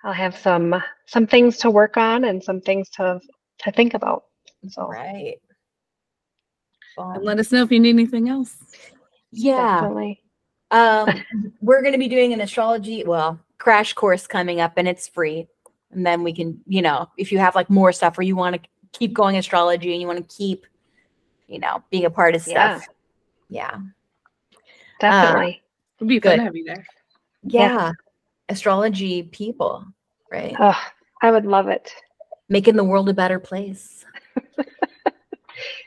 I'll 0.04 0.14
have 0.14 0.38
some 0.38 0.76
some 1.06 1.28
things 1.28 1.58
to 1.60 1.72
work 1.72 1.98
on 1.98 2.24
and 2.26 2.44
some 2.44 2.62
things 2.62 2.90
to 2.92 3.20
to 3.60 3.72
think 3.72 3.94
about. 3.94 4.24
So 4.70 4.88
Right. 4.88 5.38
And 6.98 7.24
let 7.24 7.40
us 7.40 7.52
know 7.52 7.62
if 7.62 7.72
you 7.72 7.80
need 7.80 7.92
anything 7.92 8.30
else. 8.30 8.56
Yeah. 9.32 9.82
definitely. 9.82 10.22
Um, 10.72 11.08
we're 11.62 11.82
going 11.82 11.94
to 11.94 12.00
be 12.00 12.08
doing 12.08 12.34
an 12.34 12.42
astrology, 12.42 13.04
well, 13.06 13.40
crash 13.58 13.94
course 13.94 14.28
coming 14.28 14.60
up, 14.60 14.74
and 14.78 14.88
it's 14.88 15.08
free. 15.08 15.48
And 15.92 16.06
then 16.06 16.24
we 16.24 16.34
can, 16.34 16.60
you 16.68 16.82
know, 16.82 17.10
if 17.18 17.32
you 17.32 17.40
have 17.40 17.56
like 17.56 17.70
more 17.70 17.92
stuff, 17.92 18.18
or 18.18 18.22
you 18.22 18.36
want 18.36 18.62
to 18.62 18.70
keep 18.92 19.14
going 19.14 19.38
astrology 19.38 19.94
and 19.94 20.02
you 20.02 20.08
want 20.08 20.28
to 20.28 20.36
keep, 20.36 20.66
you 21.48 21.60
know, 21.60 21.82
being 21.90 22.06
a 22.06 22.10
part 22.10 22.36
of 22.36 22.42
stuff. 22.42 22.86
Yeah. 23.50 23.78
Definitely. 25.00 25.62
It'd 25.98 26.08
be 26.10 26.20
Good. 26.20 26.30
fun 26.32 26.38
to 26.40 26.44
have 26.46 26.56
you 26.56 26.66
there. 26.66 26.86
Yeah. 27.44 27.92
Astrology 28.50 29.24
people, 29.24 29.86
right? 30.32 30.56
oh, 30.60 30.78
I 31.22 31.32
would 31.32 31.46
love 31.46 31.68
it. 31.68 31.94
Making 32.50 32.76
the 32.76 32.84
world 32.84 33.10
a 33.10 33.14
better 33.14 33.40
place. 33.40 34.06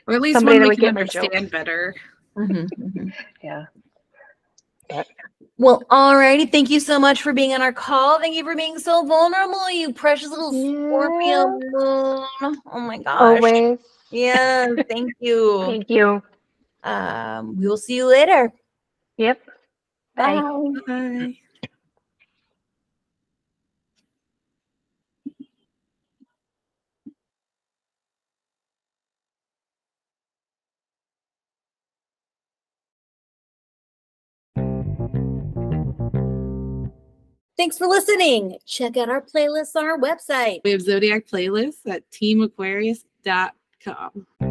Or 0.07 0.15
at 0.15 0.21
least 0.21 0.37
Somebody 0.37 0.59
one 0.59 0.63
that 0.63 0.69
we 0.69 0.75
can 0.75 0.93
my 0.93 1.03
jokes. 1.03 1.15
understand 1.15 1.51
better. 1.51 1.95
Mhm, 2.35 2.67
mhm. 2.77 3.13
Yeah. 3.41 3.65
Well, 5.57 5.83
alrighty. 5.91 6.51
Thank 6.51 6.69
you 6.69 6.79
so 6.79 6.99
much 6.99 7.21
for 7.21 7.33
being 7.33 7.53
on 7.53 7.61
our 7.61 7.73
call. 7.73 8.19
Thank 8.19 8.35
you 8.35 8.43
for 8.43 8.55
being 8.55 8.79
so 8.79 9.05
vulnerable, 9.05 9.69
you 9.69 9.93
precious 9.93 10.29
little 10.29 10.51
Scorpio 10.51 11.59
moon. 11.59 12.61
Oh 12.71 12.79
my 12.79 12.97
gosh. 12.97 13.21
Always. 13.21 13.79
Yeah, 14.09 14.67
thank 14.89 15.13
you. 15.19 15.63
Thank 15.65 15.89
you. 15.89 16.23
Um, 16.83 17.57
we 17.59 17.67
will 17.67 17.77
see 17.77 17.95
you 17.95 18.07
later. 18.07 18.51
Yep. 19.17 19.39
Bye. 20.15 20.41
Bye. 20.87 21.37
Thanks 37.61 37.77
for 37.77 37.85
listening. 37.85 38.57
Check 38.65 38.97
out 38.97 39.07
our 39.07 39.21
playlists 39.21 39.75
on 39.75 39.85
our 39.85 39.99
website. 39.99 40.61
We 40.63 40.71
have 40.71 40.81
Zodiac 40.81 41.27
playlists 41.27 41.85
at 41.85 42.01
teamaquarius.com. 42.09 44.50